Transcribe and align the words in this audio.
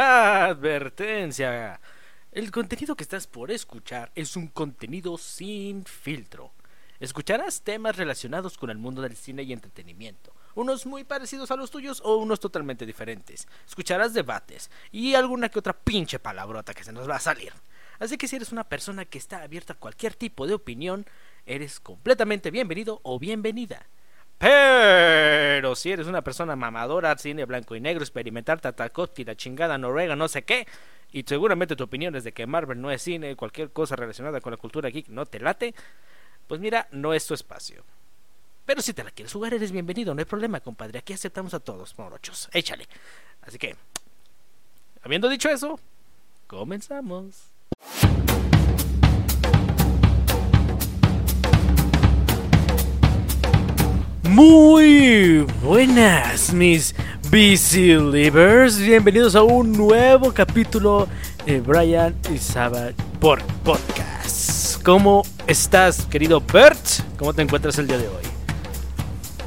Advertencia. 0.00 1.80
El 2.30 2.52
contenido 2.52 2.94
que 2.94 3.02
estás 3.02 3.26
por 3.26 3.50
escuchar 3.50 4.12
es 4.14 4.36
un 4.36 4.46
contenido 4.46 5.18
sin 5.18 5.84
filtro. 5.86 6.52
Escucharás 7.00 7.62
temas 7.62 7.96
relacionados 7.96 8.56
con 8.56 8.70
el 8.70 8.78
mundo 8.78 9.02
del 9.02 9.16
cine 9.16 9.42
y 9.42 9.52
entretenimiento, 9.52 10.32
unos 10.54 10.86
muy 10.86 11.02
parecidos 11.02 11.50
a 11.50 11.56
los 11.56 11.72
tuyos 11.72 12.00
o 12.04 12.14
unos 12.14 12.38
totalmente 12.38 12.86
diferentes. 12.86 13.48
Escucharás 13.66 14.14
debates 14.14 14.70
y 14.92 15.16
alguna 15.16 15.48
que 15.48 15.58
otra 15.58 15.72
pinche 15.72 16.20
palabrota 16.20 16.74
que 16.74 16.84
se 16.84 16.92
nos 16.92 17.10
va 17.10 17.16
a 17.16 17.20
salir. 17.20 17.52
Así 17.98 18.16
que 18.16 18.28
si 18.28 18.36
eres 18.36 18.52
una 18.52 18.68
persona 18.68 19.04
que 19.04 19.18
está 19.18 19.42
abierta 19.42 19.72
a 19.72 19.78
cualquier 19.80 20.14
tipo 20.14 20.46
de 20.46 20.54
opinión, 20.54 21.06
eres 21.44 21.80
completamente 21.80 22.52
bienvenido 22.52 23.00
o 23.02 23.18
bienvenida. 23.18 23.88
Pero 24.38 25.74
si 25.74 25.90
eres 25.90 26.06
una 26.06 26.22
persona 26.22 26.54
mamadora, 26.54 27.16
cine 27.18 27.44
blanco 27.44 27.74
y 27.74 27.80
negro, 27.80 28.02
experimentar 28.02 28.60
Tatakoski, 28.60 29.24
la 29.24 29.36
chingada 29.36 29.76
Noruega, 29.78 30.14
no 30.14 30.28
sé 30.28 30.42
qué, 30.42 30.66
y 31.10 31.24
seguramente 31.24 31.74
tu 31.74 31.84
opinión 31.84 32.14
es 32.14 32.24
de 32.24 32.32
que 32.32 32.46
Marvel 32.46 32.80
no 32.80 32.90
es 32.90 33.02
cine, 33.02 33.34
cualquier 33.34 33.70
cosa 33.70 33.96
relacionada 33.96 34.40
con 34.40 34.52
la 34.52 34.56
cultura 34.56 34.90
geek 34.90 35.08
no 35.08 35.26
te 35.26 35.40
late, 35.40 35.74
pues 36.46 36.60
mira, 36.60 36.86
no 36.92 37.14
es 37.14 37.26
tu 37.26 37.34
espacio. 37.34 37.84
Pero 38.64 38.82
si 38.82 38.92
te 38.92 39.02
la 39.02 39.10
quieres 39.10 39.32
jugar, 39.32 39.54
eres 39.54 39.72
bienvenido, 39.72 40.14
no 40.14 40.20
hay 40.20 40.26
problema, 40.26 40.60
compadre. 40.60 40.98
Aquí 40.98 41.14
aceptamos 41.14 41.54
a 41.54 41.60
todos, 41.60 41.98
morochos. 41.98 42.50
Échale. 42.52 42.86
Así 43.40 43.56
que, 43.58 43.74
habiendo 45.02 45.28
dicho 45.28 45.48
eso, 45.48 45.80
comenzamos. 46.46 47.50
Muy 54.38 55.44
buenas, 55.64 56.52
mis 56.52 56.94
BC 57.28 58.00
Livers. 58.12 58.78
Bienvenidos 58.78 59.34
a 59.34 59.42
un 59.42 59.72
nuevo 59.72 60.32
capítulo 60.32 61.08
de 61.44 61.58
Brian 61.58 62.14
y 62.32 62.38
Saba 62.38 62.90
por 63.18 63.42
podcast. 63.64 64.80
¿Cómo 64.84 65.24
estás, 65.48 66.06
querido 66.06 66.40
Bert? 66.40 66.78
¿Cómo 67.18 67.34
te 67.34 67.42
encuentras 67.42 67.80
el 67.80 67.88
día 67.88 67.98
de 67.98 68.06
hoy? 68.06 68.22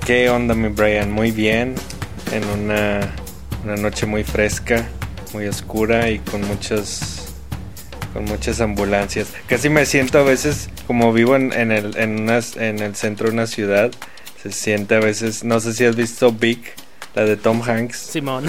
¿Qué 0.06 0.30
onda, 0.30 0.56
mi 0.56 0.68
Brian? 0.68 1.10
Muy 1.10 1.32
bien. 1.32 1.76
En 2.34 2.44
una, 2.50 3.00
una 3.64 3.78
noche 3.78 4.06
muy 4.06 4.26
fresca, 4.26 4.90
muy 5.32 5.48
oscura 5.48 6.10
y 6.10 6.20
con 6.20 6.46
muchas 6.46 7.34
con 8.12 8.26
muchas 8.26 8.60
ambulancias. 8.60 9.30
Casi 9.48 9.70
me 9.70 9.86
siento 9.86 10.20
a 10.20 10.24
veces 10.24 10.70
como 10.86 11.14
vivo 11.14 11.38
en, 11.38 11.72
el, 11.72 11.96
en, 11.96 12.24
unas, 12.24 12.58
en 12.58 12.80
el 12.80 12.94
centro 12.98 13.28
de 13.28 13.34
una 13.36 13.48
ciudad 13.48 13.90
se 14.42 14.52
siente 14.52 14.96
a 14.96 15.00
veces, 15.00 15.44
no 15.44 15.60
sé 15.60 15.74
si 15.74 15.86
has 15.86 15.96
visto 15.96 16.32
Big, 16.32 16.62
la 17.14 17.26
de 17.26 17.38
Tom 17.38 17.62
Hanks. 17.62 17.98
Simón. 17.98 18.46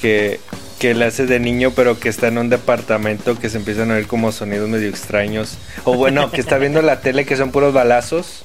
Que, 0.00 0.38
que 0.78 0.94
le 0.94 1.06
hace 1.06 1.26
de 1.26 1.40
niño, 1.40 1.72
pero 1.74 1.98
que 1.98 2.08
está 2.08 2.28
en 2.28 2.38
un 2.38 2.48
departamento 2.48 3.38
que 3.38 3.50
se 3.50 3.58
empiezan 3.58 3.90
a 3.90 3.94
oír 3.94 4.06
como 4.06 4.30
sonidos 4.30 4.68
medio 4.68 4.88
extraños. 4.88 5.58
O 5.84 5.94
bueno, 5.94 6.30
que 6.30 6.40
está 6.40 6.58
viendo 6.58 6.80
la 6.82 7.00
tele 7.00 7.24
que 7.24 7.36
son 7.36 7.50
puros 7.50 7.72
balazos. 7.72 8.44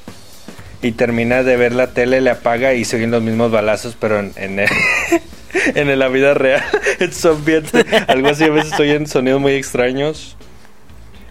Y 0.81 0.91
termina 0.91 1.41
de 1.41 1.57
ver 1.57 1.73
la 1.73 1.87
tele, 1.87 2.21
le 2.21 2.29
apaga 2.29 2.75
y 2.75 2.85
se 2.85 2.97
oyen 2.97 3.09
los 3.09 3.23
mismos 3.23 3.51
balazos, 3.51 3.95
pero 3.99 4.19
en, 4.19 4.31
en, 4.35 4.59
en 5.75 5.99
la 5.99 6.07
vida 6.07 6.33
real. 6.35 6.63
algo 8.07 8.29
así, 8.29 8.43
a 8.43 8.49
veces 8.49 8.71
estoy 8.71 8.91
en 8.91 9.07
sonidos 9.07 9.41
muy 9.41 9.53
extraños. 9.53 10.35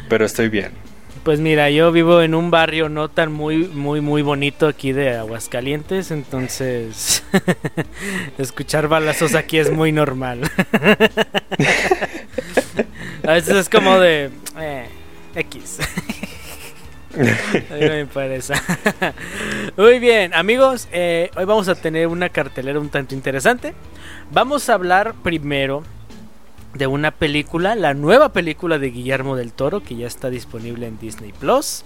Pero 0.09 0.25
estoy 0.25 0.48
bien. 0.48 0.86
Pues 1.27 1.41
mira, 1.41 1.69
yo 1.71 1.91
vivo 1.91 2.23
en 2.23 2.37
un 2.37 2.53
barrio 2.53 2.89
no 2.89 3.09
tan 3.09 3.33
muy, 3.33 3.67
muy, 3.67 4.01
muy 4.01 4.23
bonito 4.23 4.69
aquí 4.69 4.93
de 4.93 5.17
Aguascalientes, 5.17 6.13
entonces 6.13 7.25
escuchar 8.39 8.87
balazos 8.87 9.35
aquí 9.35 9.59
es 9.59 9.73
muy 9.73 9.91
normal. 9.91 10.43
A 13.27 13.33
veces 13.33 13.57
es 13.57 13.69
como 13.69 13.99
de 13.99 14.31
eh, 14.61 14.87
X. 15.35 15.79
me 17.71 18.07
parece. 18.07 18.55
Muy 19.77 19.99
bien, 19.99 20.33
amigos, 20.33 20.87
eh, 20.93 21.33
hoy 21.34 21.45
vamos 21.45 21.69
a 21.69 21.75
tener 21.75 22.06
una 22.06 22.29
cartelera 22.29 22.79
un 22.79 22.89
tanto 22.89 23.17
interesante. 23.17 23.75
Vamos 24.31 24.69
a 24.69 24.75
hablar 24.75 25.12
primero 25.25 25.83
de 26.76 26.87
una 26.87 27.10
película, 27.10 27.75
la 27.75 27.94
nueva 27.94 28.32
película 28.32 28.78
de 28.78 28.91
Guillermo 28.91 29.37
del 29.37 29.53
Toro, 29.53 29.82
que 29.82 29.97
ya 29.97 30.06
está 30.06 30.31
disponible 30.31 30.87
en 30.87 30.98
Disney 30.98 31.32
Plus. 31.32 31.82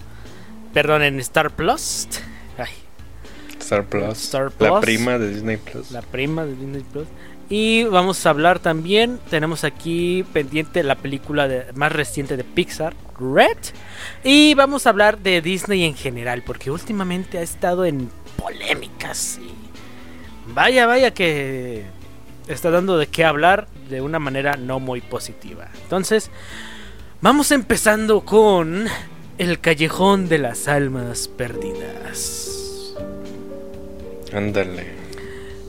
Perdón, 0.73 1.03
en 1.03 1.19
Star 1.19 1.51
Plus. 1.51 2.07
Star 3.59 3.85
Plus. 3.85 4.33
La 4.59 4.81
prima 4.81 5.17
de 5.17 5.29
Disney 5.33 5.57
Plus. 5.57 5.91
La 5.91 6.01
prima 6.01 6.45
de 6.45 6.55
Disney 6.55 6.83
Plus. 6.91 7.07
Y 7.49 7.83
vamos 7.83 8.25
a 8.25 8.29
hablar 8.29 8.59
también, 8.59 9.19
tenemos 9.29 9.65
aquí 9.65 10.23
pendiente 10.31 10.83
la 10.83 10.95
película 10.95 11.65
más 11.75 11.91
reciente 11.91 12.37
de 12.37 12.45
Pixar, 12.45 12.95
Red. 13.19 13.57
Y 14.23 14.53
vamos 14.53 14.87
a 14.87 14.91
hablar 14.91 15.19
de 15.19 15.41
Disney 15.41 15.83
en 15.83 15.95
general, 15.95 16.43
porque 16.45 16.71
últimamente 16.71 17.39
ha 17.39 17.41
estado 17.41 17.83
en 17.83 18.09
polémicas. 18.37 19.37
Y 19.41 20.53
vaya, 20.53 20.85
vaya 20.85 21.13
que 21.13 21.83
está 22.53 22.71
dando 22.71 22.97
de 22.97 23.07
qué 23.07 23.23
hablar 23.23 23.67
de 23.89 24.01
una 24.01 24.19
manera 24.19 24.55
no 24.57 24.79
muy 24.79 25.01
positiva. 25.01 25.69
Entonces, 25.83 26.29
vamos 27.21 27.51
empezando 27.51 28.21
con 28.21 28.85
El 29.37 29.59
Callejón 29.59 30.29
de 30.29 30.37
las 30.37 30.67
Almas 30.67 31.27
Perdidas. 31.27 32.95
Ándale. 34.33 35.01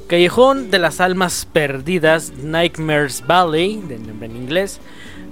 Callejón 0.06 0.70
de 0.70 0.78
las 0.78 1.00
Almas 1.00 1.48
Perdidas, 1.50 2.32
Nightmares 2.32 3.25
Valley, 3.26 3.81
de 3.88 3.99
nombre 3.99 4.28
en 4.28 4.37
inglés, 4.37 4.78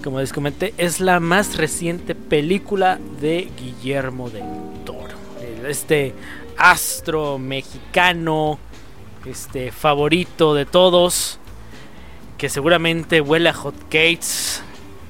como 0.02 0.20
les 0.20 0.32
comenté, 0.32 0.72
es 0.78 1.00
la 1.00 1.20
más 1.20 1.56
reciente 1.56 2.14
película 2.14 2.98
de 3.20 3.50
Guillermo 3.58 4.30
del 4.30 4.44
Toro. 4.84 5.16
Este 5.68 6.14
astro 6.56 7.38
mexicano, 7.38 8.58
este 9.26 9.72
favorito 9.72 10.54
de 10.54 10.64
todos, 10.64 11.39
que 12.40 12.48
seguramente 12.48 13.20
huele 13.20 13.50
a 13.50 13.52
hot 13.52 13.74
cakes, 13.90 14.62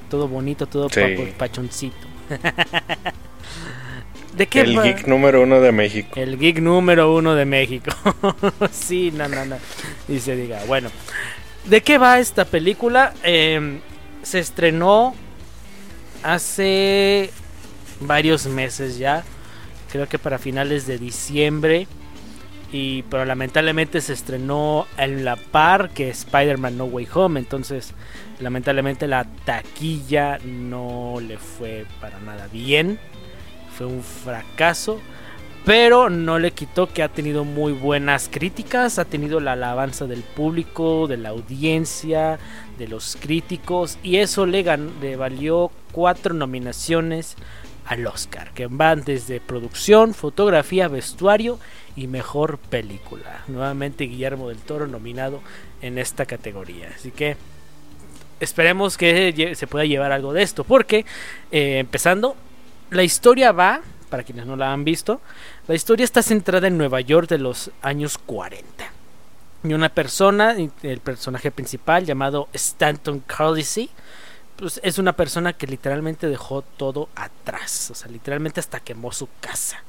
todo 0.09 0.27
bonito, 0.27 0.67
todo 0.67 0.89
pachoncito. 1.37 1.95
¿De 4.35 4.47
qué 4.47 4.59
El 4.59 4.81
geek 4.81 5.07
número 5.07 5.41
uno 5.41 5.61
de 5.61 5.71
México. 5.71 6.19
El 6.19 6.37
geek 6.37 6.59
número 6.59 7.15
uno 7.15 7.33
de 7.33 7.45
México. 7.45 7.91
sí, 8.71 9.11
no, 9.11 9.29
no, 9.29 9.45
no. 9.45 9.55
Y 10.09 10.19
se 10.19 10.35
diga, 10.35 10.59
bueno. 10.67 10.89
¿De 11.63 11.81
qué 11.81 11.97
va 11.97 12.19
esta 12.19 12.43
película? 12.43 13.13
Em, 13.23 13.79
se 14.23 14.39
estrenó 14.39 15.15
hace 16.23 17.31
varios 18.01 18.45
meses 18.47 18.97
ya. 18.97 19.23
Creo 19.89 20.09
que 20.09 20.19
para 20.19 20.37
finales 20.37 20.85
de 20.85 20.97
diciembre 20.97 21.87
y 22.71 23.03
pero 23.03 23.25
lamentablemente 23.25 24.01
se 24.01 24.13
estrenó 24.13 24.87
en 24.97 25.25
la 25.25 25.35
par 25.35 25.89
que 25.89 26.09
Spider-Man 26.09 26.77
No 26.77 26.85
Way 26.85 27.07
Home, 27.13 27.39
entonces 27.39 27.93
lamentablemente 28.39 29.07
la 29.07 29.25
taquilla 29.45 30.39
no 30.45 31.15
le 31.19 31.37
fue 31.37 31.85
para 31.99 32.19
nada 32.19 32.47
bien, 32.51 32.99
fue 33.77 33.87
un 33.87 34.01
fracaso, 34.01 34.99
pero 35.65 36.09
no 36.09 36.39
le 36.39 36.51
quitó 36.51 36.87
que 36.87 37.03
ha 37.03 37.09
tenido 37.09 37.43
muy 37.43 37.73
buenas 37.73 38.29
críticas, 38.31 38.99
ha 38.99 39.05
tenido 39.05 39.39
la 39.39 39.53
alabanza 39.53 40.07
del 40.07 40.23
público, 40.23 41.07
de 41.07 41.17
la 41.17 41.29
audiencia, 41.29 42.39
de 42.79 42.87
los 42.87 43.17
críticos 43.19 43.97
y 44.01 44.17
eso 44.17 44.45
le, 44.45 44.63
le 45.01 45.15
valió 45.17 45.71
cuatro 45.91 46.33
nominaciones 46.33 47.35
al 47.91 48.07
Oscar, 48.07 48.51
que 48.53 48.67
van 48.67 49.03
desde 49.03 49.41
producción, 49.41 50.13
fotografía, 50.13 50.87
vestuario 50.87 51.59
y 51.97 52.07
mejor 52.07 52.57
película. 52.57 53.43
Nuevamente 53.49 54.05
Guillermo 54.05 54.47
del 54.47 54.59
Toro 54.59 54.87
nominado 54.87 55.41
en 55.81 55.97
esta 55.97 56.25
categoría. 56.25 56.89
Así 56.95 57.11
que 57.11 57.35
esperemos 58.39 58.97
que 58.97 59.53
se 59.57 59.67
pueda 59.67 59.83
llevar 59.83 60.13
algo 60.13 60.31
de 60.31 60.41
esto. 60.41 60.63
Porque, 60.63 61.05
eh, 61.51 61.79
empezando, 61.79 62.37
la 62.91 63.03
historia 63.03 63.51
va, 63.51 63.81
para 64.09 64.23
quienes 64.23 64.45
no 64.45 64.55
la 64.55 64.71
han 64.71 64.85
visto, 64.85 65.19
la 65.67 65.75
historia 65.75 66.05
está 66.05 66.23
centrada 66.23 66.69
en 66.69 66.77
Nueva 66.77 67.01
York 67.01 67.27
de 67.27 67.39
los 67.39 67.71
años 67.81 68.17
40. 68.17 68.85
Y 69.65 69.73
una 69.73 69.89
persona, 69.89 70.55
el 70.81 70.99
personaje 71.01 71.51
principal 71.51 72.05
llamado 72.05 72.47
Stanton 72.53 73.21
Carlisle, 73.27 73.89
pues 74.57 74.79
es 74.83 74.97
una 74.97 75.13
persona 75.13 75.53
que 75.53 75.67
literalmente 75.67 76.27
dejó 76.27 76.61
todo 76.61 77.09
atrás. 77.15 77.89
O 77.91 77.95
sea, 77.95 78.11
literalmente 78.11 78.59
hasta 78.59 78.79
quemó 78.79 79.11
su 79.11 79.27
casa 79.39 79.83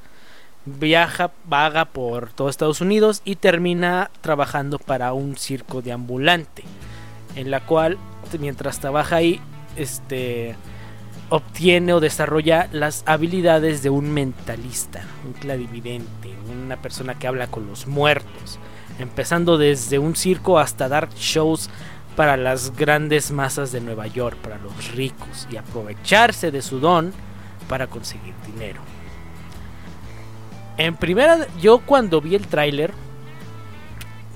viaja, 0.65 1.33
vaga 1.45 1.87
por 1.87 2.31
todo 2.33 2.49
Estados 2.49 2.81
Unidos 2.81 3.23
y 3.25 3.37
termina 3.37 4.11
trabajando 4.21 4.79
para 4.79 5.13
un 5.13 5.37
circo 5.37 5.83
de 5.83 5.93
ambulante, 5.93 6.65
en 7.35 7.51
la 7.51 7.61
cual 7.61 7.99
mientras 8.39 8.81
trabaja 8.81 9.17
ahí, 9.17 9.41
este 9.77 10.57
obtiene 11.29 11.95
o 11.95 12.01
desarrolla 12.01 12.69
las 12.73 13.03
habilidades 13.07 13.83
de 13.83 13.91
un 13.91 14.11
mentalista, 14.11 15.03
un 15.27 15.33
clarividente, 15.33 16.31
una 16.51 16.81
persona 16.81 17.19
que 17.19 17.27
habla 17.27 17.47
con 17.47 17.67
los 17.67 17.87
muertos, 17.87 18.59
empezando 18.99 19.57
desde 19.57 19.99
un 19.99 20.15
circo 20.15 20.59
hasta 20.59 20.89
dar 20.89 21.09
shows 21.15 21.71
para 22.17 22.37
las 22.37 22.77
grandes 22.77 23.31
masas 23.31 23.73
de 23.73 23.81
Nueva 23.81 24.07
York, 24.07 24.37
para 24.39 24.59
los 24.59 24.93
ricos, 24.93 25.49
y 25.51 25.57
aprovecharse 25.57 26.51
de 26.51 26.63
su 26.63 26.81
don 26.81 27.13
para 27.69 27.87
conseguir 27.87 28.35
dinero. 28.47 28.81
En 30.77 30.97
primera, 30.97 31.47
yo 31.61 31.79
cuando 31.79 32.21
vi 32.21 32.35
el 32.35 32.47
tráiler, 32.47 32.93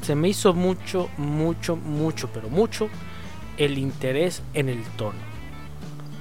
se 0.02 0.14
me 0.14 0.28
hizo 0.28 0.54
mucho, 0.54 1.08
mucho, 1.16 1.76
mucho, 1.76 2.28
pero 2.32 2.48
mucho 2.48 2.88
el 3.56 3.78
interés 3.78 4.42
en 4.54 4.68
el 4.68 4.82
tono. 4.96 5.18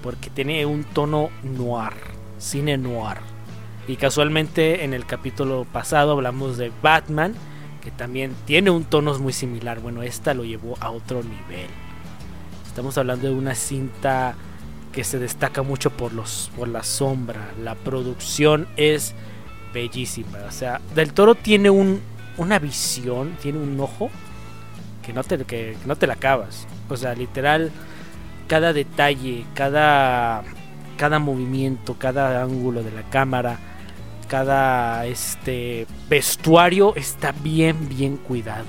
Porque 0.01 0.29
tiene 0.29 0.65
un 0.65 0.83
tono 0.83 1.29
noir, 1.43 1.93
cine 2.37 2.77
noir. 2.77 3.17
Y 3.87 3.97
casualmente 3.97 4.83
en 4.83 4.93
el 4.93 5.05
capítulo 5.05 5.65
pasado 5.71 6.13
hablamos 6.13 6.57
de 6.57 6.71
Batman, 6.81 7.35
que 7.85 7.91
también 7.91 8.35
tiene 8.45 8.71
un 8.71 8.83
tono 8.83 9.17
muy 9.19 9.31
similar. 9.31 9.79
Bueno, 9.79 10.01
esta 10.01 10.33
lo 10.33 10.43
llevó 10.43 10.75
a 10.81 10.89
otro 10.89 11.21
nivel. 11.21 11.67
Estamos 12.65 12.97
hablando 12.97 13.27
de 13.27 13.33
una 13.33 13.53
cinta 13.53 14.33
que 14.91 15.03
se 15.03 15.19
destaca 15.19 15.61
mucho 15.61 15.91
por 15.91 16.11
los 16.11 16.51
por 16.57 16.67
la 16.67 16.81
sombra. 16.81 17.51
La 17.63 17.75
producción 17.75 18.67
es 18.75 19.13
bellísima. 19.71 20.39
O 20.47 20.51
sea, 20.51 20.81
Del 20.95 21.13
Toro 21.13 21.35
tiene 21.35 21.69
un, 21.69 22.01
una 22.37 22.57
visión, 22.57 23.37
tiene 23.39 23.59
un 23.59 23.79
ojo 23.79 24.09
que 25.05 25.13
no 25.13 25.23
te, 25.23 25.37
que 25.45 25.77
no 25.85 25.95
te 25.95 26.07
la 26.07 26.13
acabas. 26.13 26.65
O 26.89 26.97
sea, 26.97 27.13
literal, 27.13 27.71
cada 28.47 28.73
detalle, 28.73 29.45
cada, 29.53 30.43
cada 30.97 31.19
movimiento, 31.19 31.99
cada 31.99 32.41
ángulo 32.41 32.81
de 32.81 32.91
la 32.91 33.03
cámara, 33.03 33.59
cada 34.27 35.05
este 35.05 35.87
vestuario 36.09 36.95
está 36.95 37.31
bien, 37.31 37.89
bien 37.89 38.17
cuidado. 38.17 38.65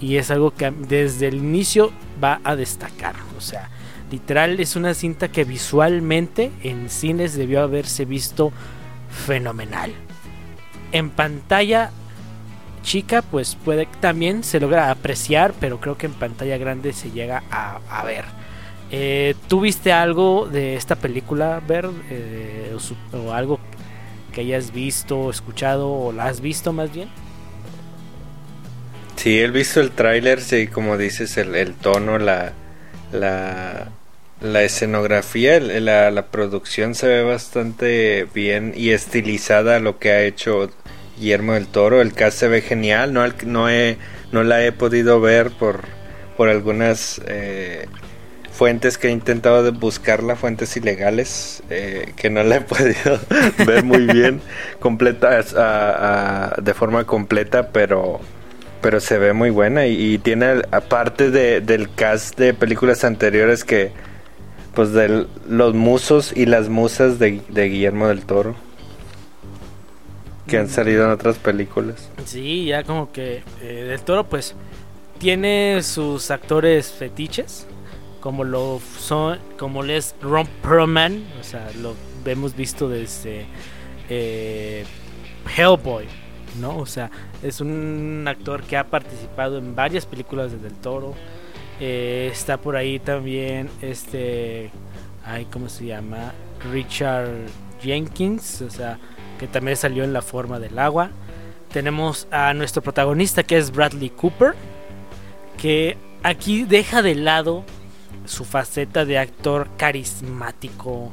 Y 0.00 0.16
es 0.16 0.30
algo 0.30 0.50
que 0.50 0.70
desde 0.70 1.28
el 1.28 1.36
inicio 1.36 1.92
va 2.22 2.40
a 2.44 2.56
destacar. 2.56 3.14
O 3.36 3.40
sea, 3.40 3.70
literal 4.10 4.60
es 4.60 4.76
una 4.76 4.94
cinta 4.94 5.28
que 5.28 5.44
visualmente 5.44 6.52
en 6.62 6.90
cines 6.90 7.34
debió 7.34 7.62
haberse 7.62 8.04
visto 8.04 8.52
fenomenal. 9.10 9.92
En 10.92 11.10
pantalla 11.10 11.90
chica, 12.86 13.20
pues 13.20 13.56
puede 13.56 13.86
también 14.00 14.44
se 14.44 14.60
logra 14.60 14.90
apreciar, 14.90 15.52
pero 15.60 15.80
creo 15.80 15.98
que 15.98 16.06
en 16.06 16.12
pantalla 16.12 16.56
grande 16.56 16.92
se 16.92 17.10
llega 17.10 17.42
a, 17.50 18.04
ver. 18.04 18.24
Eh, 18.90 19.34
¿Tú 19.48 19.60
viste 19.60 19.92
algo 19.92 20.46
de 20.46 20.76
esta 20.76 20.94
película, 20.94 21.60
Ver? 21.66 21.90
Eh, 22.08 22.76
o, 23.12 23.32
algo 23.32 23.58
que 24.36 24.42
hayas 24.42 24.70
visto, 24.70 25.30
escuchado, 25.30 25.90
o 25.90 26.12
la 26.12 26.26
has 26.26 26.42
visto 26.42 26.74
más 26.74 26.92
bien? 26.92 27.08
Sí, 29.16 29.40
he 29.40 29.48
visto 29.48 29.80
el 29.80 29.92
tráiler, 29.92 30.42
sí, 30.42 30.66
como 30.66 30.98
dices, 30.98 31.38
el, 31.38 31.72
tono, 31.72 32.18
la, 32.18 32.52
la, 33.12 33.88
la 34.42 34.62
escenografía, 34.62 35.58
la, 35.58 36.10
la, 36.10 36.26
producción 36.26 36.94
se 36.94 37.08
ve 37.08 37.22
bastante 37.22 38.28
bien 38.34 38.74
y 38.76 38.90
estilizada 38.90 39.80
lo 39.80 39.98
que 39.98 40.10
ha 40.10 40.22
hecho 40.24 40.70
Guillermo 41.18 41.54
del 41.54 41.66
Toro. 41.66 42.02
El 42.02 42.12
cast 42.12 42.38
se 42.38 42.48
ve 42.48 42.60
genial, 42.60 43.14
no, 43.14 43.26
no, 43.46 43.70
he, 43.70 43.96
no 44.32 44.44
la 44.44 44.62
he 44.62 44.70
podido 44.70 45.18
ver 45.18 45.50
por, 45.50 45.80
por 46.36 46.50
algunas 46.50 47.22
eh, 47.26 47.86
fuentes 48.56 48.96
que 48.96 49.08
he 49.08 49.10
intentado 49.10 49.70
buscarla, 49.72 50.34
fuentes 50.34 50.76
ilegales, 50.78 51.62
eh, 51.68 52.14
que 52.16 52.30
no 52.30 52.42
la 52.42 52.56
he 52.56 52.60
podido 52.62 53.20
ver 53.66 53.84
muy 53.84 54.06
bien 54.06 54.40
completa, 54.80 55.42
de 56.60 56.74
forma 56.74 57.04
completa, 57.04 57.68
pero 57.70 58.20
pero 58.80 59.00
se 59.00 59.18
ve 59.18 59.32
muy 59.32 59.50
buena 59.50 59.86
y, 59.86 60.18
tiene 60.18 60.62
aparte 60.70 61.30
de, 61.30 61.60
del 61.60 61.92
cast 61.92 62.38
de 62.38 62.54
películas 62.54 63.04
anteriores 63.04 63.64
que 63.64 63.90
pues 64.74 64.92
de 64.92 65.26
los 65.48 65.74
musos 65.74 66.32
y 66.36 66.46
las 66.46 66.68
musas 66.68 67.18
de, 67.18 67.40
de 67.48 67.68
Guillermo 67.68 68.06
del 68.08 68.24
Toro 68.24 68.54
que 70.46 70.58
han 70.58 70.68
salido 70.68 71.04
en 71.04 71.10
otras 71.10 71.38
películas. 71.38 72.08
Sí, 72.24 72.66
ya 72.66 72.84
como 72.84 73.10
que 73.10 73.42
eh, 73.60 73.84
Del 73.88 74.00
Toro 74.02 74.24
pues 74.24 74.54
tiene 75.18 75.82
sus 75.82 76.30
actores 76.30 76.92
fetiches, 76.92 77.66
como 78.26 78.42
lo 78.42 78.80
son, 78.98 79.38
como 79.56 79.84
es 79.84 80.16
Ron 80.20 80.48
Perlman, 80.60 81.22
o 81.40 81.44
sea, 81.44 81.70
lo 81.80 81.94
hemos 82.24 82.56
visto 82.56 82.88
desde 82.88 83.46
eh, 84.08 84.84
Hellboy, 85.56 86.06
¿no? 86.60 86.76
O 86.76 86.86
sea, 86.86 87.08
es 87.44 87.60
un 87.60 88.24
actor 88.26 88.64
que 88.64 88.76
ha 88.76 88.82
participado 88.82 89.58
en 89.58 89.76
varias 89.76 90.06
películas 90.06 90.50
de 90.50 90.58
Del 90.58 90.72
Toro. 90.72 91.14
Eh, 91.78 92.28
está 92.32 92.56
por 92.56 92.74
ahí 92.74 92.98
también 92.98 93.70
este, 93.80 94.72
ay, 95.24 95.46
¿cómo 95.52 95.68
se 95.68 95.86
llama? 95.86 96.32
Richard 96.72 97.30
Jenkins, 97.80 98.60
o 98.60 98.70
sea, 98.70 98.98
que 99.38 99.46
también 99.46 99.76
salió 99.76 100.02
en 100.02 100.12
la 100.12 100.20
forma 100.20 100.58
del 100.58 100.80
agua. 100.80 101.10
Tenemos 101.72 102.26
a 102.32 102.52
nuestro 102.54 102.82
protagonista 102.82 103.44
que 103.44 103.56
es 103.56 103.70
Bradley 103.70 104.10
Cooper, 104.10 104.56
que 105.58 105.96
aquí 106.24 106.64
deja 106.64 107.02
de 107.02 107.14
lado 107.14 107.64
su 108.28 108.44
faceta 108.44 109.04
de 109.04 109.18
actor 109.18 109.68
carismático, 109.76 111.12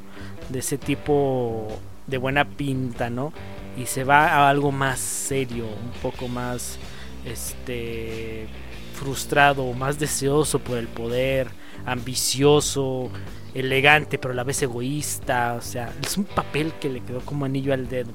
de 0.50 0.60
ese 0.60 0.78
tipo 0.78 1.80
de 2.08 2.18
buena 2.18 2.46
pinta, 2.46 3.10
¿no? 3.10 3.34
Y 3.78 3.86
se 3.86 4.04
va 4.04 4.28
a 4.28 4.50
algo 4.50 4.72
más 4.72 5.00
serio, 5.00 5.66
un 5.66 5.92
poco 6.02 6.28
más 6.28 6.78
este 7.26 8.48
frustrado, 8.94 9.74
más 9.74 10.00
deseoso 10.00 10.60
por 10.60 10.78
el 10.78 10.88
poder, 10.88 11.48
ambicioso, 11.86 13.10
elegante, 13.54 14.18
pero 14.18 14.34
a 14.34 14.36
la 14.36 14.44
vez 14.44 14.62
egoísta. 14.62 15.56
O 15.58 15.62
sea, 15.62 15.94
es 16.02 16.18
un 16.18 16.26
papel 16.26 16.74
que 16.80 16.90
le 16.90 17.02
quedó 17.02 17.22
como 17.22 17.46
anillo 17.46 17.74
al 17.74 17.90
dedo. 17.90 18.12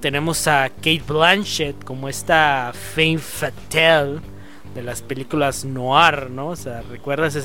Tenemos 0.00 0.48
a 0.48 0.68
Kate 0.68 1.02
Blanchett 1.06 1.84
como 1.84 2.08
esta 2.08 2.72
fame 2.74 3.18
fatale 3.18 4.20
de 4.74 4.82
las 4.82 5.02
películas 5.02 5.64
noir, 5.64 6.30
¿no? 6.30 6.48
O 6.48 6.56
sea, 6.56 6.82
¿recuerdas 6.90 7.36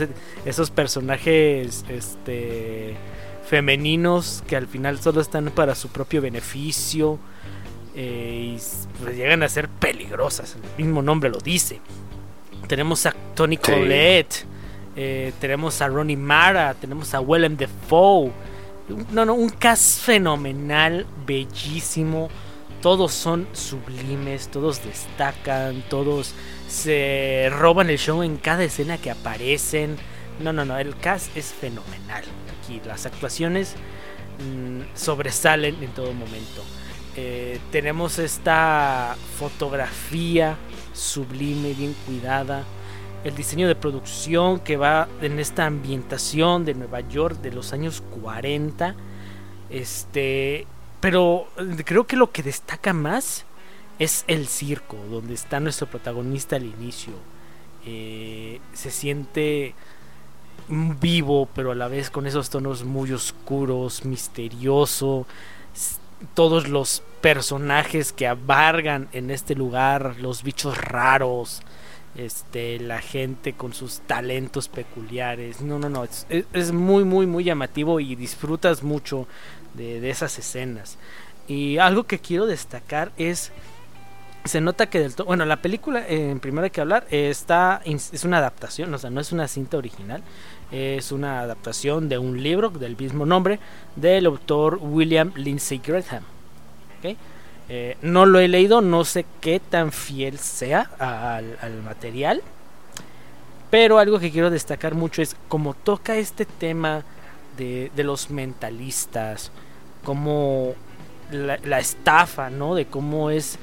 esos 0.45 0.71
personajes 0.71 1.85
este, 1.89 2.95
femeninos 3.47 4.43
que 4.47 4.55
al 4.55 4.67
final 4.67 4.99
solo 4.99 5.21
están 5.21 5.51
para 5.51 5.75
su 5.75 5.89
propio 5.89 6.21
beneficio? 6.21 7.19
Eh, 7.95 8.55
y 8.55 9.03
pues 9.03 9.15
llegan 9.15 9.43
a 9.43 9.49
ser 9.49 9.69
peligrosas, 9.69 10.55
el 10.55 10.85
mismo 10.85 11.01
nombre 11.01 11.29
lo 11.29 11.39
dice. 11.39 11.81
Tenemos 12.67 13.05
a 13.05 13.15
Tony 13.35 13.57
Collette 13.57 14.45
eh, 14.99 15.31
tenemos 15.39 15.79
a 15.83 15.87
Ronnie 15.87 16.17
Mara, 16.17 16.73
tenemos 16.73 17.13
a 17.13 17.21
Willem 17.21 17.55
Dafoe. 17.55 18.31
No, 19.11 19.25
no, 19.25 19.35
un 19.35 19.49
cast 19.49 20.01
fenomenal, 20.01 21.05
bellísimo. 21.25 22.29
Todos 22.81 23.11
son 23.13 23.47
sublimes, 23.53 24.49
todos 24.49 24.83
destacan, 24.83 25.83
todos 25.89 26.33
se 26.67 27.49
roban 27.51 27.89
el 27.89 27.97
show 27.97 28.21
en 28.23 28.37
cada 28.37 28.63
escena 28.63 28.97
que 28.97 29.11
aparecen. 29.11 29.97
No, 30.39 30.53
no, 30.53 30.63
no, 30.65 30.77
el 30.77 30.95
cast 30.97 31.35
es 31.35 31.53
fenomenal. 31.53 32.23
Aquí 32.59 32.79
las 32.85 33.05
actuaciones 33.05 33.75
mm, 34.39 34.95
sobresalen 34.95 35.81
en 35.83 35.91
todo 35.91 36.13
momento. 36.13 36.63
Eh, 37.15 37.59
tenemos 37.71 38.19
esta 38.19 39.15
fotografía 39.39 40.55
sublime, 40.93 41.73
bien 41.73 41.95
cuidada 42.05 42.63
el 43.23 43.35
diseño 43.35 43.67
de 43.67 43.75
producción 43.75 44.59
que 44.59 44.77
va 44.77 45.07
en 45.21 45.39
esta 45.39 45.65
ambientación 45.65 46.65
de 46.65 46.73
Nueva 46.73 47.01
York 47.01 47.41
de 47.41 47.51
los 47.51 47.73
años 47.73 48.01
40. 48.21 48.95
Este, 49.69 50.65
pero 50.99 51.47
creo 51.85 52.07
que 52.07 52.15
lo 52.15 52.31
que 52.31 52.43
destaca 52.43 52.93
más 52.93 53.45
es 53.99 54.25
el 54.27 54.47
circo, 54.47 54.97
donde 55.09 55.33
está 55.33 55.59
nuestro 55.59 55.87
protagonista 55.87 56.55
al 56.55 56.65
inicio. 56.65 57.13
Eh, 57.85 58.59
se 58.73 58.91
siente 58.91 59.73
vivo, 60.69 61.47
pero 61.53 61.71
a 61.71 61.75
la 61.75 61.87
vez 61.87 62.09
con 62.09 62.27
esos 62.27 62.49
tonos 62.49 62.83
muy 62.83 63.11
oscuros, 63.11 64.05
misterioso. 64.05 65.25
Todos 66.33 66.67
los 66.67 67.03
personajes 67.21 68.11
que 68.11 68.27
abargan 68.27 69.07
en 69.13 69.31
este 69.31 69.55
lugar, 69.55 70.15
los 70.19 70.43
bichos 70.43 70.77
raros, 70.77 71.61
este, 72.15 72.79
la 72.79 72.99
gente 72.99 73.53
con 73.53 73.73
sus 73.73 73.99
talentos 74.01 74.67
peculiares. 74.67 75.61
No, 75.61 75.77
no, 75.77 75.89
no, 75.89 76.03
es, 76.03 76.71
muy, 76.71 77.03
muy, 77.03 77.27
muy 77.27 77.43
llamativo 77.43 77.99
y 77.99 78.15
disfrutas 78.15 78.83
mucho 78.83 79.27
de, 79.77 80.09
esas 80.09 80.37
escenas. 80.37 80.97
Y 81.47 81.77
algo 81.77 82.03
que 82.03 82.19
quiero 82.19 82.45
destacar 82.45 83.11
es, 83.17 83.51
se 84.43 84.59
nota 84.59 84.89
que 84.89 84.99
del 84.99 85.15
todo, 85.15 85.27
bueno, 85.27 85.45
la 85.45 85.61
película, 85.61 86.05
en 86.07 86.39
primero 86.39 86.65
hay 86.65 86.71
que 86.71 86.81
hablar, 86.81 87.07
está, 87.09 87.81
es 87.85 88.23
una 88.25 88.39
adaptación, 88.39 88.93
o 88.93 88.97
sea, 88.97 89.09
no 89.09 89.21
es 89.21 89.31
una 89.31 89.47
cinta 89.47 89.77
original, 89.77 90.23
es 90.71 91.11
una 91.11 91.41
adaptación 91.41 92.09
de 92.09 92.17
un 92.17 92.41
libro 92.43 92.69
del 92.69 92.97
mismo 92.97 93.25
nombre 93.25 93.59
del 93.95 94.25
autor 94.25 94.79
William 94.81 95.31
Lindsay 95.35 95.79
Graham. 95.79 96.23
¿okay? 96.99 97.17
Eh, 97.69 97.97
no 98.01 98.25
lo 98.25 98.39
he 98.39 98.47
leído, 98.47 98.81
no 98.81 99.05
sé 99.05 99.25
qué 99.41 99.59
tan 99.59 99.91
fiel 99.91 100.39
sea 100.39 100.89
al, 100.99 101.81
material. 101.83 102.41
Pero 103.69 103.99
algo 103.99 104.19
que 104.19 104.31
quiero 104.31 104.49
destacar 104.49 104.95
mucho 104.95 105.21
es 105.21 105.35
cómo 105.49 105.73
toca 105.73 106.15
este 106.15 106.45
tema 106.45 107.03
de 107.57 108.03
los 108.03 108.29
mentalistas, 108.29 109.51
como 110.07 110.73
la, 111.33 111.79
estafa, 111.79 112.49
¿no? 112.49 112.75
De 112.75 112.85
cómo 112.85 113.29
es 113.29 113.59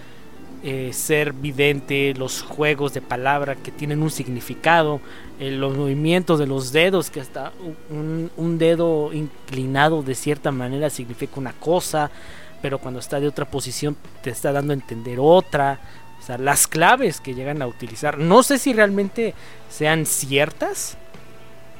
eh, 0.62 0.90
ser 0.92 1.32
vidente, 1.32 2.12
los 2.12 2.42
juegos 2.42 2.92
de 2.92 3.00
palabra 3.00 3.54
que 3.54 3.72
tienen 3.72 4.02
un 4.02 4.10
significado, 4.10 5.00
eh, 5.40 5.50
los 5.52 5.74
movimientos 5.74 6.38
de 6.38 6.46
los 6.46 6.70
dedos, 6.70 7.08
que 7.08 7.22
hasta 7.22 7.50
un, 7.88 8.58
dedo 8.58 9.14
inclinado 9.14 10.02
de 10.02 10.14
cierta 10.14 10.52
manera 10.52 10.90
significa 10.90 11.40
una 11.40 11.54
cosa, 11.54 12.10
pero 12.60 12.78
cuando 12.78 13.00
está 13.00 13.20
de 13.20 13.28
otra 13.28 13.46
posición 13.46 13.96
te 14.22 14.28
está 14.28 14.52
dando 14.52 14.74
a 14.74 14.76
entender 14.76 15.16
otra. 15.20 15.80
O 16.20 16.26
sea, 16.26 16.36
las 16.36 16.66
claves 16.66 17.22
que 17.22 17.34
llegan 17.34 17.62
a 17.62 17.66
utilizar, 17.66 18.18
no 18.18 18.42
sé 18.42 18.58
si 18.58 18.74
realmente 18.74 19.32
sean 19.70 20.04
ciertas 20.04 20.98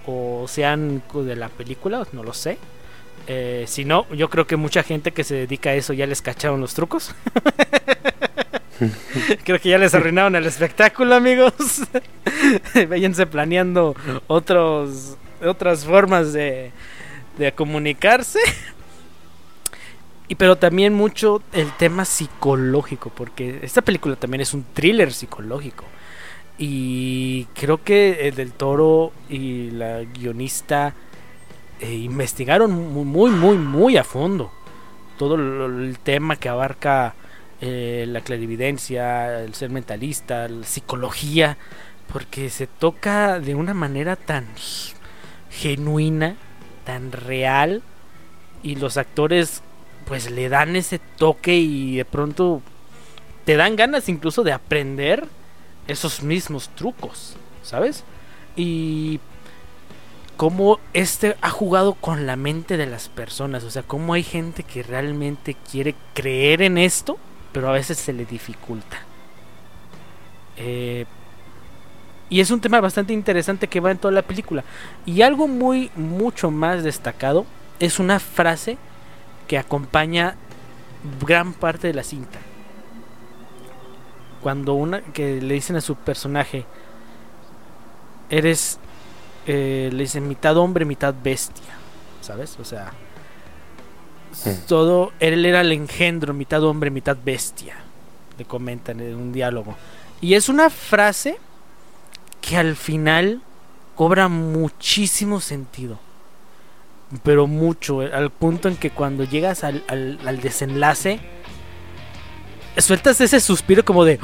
o 0.07 0.47
sean 0.49 1.03
de 1.13 1.37
la 1.37 1.51
película, 1.51 2.07
no 2.15 2.23
lo 2.23 2.33
sé. 2.33 2.57
Eh, 3.27 3.65
si 3.67 3.85
no, 3.85 4.07
yo 4.13 4.29
creo 4.29 4.47
que 4.47 4.57
mucha 4.57 4.83
gente 4.83 5.13
que 5.13 5.25
se 5.25 5.35
dedica 5.35 5.71
a 5.71 5.75
eso 5.75 5.93
ya 5.93 6.07
les 6.07 6.23
cacharon 6.23 6.61
los 6.61 6.75
trucos. 6.75 7.15
creo 9.45 9.59
que 9.61 9.69
ya 9.71 9.79
les 9.79 9.95
arruinaron 9.95 10.37
el 10.37 10.47
espectáculo, 10.47 11.15
amigos. 11.15 11.83
Váyanse 12.89 13.27
planeando 13.27 13.97
otros, 14.27 15.17
otras 15.43 15.85
formas 15.85 16.33
de, 16.33 16.73
de 17.39 17.53
comunicarse. 17.53 18.41
Y 20.29 20.37
pero 20.37 20.57
también 20.57 20.95
mucho 20.95 21.43
el 21.53 21.71
tema 21.73 22.05
psicológico, 22.05 23.11
porque 23.15 23.61
esta 23.63 23.83
película 23.83 24.17
también 24.17 24.41
es 24.41 24.55
un 24.55 24.65
thriller 24.75 25.13
psicológico. 25.13 25.85
Y 26.57 27.47
creo 27.55 27.83
que 27.83 28.29
el 28.29 28.35
del 28.35 28.53
Toro 28.53 29.13
y 29.29 29.71
la 29.71 30.05
guionista 30.05 30.95
eh, 31.85 31.93
investigaron 31.93 32.73
muy, 32.73 33.31
muy, 33.31 33.59
muy 33.59 33.97
a 33.99 34.05
fondo 34.05 34.51
todo 35.19 35.35
el 35.35 35.99
tema 36.03 36.37
que 36.37 36.49
abarca 36.49 37.15
eh, 37.61 38.07
la 38.09 38.23
clarividencia, 38.23 39.43
el 39.43 39.55
ser 39.55 39.69
mentalista, 39.69 40.49
la 40.49 40.65
psicología, 40.65 41.59
porque 42.11 42.49
se 42.49 42.67
toca 42.67 43.39
de 43.39 43.55
una 43.55 43.75
manera 43.75 44.17
tan 44.17 44.47
genuina, 45.51 46.37
tan 46.85 47.13
real, 47.13 47.83
y 48.63 48.77
los 48.77 48.97
actores 48.97 49.63
pues 50.07 50.31
le 50.31 50.49
dan 50.49 50.77
ese 50.77 50.99
toque 50.99 51.57
y 51.57 51.97
de 51.97 52.05
pronto 52.07 52.63
te 53.45 53.57
dan 53.57 53.77
ganas 53.77 54.09
incluso 54.09 54.43
de 54.43 54.53
aprender 54.53 55.29
esos 55.87 56.23
mismos 56.23 56.71
trucos, 56.71 57.37
¿sabes? 57.63 58.05
Y 58.57 59.21
cómo 60.37 60.79
este 60.93 61.37
ha 61.41 61.51
jugado 61.51 61.95
con 61.95 62.27
la 62.27 62.37
mente 62.37 62.77
de 62.77 62.87
las 62.87 63.09
personas, 63.09 63.65
o 63.65 63.71
sea, 63.71 63.83
cómo 63.83 64.15
hay 64.15 64.23
gente 64.23 64.63
que 64.63 64.83
realmente 64.83 65.55
quiere 65.71 65.95
creer 66.13 66.63
en 66.63 66.79
esto, 66.79 67.19
pero 67.53 67.69
a 67.69 67.73
veces 67.73 67.99
se 67.99 68.13
le 68.13 68.25
dificulta. 68.25 68.99
Eh, 70.57 71.07
y 72.29 72.41
es 72.41 72.51
un 72.51 72.61
tema 72.61 72.81
bastante 72.81 73.13
interesante 73.13 73.69
que 73.69 73.81
va 73.81 73.91
en 73.91 73.99
toda 73.99 74.13
la 74.13 74.23
película. 74.23 74.65
Y 75.07 75.23
algo 75.23 75.47
muy, 75.47 75.91
mucho 75.95 76.51
más 76.51 76.83
destacado 76.83 77.47
es 77.79 77.99
una 77.99 78.19
frase 78.19 78.79
que 79.47 79.59
acompaña 79.59 80.37
gran 81.21 81.53
parte 81.53 81.87
de 81.87 81.95
la 81.95 82.03
cinta. 82.03 82.39
Cuando 84.43 84.75
una 84.75 85.01
que 85.01 85.41
le 85.41 85.55
dicen 85.55 85.77
a 85.77 85.81
su 85.81 85.97
personaje, 85.97 86.67
eres, 88.31 88.79
eh, 89.47 89.91
le 89.93 90.03
dicen 90.03 90.29
mitad 90.29 90.57
hombre, 90.57 90.85
mitad 90.85 91.15
bestia, 91.23 91.75
¿sabes? 92.21 92.59
O 92.61 92.65
sea, 92.65 92.93
todo, 94.67 95.13
él 95.21 95.45
era 95.45 95.61
el 95.61 95.73
engendro, 95.73 96.35
mitad 96.35 96.63
hombre, 96.65 96.91
mitad 96.91 97.17
bestia, 97.23 97.77
le 98.39 98.45
comentan 98.45 99.01
en 99.01 99.15
un 99.15 99.33
diálogo. 99.33 99.75
Y 100.21 100.35
es 100.35 100.49
una 100.49 100.71
frase 100.71 101.39
que 102.41 102.57
al 102.57 102.77
final 102.77 103.43
cobra 103.95 104.29
muchísimo 104.29 105.41
sentido 105.41 105.99
pero 107.23 107.47
mucho, 107.47 108.01
al 108.01 108.31
punto 108.31 108.69
en 108.69 108.77
que 108.77 108.91
cuando 108.91 109.25
llegas 109.25 109.65
al, 109.65 109.85
al, 109.89 110.41
desenlace, 110.41 111.21
sueltas 112.77 113.21
ese 113.21 113.41
suspiro 113.41 113.85
como 113.85 114.05
de... 114.05 114.19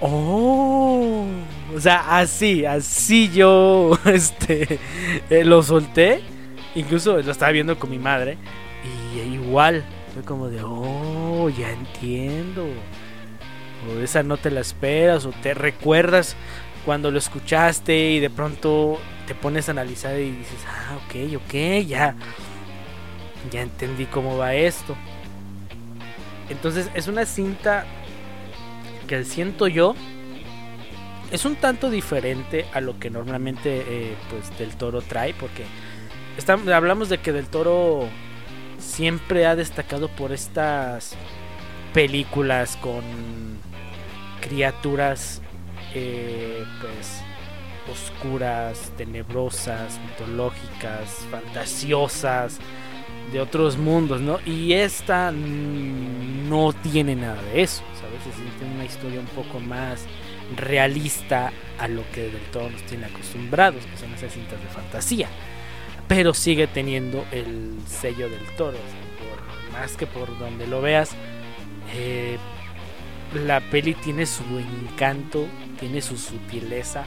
¡Oh! 0.00 1.24
O 1.78 1.80
sea, 1.80 2.18
así, 2.18 2.66
así 2.66 3.30
yo 3.30 3.96
este, 4.04 4.80
eh, 5.30 5.44
lo 5.44 5.62
solté. 5.62 6.22
Incluso 6.74 7.22
lo 7.22 7.30
estaba 7.30 7.52
viendo 7.52 7.78
con 7.78 7.88
mi 7.88 8.00
madre. 8.00 8.36
Y 9.14 9.20
igual, 9.20 9.84
fue 10.12 10.24
como 10.24 10.48
de, 10.48 10.60
oh, 10.64 11.48
ya 11.56 11.70
entiendo. 11.70 12.66
O 13.86 14.00
esa 14.00 14.24
no 14.24 14.38
te 14.38 14.50
la 14.50 14.58
esperas, 14.58 15.24
o 15.24 15.30
te 15.30 15.54
recuerdas 15.54 16.34
cuando 16.84 17.12
lo 17.12 17.18
escuchaste 17.18 18.10
y 18.10 18.18
de 18.18 18.28
pronto 18.28 18.98
te 19.28 19.36
pones 19.36 19.68
a 19.68 19.70
analizar 19.70 20.18
y 20.18 20.32
dices, 20.32 20.58
ah, 20.66 20.96
ok, 20.96 21.36
ok, 21.44 21.86
ya, 21.86 22.16
ya 23.52 23.62
entendí 23.62 24.06
cómo 24.06 24.36
va 24.36 24.52
esto. 24.52 24.96
Entonces 26.48 26.90
es 26.94 27.06
una 27.06 27.24
cinta 27.24 27.86
que 29.06 29.22
siento 29.22 29.68
yo 29.68 29.94
es 31.30 31.44
un 31.44 31.56
tanto 31.56 31.90
diferente 31.90 32.66
a 32.72 32.80
lo 32.80 32.98
que 32.98 33.10
normalmente 33.10 33.84
eh, 33.86 34.16
pues 34.30 34.56
del 34.58 34.76
toro 34.76 35.02
trae 35.02 35.34
porque 35.34 35.64
hablamos 36.72 37.08
de 37.08 37.18
que 37.18 37.32
del 37.32 37.46
toro 37.46 38.08
siempre 38.78 39.46
ha 39.46 39.56
destacado 39.56 40.08
por 40.08 40.32
estas 40.32 41.14
películas 41.92 42.76
con 42.76 43.02
criaturas 44.40 45.42
eh, 45.94 46.64
pues 46.80 47.22
oscuras, 47.90 48.92
tenebrosas, 48.96 49.98
mitológicas, 50.10 51.26
fantasiosas, 51.30 52.58
de 53.32 53.40
otros 53.40 53.76
mundos, 53.76 54.20
¿no? 54.20 54.38
Y 54.44 54.72
esta 54.74 55.32
no 55.32 56.72
tiene 56.82 57.14
nada 57.16 57.42
de 57.42 57.62
eso, 57.62 57.82
¿sabes? 58.00 58.20
Es 58.26 58.58
tiene 58.58 58.74
una 58.74 58.84
historia 58.84 59.20
un 59.20 59.26
poco 59.26 59.60
más 59.60 60.04
realista 60.56 61.52
a 61.78 61.88
lo 61.88 62.02
que 62.12 62.22
del 62.22 62.42
todo 62.50 62.70
nos 62.70 62.82
tiene 62.82 63.06
acostumbrados, 63.06 63.84
que 63.86 63.96
son 63.96 64.12
esas 64.14 64.32
cintas 64.32 64.60
de 64.60 64.68
fantasía. 64.68 65.28
Pero 66.06 66.34
sigue 66.34 66.66
teniendo 66.66 67.24
el 67.30 67.76
sello 67.86 68.28
del 68.30 68.44
toro, 68.56 68.78
más 69.72 69.96
que 69.96 70.06
por 70.06 70.38
donde 70.38 70.66
lo 70.66 70.80
veas, 70.80 71.10
eh, 71.94 72.38
la 73.44 73.60
peli 73.60 73.94
tiene 73.94 74.24
su 74.24 74.42
encanto, 74.58 75.46
tiene 75.78 76.00
su 76.00 76.16
sutileza, 76.16 77.04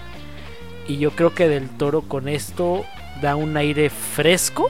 y 0.88 0.98
yo 0.98 1.12
creo 1.12 1.34
que 1.34 1.48
Del 1.48 1.70
Toro 1.70 2.02
con 2.02 2.28
esto 2.28 2.86
da 3.22 3.36
un 3.36 3.56
aire 3.58 3.90
fresco 3.90 4.70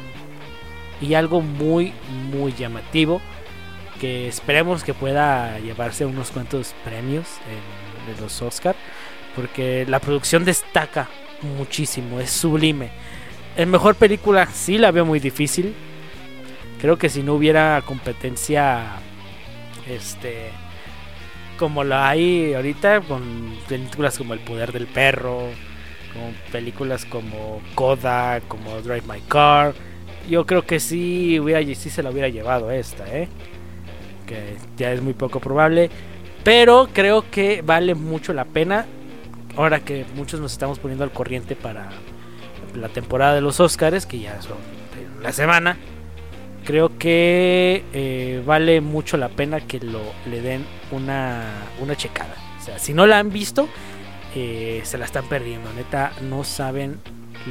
y 0.99 1.13
algo 1.13 1.41
muy, 1.41 1.93
muy 2.31 2.53
llamativo. 2.53 3.21
Que 3.99 4.27
esperemos 4.27 4.83
que 4.83 4.93
pueda 4.93 5.59
llevarse 5.59 6.05
unos 6.05 6.31
cuantos 6.31 6.73
premios 6.83 7.27
en, 7.49 7.80
de 8.08 8.22
los 8.22 8.41
Oscar. 8.41 8.75
Porque 9.36 9.86
la 9.88 10.00
producción 10.00 10.43
destaca 10.43 11.08
muchísimo, 11.58 12.20
es 12.20 12.29
sublime. 12.31 12.89
En 13.55 13.70
mejor 13.70 13.96
película 13.96 14.48
sí 14.48 14.77
la 14.77 14.91
veo 14.91 15.05
muy 15.05 15.20
difícil. 15.20 15.74
Creo 16.79 16.98
que 16.98 17.10
si 17.10 17.24
no 17.24 17.36
hubiera 17.36 17.81
competencia, 17.86 18.98
este, 19.88 20.50
como 21.58 21.84
la 21.84 22.10
hay 22.10 22.53
ahorita, 22.53 23.01
con 23.01 23.55
películas 23.70 24.17
como 24.17 24.34
El 24.34 24.39
Poder 24.39 24.72
del 24.72 24.88
Perro, 24.88 25.50
como 26.13 26.31
películas 26.51 27.05
como 27.05 27.62
Coda, 27.75 28.41
como 28.48 28.81
Drive 28.81 29.03
My 29.08 29.22
Car. 29.27 29.74
Yo 30.29 30.46
creo 30.46 30.65
que 30.65 30.79
sí, 30.79 31.39
hubiera, 31.39 31.62
sí 31.75 31.89
se 31.89 32.03
la 32.03 32.10
hubiera 32.10 32.29
llevado 32.29 32.72
esta, 32.72 33.05
¿eh? 33.15 33.27
que 34.25 34.55
ya 34.77 34.91
es 34.91 35.01
muy 35.01 35.13
poco 35.13 35.39
probable. 35.39 35.89
Pero 36.43 36.89
creo 36.93 37.29
que 37.29 37.62
vale 37.62 37.95
mucho 37.95 38.33
la 38.33 38.45
pena. 38.45 38.86
Ahora 39.57 39.81
que 39.81 40.05
muchos 40.15 40.39
nos 40.39 40.53
estamos 40.53 40.79
poniendo 40.79 41.03
al 41.03 41.12
corriente 41.12 41.55
para 41.55 41.89
la 42.74 42.89
temporada 42.89 43.36
de 43.36 43.41
los 43.41 43.60
Oscars, 43.60 44.05
que 44.05 44.19
ya 44.19 44.41
son 44.41 44.57
la 45.21 45.31
semana. 45.31 45.77
Creo 46.65 46.98
que 46.98 47.83
eh, 47.91 48.43
vale 48.45 48.81
mucho 48.81 49.17
la 49.17 49.29
pena 49.29 49.62
que 49.62 49.79
lo 49.79 50.01
le 50.29 50.41
den 50.41 50.65
una, 50.91 51.45
una 51.79 51.95
checada. 51.95 52.36
O 52.60 52.63
sea, 52.63 52.79
si 52.79 52.93
no 52.93 53.07
la 53.07 53.19
han 53.19 53.31
visto, 53.31 53.67
eh, 54.36 54.81
se 54.83 54.98
la 54.98 55.05
están 55.05 55.25
perdiendo. 55.25 55.71
Neta, 55.74 56.13
no 56.21 56.43
saben 56.43 57.00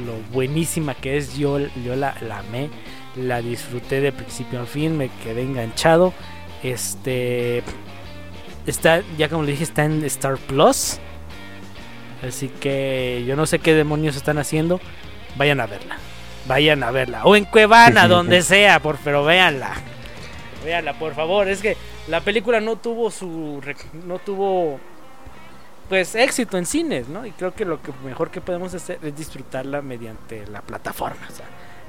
lo 0.05 0.13
buenísima 0.33 0.95
que 0.95 1.17
es. 1.17 1.37
Yo, 1.37 1.59
yo 1.59 1.95
la, 1.95 2.15
la 2.21 2.39
amé, 2.39 2.69
la 3.15 3.41
disfruté 3.41 3.99
de 4.01 4.11
principio 4.11 4.61
a 4.61 4.65
fin, 4.65 4.97
me 4.97 5.09
quedé 5.23 5.43
enganchado. 5.43 6.13
Este 6.63 7.63
está, 8.65 9.01
ya 9.17 9.29
como 9.29 9.43
le 9.43 9.51
dije, 9.51 9.63
está 9.63 9.85
en 9.85 10.03
Star 10.05 10.37
Plus. 10.37 10.99
Así 12.27 12.49
que 12.49 13.23
yo 13.27 13.35
no 13.35 13.45
sé 13.45 13.59
qué 13.59 13.73
demonios 13.73 14.15
están 14.15 14.37
haciendo. 14.37 14.79
Vayan 15.35 15.59
a 15.59 15.65
verla. 15.65 15.97
Vayan 16.47 16.83
a 16.83 16.91
verla. 16.91 17.23
O 17.25 17.35
en 17.35 17.45
Cuevana, 17.45 18.07
donde 18.09 18.41
sea, 18.41 18.79
por, 18.79 18.97
pero 18.97 19.23
véanla. 19.23 19.73
Véanla, 20.63 20.93
por 20.93 21.15
favor. 21.15 21.47
Es 21.47 21.61
que 21.61 21.75
la 22.07 22.21
película 22.21 22.59
no 22.59 22.77
tuvo 22.77 23.09
su. 23.09 23.61
No 24.05 24.19
tuvo. 24.19 24.79
Pues 25.89 26.15
éxito 26.15 26.57
en 26.57 26.65
cines, 26.65 27.09
¿no? 27.09 27.25
Y 27.25 27.31
creo 27.31 27.53
que 27.53 27.65
lo 27.65 27.81
que 27.81 27.91
mejor 28.05 28.31
que 28.31 28.39
podemos 28.39 28.73
hacer 28.73 28.99
es 29.03 29.15
disfrutarla 29.15 29.81
mediante 29.81 30.47
la 30.47 30.61
plataforma. 30.61 31.27
O 31.29 31.35
sea, 31.35 31.45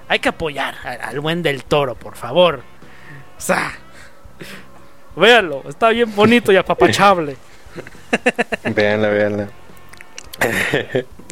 hay 0.09 0.19
que 0.19 0.31
apoyar 0.31 0.75
al 0.85 1.21
buen 1.21 1.43
del 1.43 1.65
toro, 1.65 1.95
por 1.95 2.17
favor. 2.17 2.63
O 3.39 3.41
sea, 3.41 3.73
véanlo, 5.17 5.63
está 5.69 5.91
bien 5.91 6.15
bonito 6.15 6.53
y 6.53 6.57
apapachable. 6.57 7.37
véanla, 8.75 9.09
véanla. 9.09 9.49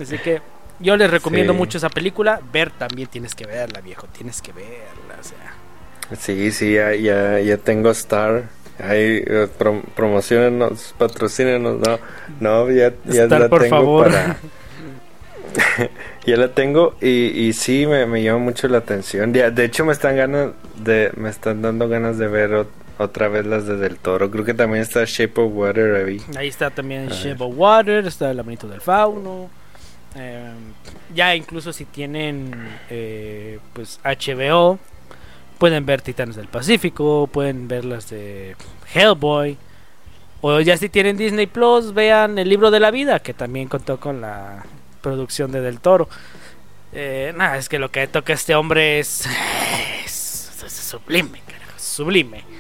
Así 0.00 0.18
que 0.18 0.40
yo 0.80 0.96
les 0.96 1.10
recomiendo 1.10 1.54
mucho 1.54 1.78
esa 1.78 1.90
película. 1.90 2.40
Ver 2.52 2.70
también 2.70 3.08
tienes 3.08 3.34
que 3.34 3.46
verla, 3.46 3.80
viejo. 3.80 4.06
Tienes 4.06 4.40
que 4.40 4.52
verla. 4.52 5.16
O 5.20 5.24
sea. 5.24 6.16
Sí, 6.16 6.50
sí, 6.50 6.74
ya, 6.74 6.92
ya, 7.38 7.56
tengo 7.58 7.90
Star. 7.90 8.44
Ahí 8.78 9.22
eh, 9.26 9.46
promocionenos, 9.94 10.94
patrocínenos. 10.96 11.78
No, 11.80 11.98
no, 12.40 12.70
ya, 12.70 12.94
ya 13.04 13.26
la 13.26 13.48
por 13.48 13.62
tengo 13.62 13.76
favor. 13.76 14.10
para. 14.10 14.36
ya 16.26 16.36
la 16.36 16.48
tengo 16.54 16.94
y, 17.00 17.08
y 17.08 17.52
sí 17.52 17.86
me, 17.86 18.06
me, 18.06 18.22
llama 18.22 18.38
mucho 18.38 18.68
la 18.68 18.78
atención. 18.78 19.34
Ya, 19.34 19.50
de 19.50 19.64
hecho 19.64 19.84
me 19.84 19.92
están 19.92 20.16
ganas 20.16 20.52
de, 20.76 21.10
me 21.16 21.28
están 21.28 21.60
dando 21.60 21.88
ganas 21.88 22.16
de 22.16 22.28
ver 22.28 22.66
otra 23.00 23.28
vez 23.28 23.46
las 23.46 23.66
de 23.66 23.76
Del 23.76 23.98
Toro. 23.98 24.30
Creo 24.30 24.44
que 24.44 24.52
también 24.52 24.82
está 24.82 25.04
Shape 25.06 25.40
of 25.40 25.52
Water 25.54 26.06
ahí. 26.06 26.20
Ahí 26.36 26.48
está 26.48 26.70
también 26.70 27.08
Shape 27.08 27.42
of 27.42 27.54
Water, 27.56 28.06
está 28.06 28.30
El 28.30 28.36
laberinto 28.36 28.68
del 28.68 28.82
fauno. 28.82 29.48
Eh, 30.16 30.52
ya 31.14 31.34
incluso 31.34 31.72
si 31.72 31.86
tienen 31.86 32.52
eh, 32.90 33.58
pues 33.72 34.00
HBO, 34.04 34.78
pueden 35.58 35.86
ver 35.86 36.02
Titanes 36.02 36.36
del 36.36 36.48
Pacífico, 36.48 37.28
pueden 37.32 37.68
ver 37.68 37.86
las 37.86 38.10
de 38.10 38.54
Hellboy. 38.92 39.56
O 40.42 40.60
ya 40.60 40.76
si 40.76 40.90
tienen 40.90 41.16
Disney 41.16 41.46
Plus, 41.46 41.94
vean 41.94 42.38
El 42.38 42.48
libro 42.48 42.70
de 42.70 42.80
la 42.80 42.90
vida, 42.90 43.20
que 43.20 43.32
también 43.32 43.68
contó 43.68 43.98
con 43.98 44.20
la 44.20 44.64
producción 45.00 45.52
de 45.52 45.62
Del 45.62 45.80
Toro. 45.80 46.08
Eh, 46.92 47.32
nada, 47.34 47.56
es 47.56 47.68
que 47.68 47.78
lo 47.78 47.90
que 47.90 48.06
toca 48.08 48.34
este 48.34 48.54
hombre 48.54 48.98
es, 48.98 49.26
sublime, 50.66 51.40
sublime. 51.78 52.59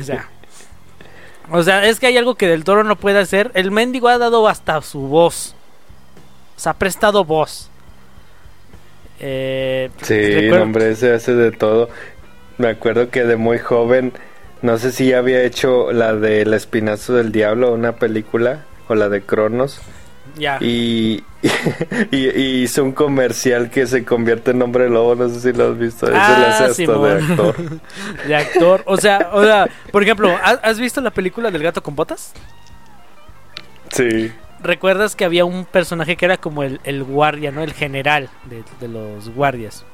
O, 0.00 0.04
sea, 0.04 0.28
o 1.50 1.62
sea, 1.62 1.86
es 1.86 2.00
que 2.00 2.06
hay 2.06 2.16
algo 2.16 2.34
que 2.34 2.46
Del 2.46 2.64
Toro 2.64 2.84
no 2.84 2.96
puede 2.96 3.18
hacer. 3.18 3.50
El 3.54 3.70
mendigo 3.70 4.08
ha 4.08 4.18
dado 4.18 4.48
hasta 4.48 4.80
su 4.82 5.00
voz 5.00 5.54
se 6.58 6.68
ha 6.68 6.74
prestado 6.74 7.24
voz. 7.24 7.70
Eh, 9.20 9.90
sí, 10.02 10.14
el 10.14 10.52
hombre 10.54 10.94
se 10.96 11.12
hace 11.12 11.34
de 11.34 11.52
todo. 11.52 11.88
Me 12.58 12.68
acuerdo 12.68 13.10
que 13.10 13.24
de 13.24 13.36
muy 13.36 13.58
joven, 13.58 14.12
no 14.60 14.76
sé 14.76 14.92
si 14.92 15.08
ya 15.08 15.18
había 15.18 15.42
hecho 15.44 15.92
la 15.92 16.14
de 16.14 16.42
El 16.42 16.52
Espinazo 16.52 17.14
del 17.14 17.32
Diablo, 17.32 17.72
una 17.72 17.96
película, 17.96 18.64
o 18.88 18.96
la 18.96 19.08
de 19.08 19.22
Cronos. 19.22 19.80
Y, 20.60 21.24
y, 22.10 22.62
hizo 22.62 22.82
un 22.82 22.92
comercial 22.92 23.70
que 23.70 23.86
se 23.86 24.04
convierte 24.04 24.50
en 24.50 24.60
hombre 24.60 24.90
lobo, 24.90 25.14
no 25.14 25.28
sé 25.28 25.40
si 25.40 25.56
lo 25.56 25.70
has 25.70 25.78
visto. 25.78 26.08
Ah, 26.12 26.64
hace 26.64 26.84
hasta 26.84 26.98
de 26.98 27.12
actor. 27.12 27.56
de 28.26 28.36
actor. 28.36 28.82
O 28.86 28.96
sea, 28.96 29.30
o 29.32 29.44
sea, 29.44 29.68
por 29.92 30.02
ejemplo, 30.02 30.36
¿has 30.42 30.80
visto 30.80 31.00
la 31.00 31.10
película 31.10 31.50
del 31.50 31.62
gato 31.62 31.80
con 31.82 31.94
botas? 31.94 32.32
Sí. 33.90 34.32
¿Recuerdas 34.60 35.14
que 35.14 35.24
había 35.24 35.44
un 35.44 35.64
personaje 35.64 36.16
que 36.16 36.24
era 36.24 36.36
como 36.36 36.64
el, 36.64 36.80
el 36.82 37.04
guardia, 37.04 37.52
¿no? 37.52 37.62
El 37.62 37.72
general 37.72 38.28
de, 38.80 38.88
los 38.88 39.28
guardias. 39.30 39.84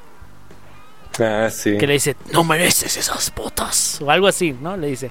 Ah, 1.21 1.49
sí. 1.51 1.77
Que 1.77 1.87
le 1.87 1.95
dice, 1.95 2.17
no 2.33 2.43
mereces 2.45 2.97
esas 2.97 3.33
botas. 3.35 4.01
O 4.01 4.11
algo 4.11 4.27
así, 4.27 4.57
¿no? 4.59 4.77
Le 4.77 4.87
dice. 4.89 5.11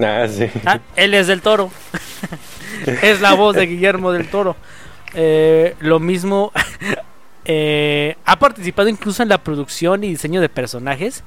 Ah, 0.00 0.26
sí. 0.28 0.46
Ah, 0.64 0.78
él 0.94 1.14
es 1.14 1.26
del 1.26 1.42
toro. 1.42 1.70
es 3.02 3.20
la 3.20 3.34
voz 3.34 3.56
de 3.56 3.66
Guillermo 3.66 4.12
del 4.12 4.28
Toro. 4.28 4.56
Eh, 5.14 5.76
lo 5.80 6.00
mismo. 6.00 6.52
Eh, 7.44 8.16
ha 8.24 8.38
participado 8.38 8.88
incluso 8.88 9.20
en 9.20 9.28
la 9.28 9.42
producción 9.42 10.04
y 10.04 10.10
diseño 10.10 10.40
de 10.40 10.48
personajes 10.48 11.24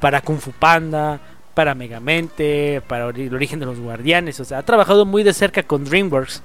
para 0.00 0.20
Kung 0.20 0.40
Fu 0.40 0.50
Panda, 0.50 1.20
para 1.54 1.76
Megamente, 1.76 2.82
para 2.88 3.08
el 3.10 3.32
origen 3.32 3.60
de 3.60 3.66
los 3.66 3.78
guardianes. 3.78 4.40
O 4.40 4.44
sea, 4.44 4.58
ha 4.58 4.62
trabajado 4.64 5.06
muy 5.06 5.22
de 5.22 5.32
cerca 5.32 5.62
con 5.62 5.84
DreamWorks. 5.84 6.42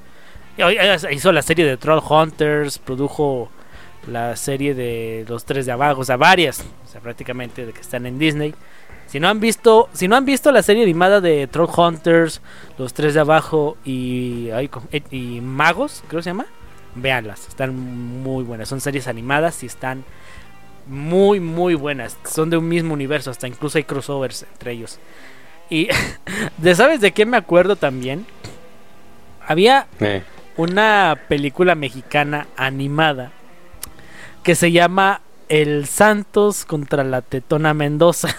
Hizo 1.11 1.31
la 1.31 1.41
serie 1.41 1.65
de 1.65 1.77
Troll 1.77 2.03
Hunters, 2.07 2.77
produjo 2.77 3.49
la 4.07 4.35
serie 4.35 4.73
de 4.73 5.25
Los 5.27 5.45
Tres 5.45 5.65
de 5.65 5.71
Abajo, 5.71 6.01
o 6.01 6.05
sea, 6.05 6.17
varias, 6.17 6.63
o 6.85 6.87
sea, 6.87 7.01
prácticamente 7.01 7.65
de 7.65 7.73
que 7.73 7.81
están 7.81 8.05
en 8.05 8.17
Disney. 8.19 8.55
Si 9.07 9.19
no 9.19 9.29
han 9.29 9.39
visto, 9.39 9.89
si 9.93 10.07
no 10.07 10.15
han 10.15 10.25
visto 10.25 10.51
la 10.51 10.61
serie 10.61 10.83
animada 10.83 11.21
de 11.21 11.47
Troll 11.47 11.69
Hunters, 11.75 12.41
Los 12.77 12.93
Tres 12.93 13.13
de 13.13 13.21
Abajo 13.21 13.77
y, 13.85 14.49
y 15.11 15.41
Magos, 15.41 16.03
creo 16.07 16.19
que 16.19 16.23
se 16.23 16.29
llama, 16.31 16.45
véanlas, 17.01 17.47
están 17.47 17.75
muy 17.75 18.43
buenas. 18.43 18.69
Son 18.69 18.81
series 18.81 19.07
animadas 19.07 19.63
y 19.63 19.65
están 19.65 20.03
muy, 20.87 21.39
muy 21.39 21.75
buenas. 21.75 22.17
Son 22.25 22.49
de 22.49 22.57
un 22.57 22.67
mismo 22.67 22.93
universo, 22.93 23.31
hasta 23.31 23.47
incluso 23.47 23.77
hay 23.77 23.83
crossovers 23.83 24.43
entre 24.43 24.71
ellos. 24.71 24.99
Y, 25.69 25.89
¿de 26.57 26.75
sabes 26.75 27.01
de 27.01 27.11
qué 27.11 27.25
me 27.25 27.37
acuerdo 27.37 27.75
también? 27.75 28.25
Había 29.47 29.87
eh 29.99 30.23
una 30.57 31.17
película 31.27 31.75
mexicana 31.75 32.47
animada 32.57 33.31
que 34.43 34.55
se 34.55 34.71
llama 34.71 35.21
El 35.49 35.85
Santos 35.85 36.65
contra 36.65 37.03
la 37.03 37.21
Tetona 37.21 37.73
Mendoza. 37.73 38.35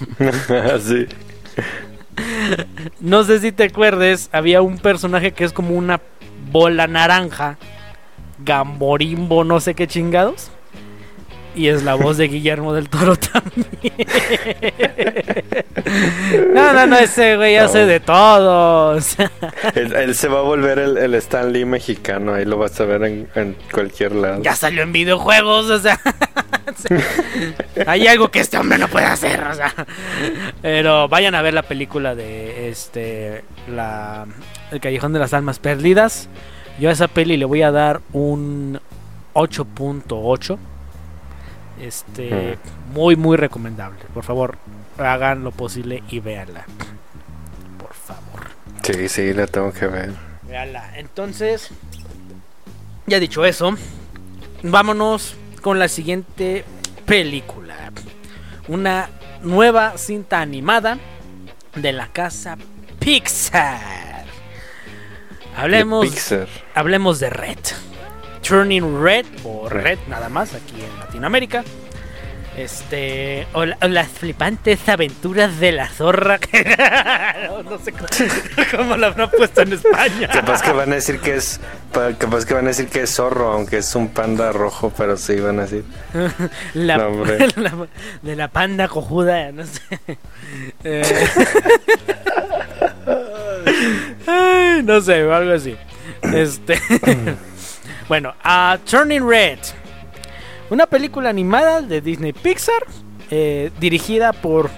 sí. 0.80 1.06
No 3.00 3.24
sé 3.24 3.40
si 3.40 3.52
te 3.52 3.64
acuerdes, 3.64 4.28
había 4.32 4.62
un 4.62 4.78
personaje 4.78 5.32
que 5.32 5.44
es 5.44 5.52
como 5.52 5.74
una 5.74 6.00
bola 6.50 6.86
naranja, 6.86 7.58
gamborimbo, 8.38 9.44
no 9.44 9.60
sé 9.60 9.74
qué 9.74 9.86
chingados. 9.86 10.50
Y 11.54 11.68
es 11.68 11.84
la 11.84 11.94
voz 11.94 12.16
de 12.16 12.26
Guillermo 12.28 12.72
del 12.72 12.88
Toro 12.88 13.16
también. 13.32 13.94
no, 16.52 16.72
no, 16.72 16.86
no, 16.86 16.98
ese 16.98 17.36
güey 17.36 17.56
hace 17.56 17.86
de 17.86 18.00
todo. 18.00 18.98
él, 19.74 20.14
se 20.14 20.28
va 20.28 20.40
a 20.40 20.42
volver 20.42 20.78
el, 20.80 20.98
el 20.98 21.14
Stan 21.14 21.52
Lee 21.52 21.64
mexicano. 21.64 22.34
Ahí 22.34 22.44
lo 22.44 22.58
vas 22.58 22.80
a 22.80 22.84
ver 22.84 23.04
en, 23.04 23.56
cualquier 23.72 24.12
lado. 24.12 24.42
Ya 24.42 24.56
salió 24.56 24.82
en 24.82 24.92
videojuegos, 24.92 25.70
o 25.70 25.78
sea. 25.78 26.00
hay 27.86 28.06
algo 28.08 28.30
que 28.30 28.40
este 28.40 28.58
hombre 28.58 28.78
no 28.78 28.88
puede 28.88 29.06
hacer, 29.06 29.44
o 29.44 29.54
sea. 29.54 29.72
Pero 30.60 31.08
vayan 31.08 31.34
a 31.36 31.42
ver 31.42 31.54
la 31.54 31.62
película 31.62 32.16
de 32.16 32.68
este. 32.68 33.44
La, 33.68 34.26
el 34.72 34.80
Callejón 34.80 35.12
de 35.12 35.20
las 35.20 35.32
Almas 35.34 35.60
Perdidas. 35.60 36.28
Yo 36.80 36.88
a 36.88 36.92
esa 36.92 37.06
peli 37.06 37.36
le 37.36 37.44
voy 37.44 37.62
a 37.62 37.70
dar 37.70 38.00
un 38.12 38.80
8.8 39.34 40.58
este, 41.80 42.58
muy, 42.92 43.16
muy 43.16 43.36
recomendable. 43.36 44.00
Por 44.12 44.24
favor, 44.24 44.58
hagan 44.98 45.44
lo 45.44 45.50
posible 45.50 46.02
y 46.08 46.20
véanla. 46.20 46.64
Por 47.78 47.94
favor. 47.94 48.50
Sí, 48.82 49.08
sí, 49.08 49.32
la 49.32 49.46
tengo 49.46 49.72
que 49.72 49.86
ver. 49.86 50.12
Véanla. 50.42 50.98
Entonces, 50.98 51.70
ya 53.06 53.18
dicho 53.20 53.44
eso, 53.44 53.74
vámonos 54.62 55.36
con 55.62 55.78
la 55.78 55.88
siguiente 55.88 56.64
película. 57.06 57.92
Una 58.68 59.10
nueva 59.42 59.98
cinta 59.98 60.40
animada 60.40 60.98
de 61.74 61.92
la 61.92 62.08
casa 62.08 62.56
Pixar. 62.98 64.24
Hablemos, 65.56 66.32
hablemos 66.74 67.20
de 67.20 67.30
Red. 67.30 67.58
Turning 68.46 69.02
Red 69.02 69.26
o 69.44 69.68
Red 69.68 69.98
nada 70.06 70.28
más 70.28 70.54
aquí 70.54 70.80
en 70.80 70.98
Latinoamérica. 70.98 71.64
Este. 72.56 73.48
O, 73.52 73.64
las 73.64 74.08
flipantes 74.08 74.88
aventuras 74.88 75.58
de 75.58 75.72
la 75.72 75.88
zorra. 75.88 76.38
no, 77.64 77.78
sé 77.78 77.92
cómo, 78.76 78.96
lo 78.96 79.06
habrán 79.06 79.30
puesto 79.30 79.62
en 79.62 79.72
España. 79.72 80.28
Capaz 80.28 80.62
que 80.62 80.72
van 80.72 80.92
a 80.92 80.96
decir 80.96 81.18
que 81.18 81.34
es. 81.34 81.58
Capaz 82.18 82.44
que 82.44 82.54
van 82.54 82.66
a 82.66 82.68
decir 82.68 82.86
que 82.88 83.02
es 83.02 83.10
zorro, 83.14 83.52
aunque 83.52 83.78
es 83.78 83.94
un 83.94 84.08
panda 84.08 84.52
rojo, 84.52 84.92
pero 84.96 85.16
sí 85.16 85.40
van 85.40 85.58
a 85.58 85.62
decir. 85.62 85.84
la, 86.74 87.08
de 88.22 88.36
la 88.36 88.48
panda 88.48 88.88
cojuda, 88.88 89.50
no 89.50 89.64
sé. 89.66 89.80
Eh, 90.84 91.02
no 94.84 95.00
sé, 95.00 95.20
algo 95.20 95.54
así. 95.54 95.76
Este. 96.22 96.78
Bueno, 98.08 98.34
a 98.42 98.78
Turning 98.88 99.28
Red. 99.28 99.58
Una 100.70 100.86
película 100.86 101.28
animada 101.30 101.80
de 101.82 102.00
Disney 102.00 102.32
Pixar. 102.32 102.82
Eh, 103.30 103.70
dirigida 103.80 104.32
por 104.32 104.70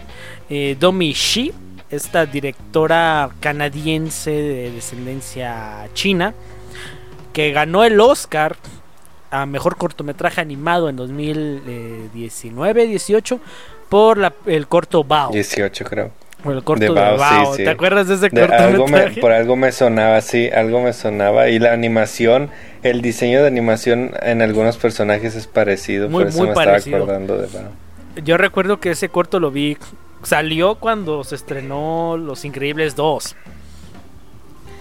eh, 0.49 0.77
Domi 0.79 1.13
Shi. 1.13 1.53
Esta 1.91 2.25
directora 2.27 3.31
canadiense 3.41 4.31
de 4.31 4.71
descendencia 4.73 5.89
china. 5.95 6.35
que 7.33 7.51
ganó 7.53 7.85
el 7.85 8.01
Oscar 8.01 8.57
a 9.31 9.45
mejor 9.47 9.77
cortometraje 9.77 10.41
animado 10.41 10.89
en 10.89 10.97
2019-18 10.97 13.39
por 13.89 14.19
la, 14.19 14.33
el 14.47 14.67
corto 14.69 15.03
Bao. 15.05 15.31
18 15.33 15.85
creo. 15.85 16.11
Por 16.43 16.55
el 16.57 16.63
corto 16.65 16.85
de, 16.85 16.91
Bao, 17.01 17.17
Bao. 17.19 17.53
sí, 17.53 17.59
sí. 17.59 17.65
¿Te 17.65 17.71
acuerdas 17.71 18.09
de 18.09 18.15
ese 18.15 18.29
De- 18.31 18.43
algo 18.43 18.85
me- 18.87 18.93
cortometraje? 18.93 19.21
por 19.21 19.33
algo 19.33 19.57
me 19.57 19.71
sonaba, 19.73 20.21
sí, 20.23 20.49
algo 20.49 20.81
me 20.81 20.93
sonaba. 20.93 21.49
Y 21.49 21.59
la 21.59 21.73
animación, 21.73 22.51
el 22.91 23.03
diseño 23.03 23.41
de 23.41 23.47
animación 23.47 24.13
en 24.23 24.43
algunos 24.43 24.77
personajes 24.77 25.35
es 25.35 25.47
parecido. 25.47 26.09
Muy, 26.09 26.25
por 26.25 26.29
eso 26.29 26.39
muy 26.39 26.49
me 26.49 26.55
parecido. 26.55 26.97
estaba 26.97 27.15
acordando 27.15 27.39
de 27.39 27.47
Bao. 27.47 27.71
Yo 28.25 28.37
recuerdo 28.37 28.81
que 28.81 28.91
ese 28.91 29.09
corto 29.09 29.41
lo 29.41 29.51
vi. 29.51 29.77
Salió 30.23 30.77
cuando 30.77 31.23
se 31.25 31.35
estrenó 31.35 32.17
Los 32.17 32.45
Increíbles 32.45 32.97
2. 32.97 33.37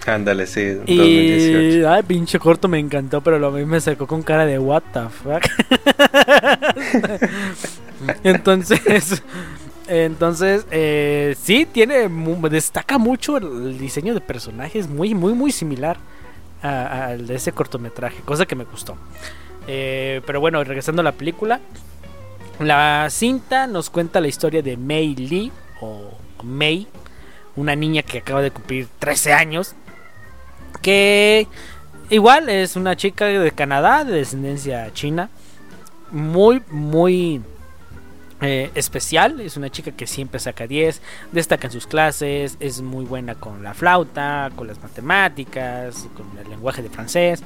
Ándale, 0.08 0.46
sí, 0.46 0.70
2018. 0.70 1.78
Y. 1.78 1.84
Ay, 1.84 2.04
pinche 2.04 2.40
corto 2.40 2.68
me 2.68 2.80
encantó, 2.80 3.22
pero 3.22 3.40
lo 3.40 3.52
vi 3.52 3.66
me 3.66 3.82
sacó 3.82 4.06
con 4.08 4.22
cara 4.22 4.46
de 4.46 4.60
what 4.60 4.84
the 4.94 5.02
fuck. 5.10 5.44
entonces. 8.24 9.24
Entonces, 9.88 10.66
eh, 10.72 11.36
sí, 11.40 11.68
tiene. 11.72 12.10
Destaca 12.50 12.98
mucho 12.98 13.38
el, 13.38 13.78
diseño 13.78 14.14
de 14.14 14.22
personajes, 14.22 14.88
muy, 14.88 15.14
muy, 15.14 15.34
muy 15.34 15.52
similar 15.52 15.98
al 16.66 17.28
de 17.28 17.36
ese 17.36 17.52
cortometraje, 17.52 18.22
cosa 18.22 18.46
que 18.46 18.56
me 18.56 18.64
gustó. 18.64 18.98
Eh, 19.68 20.22
pero 20.26 20.40
bueno, 20.40 20.64
regresando 20.64 21.02
a 21.02 21.04
la 21.04 21.12
película. 21.12 21.60
La 22.60 23.08
cinta 23.10 23.68
nos 23.68 23.90
cuenta 23.90 24.22
la 24.22 24.28
historia 24.28 24.62
de 24.62 24.78
Mei 24.78 25.16
Lee, 25.16 25.52
o 25.82 26.12
Mei, 26.44 26.88
una 27.56 27.76
niña 27.76 28.02
que 28.02 28.20
acaba 28.20 28.42
de 28.42 28.52
cumplir 28.52 28.88
13 29.00 29.34
años, 29.34 29.76
que 30.82 31.48
igual 32.10 32.48
es 32.50 32.76
una 32.76 32.96
chica 32.96 33.26
de 33.26 33.52
Canadá, 33.52 34.06
de 34.06 34.14
descendencia 34.14 34.92
china, 34.94 35.30
muy, 36.12 36.62
muy 36.70 37.42
eh, 38.42 38.70
especial, 38.76 39.40
es 39.40 39.56
una 39.56 39.70
chica 39.70 39.92
que 39.92 40.08
siempre 40.08 40.40
saca 40.40 40.68
10, 40.68 41.02
destaca 41.32 41.68
en 41.68 41.74
sus 41.74 41.88
clases, 41.88 42.58
es 42.60 42.82
muy 42.82 43.06
buena 43.06 43.36
con 43.36 43.64
la 43.64 43.74
flauta, 43.74 44.52
con 44.56 44.68
las 44.68 44.82
matemáticas, 44.82 46.08
con 46.16 46.38
el 46.38 46.50
lenguaje 46.50 46.82
de 46.82 46.90
francés. 46.90 47.42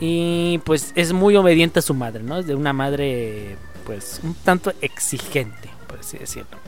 Y 0.00 0.60
pues 0.64 0.92
es 0.94 1.12
muy 1.12 1.34
obediente 1.36 1.78
a 1.80 1.82
su 1.82 1.94
madre, 1.94 2.22
¿no? 2.22 2.38
Es 2.38 2.46
de 2.46 2.54
una 2.54 2.72
madre 2.72 3.56
pues 3.84 4.20
un 4.22 4.34
tanto 4.34 4.72
exigente, 4.82 5.70
por 5.86 6.00
así 6.00 6.18
decirlo. 6.18 6.58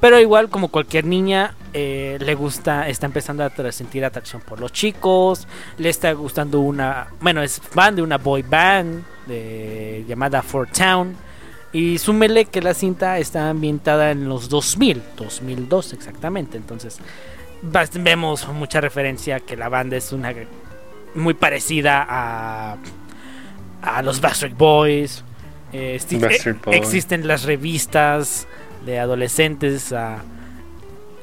Pero 0.00 0.18
igual 0.18 0.48
como 0.48 0.68
cualquier 0.68 1.04
niña 1.04 1.54
eh, 1.72 2.18
le 2.20 2.34
gusta, 2.34 2.88
está 2.88 3.06
empezando 3.06 3.44
a 3.44 3.72
sentir 3.72 4.04
atracción 4.04 4.42
por 4.42 4.60
los 4.60 4.72
chicos, 4.72 5.46
le 5.78 5.88
está 5.88 6.12
gustando 6.12 6.60
una, 6.60 7.08
bueno, 7.20 7.42
es 7.42 7.60
fan 7.60 7.96
de 7.96 8.02
una 8.02 8.16
boy 8.18 8.42
band 8.42 9.04
llamada 10.08 10.42
Fort 10.42 10.72
Town. 10.72 11.16
Y 11.74 11.98
súmele 11.98 12.44
que 12.44 12.62
la 12.62 12.72
cinta 12.72 13.18
está 13.18 13.50
ambientada 13.50 14.12
en 14.12 14.28
los 14.28 14.48
2000, 14.48 15.02
2002 15.16 15.92
exactamente. 15.92 16.56
Entonces 16.56 17.00
vemos 17.94 18.46
mucha 18.48 18.80
referencia 18.80 19.40
que 19.40 19.56
la 19.56 19.68
banda 19.68 19.96
es 19.96 20.12
una 20.12 20.32
muy 21.16 21.34
parecida 21.34 22.06
a, 22.08 22.76
a 23.82 24.02
los 24.02 24.20
Backstreet 24.20 24.56
Boys. 24.56 25.24
Eh, 25.72 26.00
Backstreet 26.12 26.58
eh. 26.68 26.76
Existen 26.76 27.26
las 27.26 27.42
revistas 27.42 28.46
de 28.86 29.00
adolescentes, 29.00 29.92
a 29.92 30.22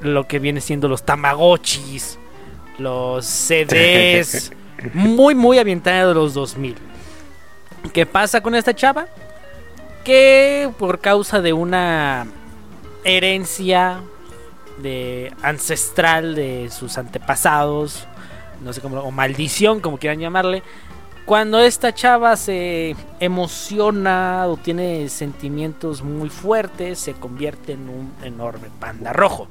lo 0.02 0.28
que 0.28 0.40
viene 0.40 0.60
siendo 0.60 0.90
los 0.90 1.06
Tamagotchis, 1.06 2.20
los 2.78 3.26
CDs, 3.26 4.52
muy, 4.94 5.34
muy 5.34 5.60
ambientada 5.60 6.10
de 6.10 6.14
los 6.14 6.34
2000. 6.34 6.76
¿Qué 7.94 8.06
pasa 8.06 8.42
con 8.42 8.54
esta 8.54 8.76
chava? 8.76 9.08
Que 10.04 10.72
por 10.80 11.00
causa 11.00 11.42
de 11.42 11.54
una 11.54 12.26
herencia 13.04 14.02
de 14.82 15.34
ancestral 15.44 16.36
de 16.36 16.70
sus 16.72 16.98
antepasados, 16.98 18.08
no 18.64 18.74
sé 18.74 18.82
cómo, 18.82 19.00
o 19.00 19.12
maldición, 19.12 19.80
como 19.80 19.98
quieran 19.98 20.20
llamarle, 20.20 20.64
cuando 21.26 21.60
esta 21.60 21.94
chava 21.94 22.36
se 22.36 22.96
emociona 23.20 24.46
o 24.48 24.58
tiene 24.58 25.08
sentimientos 25.08 26.02
muy 26.04 26.30
fuertes, 26.30 27.00
se 27.00 27.14
convierte 27.14 27.74
en 27.74 27.90
un 27.90 28.14
enorme 28.24 28.70
panda 28.80 29.14
rojo, 29.14 29.48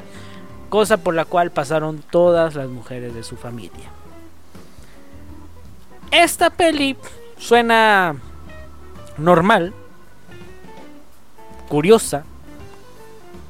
cosa 0.69 0.97
por 0.99 1.15
la 1.15 1.25
cual 1.25 1.53
pasaron 1.53 2.03
todas 2.11 2.55
las 2.55 2.69
mujeres 2.69 3.15
de 3.15 3.23
su 3.23 3.37
familia. 3.37 3.89
Esta 6.11 6.51
peli 6.51 6.97
suena 7.39 8.17
normal, 9.17 9.73
curiosa, 11.71 12.25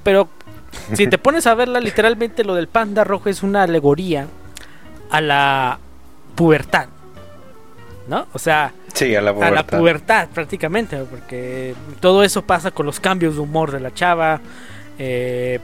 pero 0.04 0.28
si 0.92 1.08
te 1.08 1.18
pones 1.18 1.48
a 1.48 1.54
verla, 1.54 1.80
literalmente 1.80 2.44
lo 2.44 2.54
del 2.54 2.68
panda 2.68 3.02
rojo 3.02 3.28
es 3.28 3.42
una 3.42 3.64
alegoría 3.64 4.28
a 5.10 5.20
la 5.20 5.78
pubertad. 6.36 6.88
¿No? 8.06 8.26
O 8.32 8.38
sea, 8.38 8.72
Sí, 8.92 9.14
a 9.14 9.20
la 9.20 9.30
a 9.30 9.34
la 9.50 9.64
pubertad. 9.64 9.78
pubertad 9.78 10.28
prácticamente, 10.34 10.96
porque 11.04 11.74
todo 12.00 12.22
eso 12.22 12.42
pasa 12.42 12.70
con 12.70 12.86
los 12.86 12.98
cambios 13.00 13.34
de 13.36 13.40
humor 13.40 13.70
de 13.70 13.80
la 13.80 13.92
chava, 13.94 14.40
eh, 14.98 15.60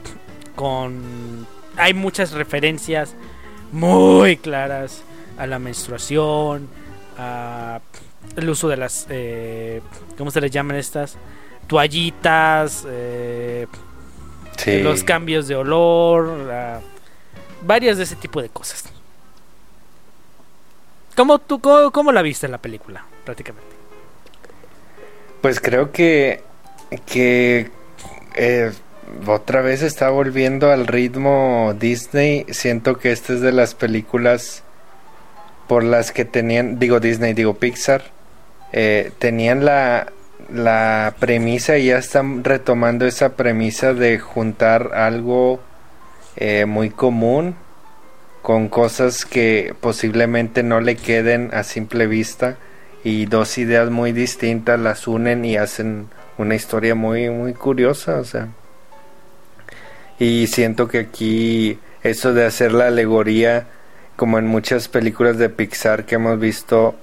con... 0.55 1.45
Hay 1.75 1.93
muchas 1.93 2.31
referencias 2.31 3.15
muy 3.71 4.37
claras 4.37 5.03
a 5.37 5.45
la 5.45 5.59
menstruación, 5.59 6.67
a 7.17 7.79
el 8.35 8.49
uso 8.49 8.67
de 8.67 8.77
las... 8.77 9.07
Eh, 9.09 9.81
¿Cómo 10.17 10.31
se 10.31 10.41
les 10.41 10.51
llaman 10.51 10.77
estas? 10.77 11.17
Toallitas, 11.67 12.85
eh, 12.87 13.67
Sí. 14.57 14.81
los 14.81 15.03
cambios 15.03 15.47
de 15.47 15.55
olor, 15.55 16.81
varias 17.61 17.97
de 17.97 18.03
ese 18.03 18.15
tipo 18.15 18.41
de 18.41 18.49
cosas. 18.49 18.85
¿Cómo, 21.15 21.39
tú, 21.39 21.59
cómo, 21.59 21.91
cómo 21.91 22.11
la 22.11 22.21
viste 22.21 22.45
en 22.47 22.51
la 22.51 22.57
película, 22.57 23.05
prácticamente? 23.25 23.69
Pues 25.41 25.59
creo 25.59 25.91
que, 25.91 26.41
que 27.05 27.69
eh, 28.35 28.71
otra 29.25 29.61
vez 29.61 29.81
está 29.81 30.09
volviendo 30.09 30.71
al 30.71 30.87
ritmo 30.87 31.75
Disney. 31.79 32.45
Siento 32.49 32.97
que 32.97 33.11
esta 33.11 33.33
es 33.33 33.41
de 33.41 33.51
las 33.51 33.75
películas 33.75 34.63
por 35.67 35.83
las 35.83 36.11
que 36.11 36.25
tenían, 36.25 36.79
digo 36.79 36.99
Disney, 36.99 37.33
digo 37.33 37.55
Pixar, 37.55 38.03
eh, 38.71 39.11
tenían 39.19 39.65
la, 39.65 40.11
la 40.53 41.15
premisa 41.19 41.77
ya 41.77 41.97
están 41.97 42.43
retomando 42.43 43.05
esa 43.05 43.35
premisa 43.35 43.93
de 43.93 44.19
juntar 44.19 44.91
algo 44.93 45.59
eh, 46.35 46.65
muy 46.65 46.89
común 46.89 47.55
con 48.41 48.69
cosas 48.69 49.25
que 49.25 49.75
posiblemente 49.81 50.63
no 50.63 50.79
le 50.79 50.95
queden 50.95 51.49
a 51.53 51.63
simple 51.63 52.07
vista 52.07 52.57
y 53.03 53.25
dos 53.25 53.57
ideas 53.57 53.89
muy 53.89 54.11
distintas 54.11 54.79
las 54.79 55.07
unen 55.07 55.43
y 55.45 55.57
hacen 55.57 56.07
una 56.37 56.55
historia 56.55 56.95
muy 56.95 57.29
muy 57.29 57.53
curiosa, 57.53 58.19
o 58.19 58.23
sea. 58.23 58.49
Y 60.19 60.47
siento 60.47 60.87
que 60.87 60.99
aquí 60.99 61.79
eso 62.03 62.33
de 62.33 62.45
hacer 62.45 62.71
la 62.71 62.87
alegoría 62.87 63.67
como 64.15 64.39
en 64.39 64.47
muchas 64.47 64.87
películas 64.87 65.37
de 65.37 65.49
Pixar 65.49 66.05
que 66.05 66.15
hemos 66.15 66.39
visto 66.39 66.95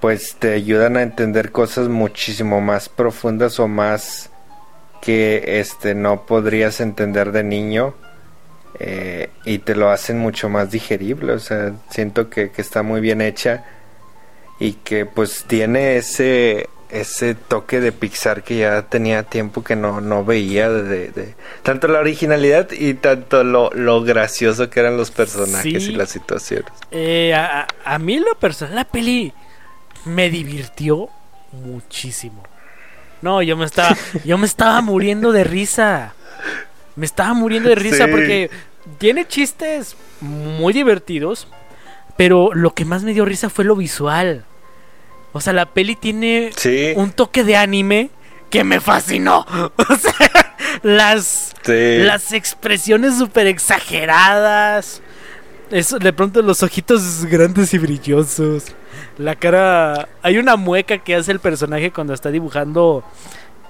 pues 0.00 0.36
te 0.38 0.52
ayudan 0.54 0.96
a 0.96 1.02
entender 1.02 1.50
cosas 1.52 1.88
muchísimo 1.88 2.60
más 2.60 2.88
profundas 2.88 3.58
o 3.60 3.66
más 3.68 4.30
que 5.00 5.60
este 5.60 5.94
no 5.94 6.26
podrías 6.26 6.80
entender 6.80 7.32
de 7.32 7.42
niño 7.44 7.94
eh, 8.80 9.30
y 9.44 9.58
te 9.58 9.74
lo 9.74 9.90
hacen 9.90 10.18
mucho 10.18 10.48
más 10.48 10.70
digerible 10.70 11.32
o 11.32 11.38
sea 11.38 11.72
siento 11.90 12.30
que, 12.30 12.50
que 12.50 12.62
está 12.62 12.82
muy 12.82 13.00
bien 13.00 13.20
hecha 13.20 13.64
y 14.60 14.72
que 14.74 15.06
pues 15.06 15.44
tiene 15.46 15.96
ese 15.96 16.68
ese 16.90 17.34
toque 17.34 17.80
de 17.80 17.92
Pixar 17.92 18.42
que 18.42 18.56
ya 18.58 18.82
tenía 18.82 19.22
tiempo 19.22 19.62
que 19.62 19.76
no, 19.76 20.00
no 20.00 20.24
veía 20.24 20.70
de, 20.70 21.10
de- 21.10 21.34
tanto 21.62 21.86
la 21.86 21.98
originalidad 21.98 22.70
y 22.72 22.94
tanto 22.94 23.44
lo, 23.44 23.70
lo 23.74 24.02
gracioso 24.02 24.70
que 24.70 24.80
eran 24.80 24.96
los 24.96 25.10
personajes 25.10 25.84
Sí. 25.84 25.90
y 25.92 25.94
las 25.96 26.08
situaciones 26.10 26.66
Eh, 26.90 27.34
a, 27.34 27.98
mí 27.98 28.14
en 28.14 28.24
lo 28.24 28.34
personal 28.36 28.74
la 28.74 28.84
peli 28.84 29.34
me 30.04 30.30
divirtió 30.30 31.08
muchísimo. 31.52 32.42
No, 33.22 33.42
yo 33.42 33.56
me 33.56 33.64
estaba, 33.64 33.96
yo 34.24 34.38
me 34.38 34.46
estaba 34.46 34.80
muriendo 34.80 35.32
de 35.32 35.44
risa. 35.44 36.14
Me 36.96 37.06
estaba 37.06 37.34
muriendo 37.34 37.68
de 37.68 37.74
risa 37.74 38.04
Sí. 38.06 38.10
porque 38.10 38.50
tiene 38.98 39.26
chistes 39.26 39.96
muy 40.20 40.72
divertidos, 40.72 41.48
pero 42.16 42.50
lo 42.54 42.74
que 42.74 42.84
más 42.84 43.02
me 43.02 43.12
dio 43.14 43.24
risa 43.24 43.50
fue 43.50 43.64
lo 43.64 43.76
visual. 43.76 44.44
O 45.32 45.40
sea, 45.40 45.52
la 45.52 45.66
peli 45.66 45.94
tiene 45.94 46.50
sí, 46.56 46.92
un 46.96 47.12
toque 47.12 47.44
de 47.44 47.56
anime 47.56 48.10
que 48.50 48.64
me 48.64 48.80
fascinó. 48.80 49.46
O 49.76 49.94
sea, 49.96 50.56
las 50.82 51.54
sí. 51.62 51.98
las 51.98 52.32
expresiones 52.32 53.16
súper 53.18 53.46
exageradas. 53.46 55.02
Eso, 55.70 55.98
de 55.98 56.12
pronto 56.12 56.40
los 56.42 56.62
ojitos 56.62 57.26
grandes 57.26 57.74
y 57.74 57.78
brillosos. 57.78 58.64
La 59.18 59.36
cara. 59.36 60.08
Hay 60.22 60.38
una 60.38 60.56
mueca 60.56 60.98
que 60.98 61.14
hace 61.14 61.32
el 61.32 61.40
personaje 61.40 61.90
cuando 61.90 62.14
está 62.14 62.30
dibujando 62.30 63.04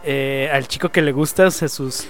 eh, 0.05 0.49
al 0.53 0.69
chico 0.69 0.91
que 0.91 1.03
le 1.03 1.13
gusta, 1.13 1.47
o 1.47 1.51
sea, 1.51 1.69
sus. 1.69 2.07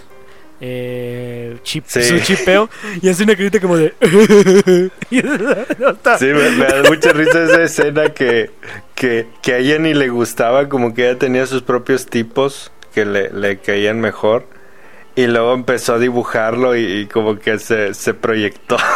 Eh, 0.60 1.56
chip, 1.62 1.84
Sí. 1.86 2.02
Su 2.02 2.18
chipeo. 2.20 2.68
Y 3.00 3.08
hace 3.08 3.22
una 3.22 3.36
carita 3.36 3.60
como 3.60 3.76
de. 3.76 3.94
Sí, 5.10 6.26
me, 6.26 6.50
me 6.50 6.64
da 6.66 6.82
mucha 6.88 7.12
risa 7.12 7.44
esa 7.44 7.62
escena 7.62 8.10
que, 8.10 8.50
que, 8.94 9.26
que 9.40 9.52
a 9.54 9.58
ella 9.58 9.78
ni 9.78 9.94
le 9.94 10.08
gustaba, 10.08 10.68
como 10.68 10.94
que 10.94 11.08
ella 11.08 11.18
tenía 11.18 11.46
sus 11.46 11.62
propios 11.62 12.06
tipos 12.06 12.72
que 12.92 13.04
le, 13.04 13.30
le 13.30 13.58
caían 13.58 14.00
mejor. 14.00 14.46
Y 15.18 15.26
luego 15.26 15.52
empezó 15.52 15.94
a 15.94 15.98
dibujarlo 15.98 16.76
y, 16.76 17.08
como 17.08 17.40
que 17.40 17.58
se, 17.58 17.92
se 17.92 18.14
proyectó. 18.14 18.76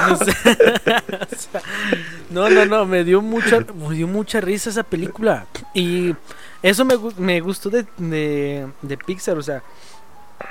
No, 2.31 2.49
no, 2.49 2.65
no, 2.65 2.87
me 2.87 3.05
dio 3.05 3.21
mucha, 3.21 3.59
me 3.59 3.95
dio 3.95 4.07
mucha 4.07 4.41
risa 4.41 4.71
esa 4.71 4.85
película. 4.85 5.47
Y 5.75 6.15
eso 6.63 6.85
me, 6.85 6.95
me 7.19 7.41
gustó 7.41 7.69
de, 7.69 7.85
de, 7.99 8.97
Pixar, 9.05 9.37
o 9.37 9.43
sea, 9.43 9.63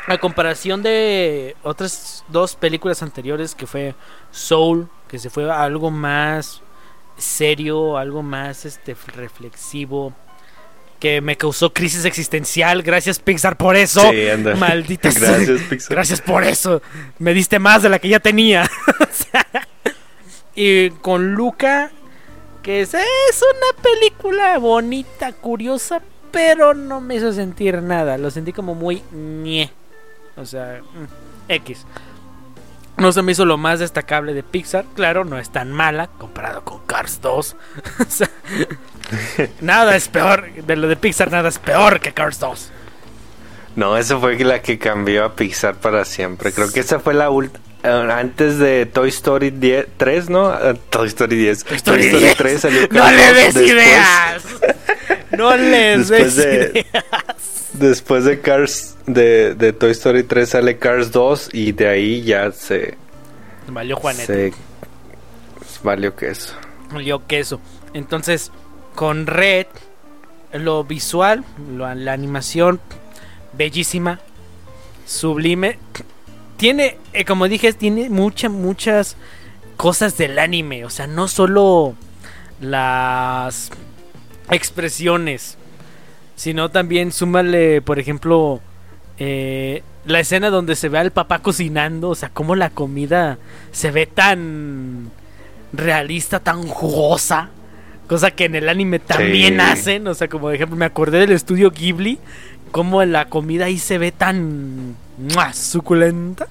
a 0.07 0.17
comparación 0.19 0.83
de 0.83 1.55
otras 1.63 2.23
dos 2.27 2.55
películas 2.55 3.01
anteriores 3.01 3.55
que 3.55 3.65
fue 3.65 3.95
Soul, 4.29 4.89
que 5.07 5.17
se 5.17 5.31
fue 5.31 5.51
algo 5.51 5.89
más 5.89 6.61
serio, 7.17 7.97
algo 7.97 8.21
más 8.21 8.65
este 8.65 8.95
reflexivo, 9.15 10.13
que 11.01 11.19
me 11.19 11.35
causó 11.35 11.73
crisis 11.73 12.05
existencial. 12.05 12.83
Gracias 12.83 13.19
Pixar 13.19 13.57
por 13.57 13.75
eso. 13.75 14.09
Sí, 14.11 14.29
anda. 14.29 14.55
Maldita 14.55 15.11
sea. 15.11 15.31
Gracias, 15.31 15.61
Pixar. 15.63 15.95
Gracias 15.95 16.21
por 16.21 16.43
eso. 16.43 16.81
Me 17.17 17.33
diste 17.33 17.57
más 17.59 17.81
de 17.81 17.89
la 17.89 17.99
que 17.99 18.07
ya 18.07 18.21
tenía. 18.21 18.69
Y 20.53 20.89
con 20.89 21.33
Luca, 21.33 21.91
que 22.61 22.81
es, 22.81 22.93
es 22.93 23.41
una 23.41 23.81
película 23.81 24.57
bonita, 24.57 25.31
curiosa, 25.31 26.01
pero 26.29 26.73
no 26.73 26.99
me 26.99 27.15
hizo 27.15 27.31
sentir 27.31 27.81
nada. 27.81 28.17
Lo 28.17 28.29
sentí 28.31 28.51
como 28.51 28.75
muy 28.75 29.01
ñe. 29.13 29.71
O 30.35 30.45
sea, 30.45 30.81
mm, 30.81 31.51
X. 31.53 31.85
No 33.01 33.11
se 33.11 33.21
me 33.23 33.31
hizo 33.31 33.45
lo 33.45 33.57
más 33.57 33.79
destacable 33.79 34.33
de 34.33 34.43
Pixar. 34.43 34.85
Claro, 34.95 35.25
no 35.25 35.37
es 35.39 35.49
tan 35.51 35.71
mala 35.71 36.07
comparado 36.17 36.63
con 36.63 36.79
Cars 36.85 37.19
2. 37.21 37.55
O 37.99 38.05
sea, 38.07 38.29
nada 39.59 39.95
es 39.95 40.07
peor. 40.07 40.51
De 40.53 40.75
lo 40.75 40.87
de 40.87 40.95
Pixar, 40.95 41.31
nada 41.31 41.49
es 41.49 41.59
peor 41.59 41.99
que 41.99 42.13
Cars 42.13 42.39
2. 42.39 42.71
No, 43.75 43.97
esa 43.97 44.17
fue 44.19 44.37
la 44.39 44.61
que 44.61 44.77
cambió 44.77 45.25
a 45.25 45.35
Pixar 45.35 45.75
para 45.75 46.05
siempre. 46.05 46.51
Creo 46.53 46.71
que 46.71 46.81
esa 46.81 46.99
fue 46.99 47.13
la 47.13 47.29
última. 47.29 47.59
antes 47.83 48.59
de 48.59 48.85
Toy 48.85 49.09
Story 49.09 49.49
10, 49.49 49.87
3, 49.97 50.29
¿no? 50.29 50.53
Eh, 50.53 50.75
Toy 50.89 51.07
Story 51.07 51.35
10. 51.37 51.63
Toy 51.63 51.77
Story 51.77 52.07
10. 52.07 52.37
3 52.37 52.61
salió 52.61 52.87
¡No 52.91 53.09
le 53.09 53.25
2, 53.27 53.35
des 53.35 53.53
después- 53.55 53.71
ideas! 53.71 54.43
¡No 55.41 55.57
les 55.57 56.07
Después 56.09 56.35
des 56.35 56.73
de-! 56.73 56.85
Después 57.73 58.25
de 58.25 58.39
Cars, 58.41 58.95
de, 59.07 59.55
de 59.55 59.73
Toy 59.73 59.91
Story 59.91 60.23
3 60.23 60.47
sale 60.49 60.77
Cars 60.77 61.11
2 61.11 61.49
y 61.53 61.71
de 61.71 61.87
ahí 61.87 62.21
ya 62.21 62.51
se, 62.51 62.97
Valió 63.67 63.95
Juanete. 63.95 64.51
se 64.51 64.53
valió 65.83 66.15
que 66.15 66.29
eso. 66.29 66.53
Valió 66.91 67.25
queso. 67.25 67.59
Entonces, 67.93 68.51
con 68.95 69.25
Red, 69.25 69.67
lo 70.53 70.83
visual, 70.83 71.43
lo- 71.75 71.93
la 71.95 72.11
animación, 72.13 72.81
bellísima, 73.53 74.19
sublime. 75.05 75.79
Tiene, 76.57 76.97
eh, 77.13 77.23
como 77.25 77.47
dije, 77.47 77.71
tiene 77.73 78.09
muchas, 78.09 78.51
muchas 78.51 79.15
cosas 79.77 80.17
del 80.17 80.37
anime. 80.39 80.83
O 80.85 80.89
sea, 80.89 81.07
no 81.07 81.27
solo 81.29 81.95
las 82.59 83.71
expresiones, 84.51 85.57
sino 86.35 86.69
también 86.69 87.11
súmale, 87.11 87.81
por 87.81 87.99
ejemplo, 87.99 88.61
eh, 89.17 89.83
la 90.05 90.19
escena 90.19 90.49
donde 90.49 90.75
se 90.75 90.89
ve 90.89 90.97
al 90.99 91.11
papá 91.11 91.39
cocinando. 91.39 92.09
O 92.09 92.15
sea, 92.15 92.29
cómo 92.29 92.55
la 92.55 92.69
comida 92.69 93.37
se 93.71 93.91
ve 93.91 94.05
tan 94.05 95.11
realista, 95.73 96.39
tan 96.39 96.63
jugosa. 96.67 97.49
Cosa 98.07 98.31
que 98.31 98.45
en 98.45 98.55
el 98.55 98.67
anime 98.67 98.99
también 98.99 99.55
Sí. 99.55 99.59
hacen. 99.61 100.07
O 100.07 100.13
sea, 100.13 100.27
como 100.27 100.43
por 100.43 100.55
ejemplo, 100.55 100.75
me 100.75 100.85
acordé 100.85 101.19
del 101.19 101.31
estudio 101.31 101.71
Ghibli. 101.71 102.19
Cómo 102.71 103.03
la 103.03 103.25
comida 103.25 103.65
ahí 103.65 103.77
se 103.77 103.97
ve 103.97 104.11
tan 104.11 104.95
¡mua! 105.17 105.53
suculenta. 105.53 106.47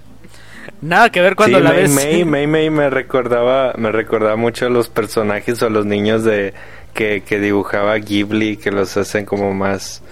Nada 0.83 1.11
que 1.11 1.21
ver 1.21 1.35
cuando 1.37 1.59
sí, 1.59 1.65
la 1.65 1.73
ves. 1.73 1.91
Mei 1.91 2.47
Mei 2.47 2.71
me 2.71 2.89
recordaba, 2.91 3.73
me 3.77 3.91
recordaba 3.91 4.37
mucho 4.37 4.67
a 4.67 4.71
los 4.71 4.89
personajes 4.89 5.63
o 5.63 5.67
a 5.67 5.71
los 5.71 5.87
niños 5.87 6.23
de 6.25 6.55
que, 6.95 7.23
que 7.23 7.39
dibujaba 7.39 7.97
Ghibli, 7.99 8.57
que 8.57 8.71
los 8.71 8.97
hacen 8.97 9.25
como 9.27 9.53
más 9.55 10.03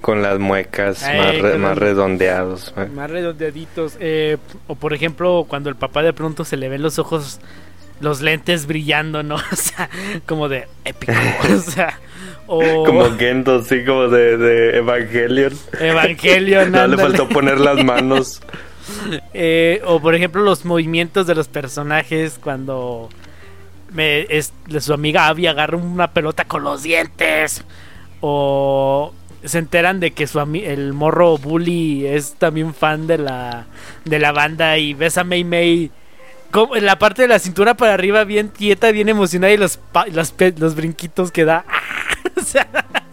con 0.00 0.22
las 0.22 0.38
muecas, 0.38 1.02
Ay, 1.02 1.18
más, 1.18 1.38
re- 1.40 1.58
más 1.58 1.76
redondeados. 1.78 2.72
Más 2.94 3.10
redondeaditos. 3.10 3.96
eh, 4.00 4.36
o 4.68 4.74
por 4.76 4.94
ejemplo, 4.94 5.44
cuando 5.48 5.68
el 5.70 5.76
papá 5.76 6.02
de 6.02 6.12
pronto 6.12 6.44
se 6.44 6.56
le 6.56 6.68
ven 6.68 6.82
los 6.82 6.98
ojos, 7.00 7.40
los 8.00 8.20
lentes 8.20 8.66
brillando, 8.66 9.22
¿no? 9.22 9.36
O 9.52 9.56
sea, 9.56 9.90
como 10.26 10.48
de 10.48 10.68
épico. 10.84 11.12
O 11.52 11.58
sea, 11.58 11.98
o 12.46 12.84
Como 12.86 13.10
Gendo, 13.18 13.62
sí, 13.62 13.84
como 13.84 14.08
de, 14.08 14.36
de 14.36 14.76
Evangelion. 14.78 15.52
Evangelion. 15.80 16.70
No 16.72 16.86
le 16.86 16.96
faltó 16.96 17.28
poner 17.28 17.58
las 17.60 17.82
manos. 17.84 18.40
Eh, 19.34 19.82
o 19.84 20.00
por 20.00 20.14
ejemplo 20.14 20.42
los 20.42 20.64
movimientos 20.64 21.26
de 21.26 21.34
los 21.34 21.46
personajes 21.48 22.38
cuando 22.42 23.08
me, 23.92 24.22
es, 24.28 24.52
su 24.80 24.92
amiga 24.92 25.28
Abby 25.28 25.46
agarra 25.46 25.76
una 25.76 26.12
pelota 26.12 26.44
con 26.44 26.62
los 26.62 26.82
dientes 26.82 27.64
o 28.20 29.12
se 29.44 29.58
enteran 29.58 30.00
de 30.00 30.10
que 30.10 30.26
su 30.26 30.40
el 30.40 30.92
morro 30.92 31.38
bully 31.38 32.06
es 32.06 32.34
también 32.34 32.74
fan 32.74 33.06
de 33.06 33.18
la 33.18 33.66
de 34.04 34.18
la 34.18 34.32
banda 34.32 34.78
y 34.78 34.94
ves 34.94 35.16
a 35.16 35.24
Mei 35.24 35.44
Mei 35.44 35.90
como 36.50 36.76
en 36.76 36.86
la 36.86 36.98
parte 36.98 37.22
de 37.22 37.28
la 37.28 37.38
cintura 37.38 37.74
para 37.74 37.94
arriba 37.94 38.24
bien 38.24 38.48
quieta, 38.48 38.90
bien 38.90 39.08
emocionada 39.08 39.52
y 39.52 39.56
los 39.56 39.78
los, 40.12 40.34
los 40.56 40.74
brinquitos 40.74 41.30
que 41.30 41.44
da. 41.44 41.64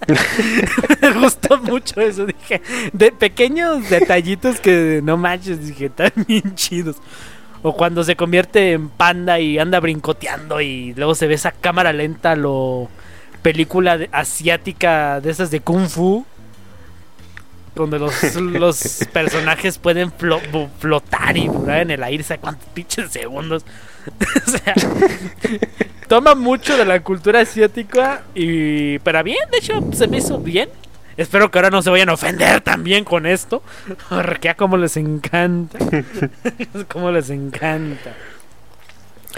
me 1.02 1.12
gustó 1.12 1.58
mucho 1.58 2.00
eso, 2.00 2.26
dije. 2.26 2.62
De 2.94 3.12
pequeños 3.12 3.90
detallitos 3.90 4.60
que 4.60 5.02
no 5.04 5.18
manches, 5.18 5.66
dije, 5.66 5.86
están 5.86 6.12
bien 6.28 6.56
chidos. 6.56 6.98
O 7.68 7.76
cuando 7.76 8.04
se 8.04 8.16
convierte 8.16 8.74
en 8.74 8.90
panda 8.90 9.40
y 9.40 9.58
anda 9.58 9.80
brincoteando 9.80 10.62
y 10.62 10.94
luego 10.94 11.16
se 11.16 11.26
ve 11.26 11.34
esa 11.34 11.52
cámara 11.52 11.94
lenta, 11.94 12.36
lo 12.36 12.90
película 13.42 13.98
de- 13.98 14.08
asiática 14.12 15.20
de 15.20 15.32
esas 15.32 15.50
de 15.50 15.62
kung 15.62 15.88
fu. 15.88 16.24
Donde 17.74 17.98
los, 17.98 18.36
los 18.36 19.00
personajes 19.12 19.80
pueden 19.80 20.12
flo- 20.12 20.70
flotar 20.78 21.36
y 21.38 21.48
durar 21.48 21.80
en 21.82 21.90
el 21.90 22.04
aire, 22.04 22.24
¿sabe 22.24 22.40
cuántos 22.40 22.70
pinches 22.70 23.10
segundos? 23.12 23.66
o 24.48 24.50
sea, 24.52 24.76
toma 26.08 26.36
mucho 26.36 26.78
de 26.78 26.86
la 26.86 27.00
cultura 27.02 27.40
asiática 27.40 28.22
y 28.36 29.00
para 29.00 29.24
bien, 29.24 29.40
de 29.52 29.58
hecho 29.58 29.74
se 29.92 30.08
me 30.08 30.18
hizo 30.20 30.38
bien. 30.38 30.70
Espero 31.18 31.50
que 31.52 31.58
ahora 31.58 31.70
no 31.70 31.82
se 31.82 31.90
vayan 31.90 32.10
a 32.10 32.14
ofender 32.14 32.62
también 32.62 33.06
con 33.06 33.26
esto, 33.26 33.64
porque 34.10 34.50
a 34.50 34.56
como 34.56 34.78
les 34.78 34.98
encanta. 34.98 35.80
como 36.92 37.12
les 37.12 37.30
encanta. 37.30 38.14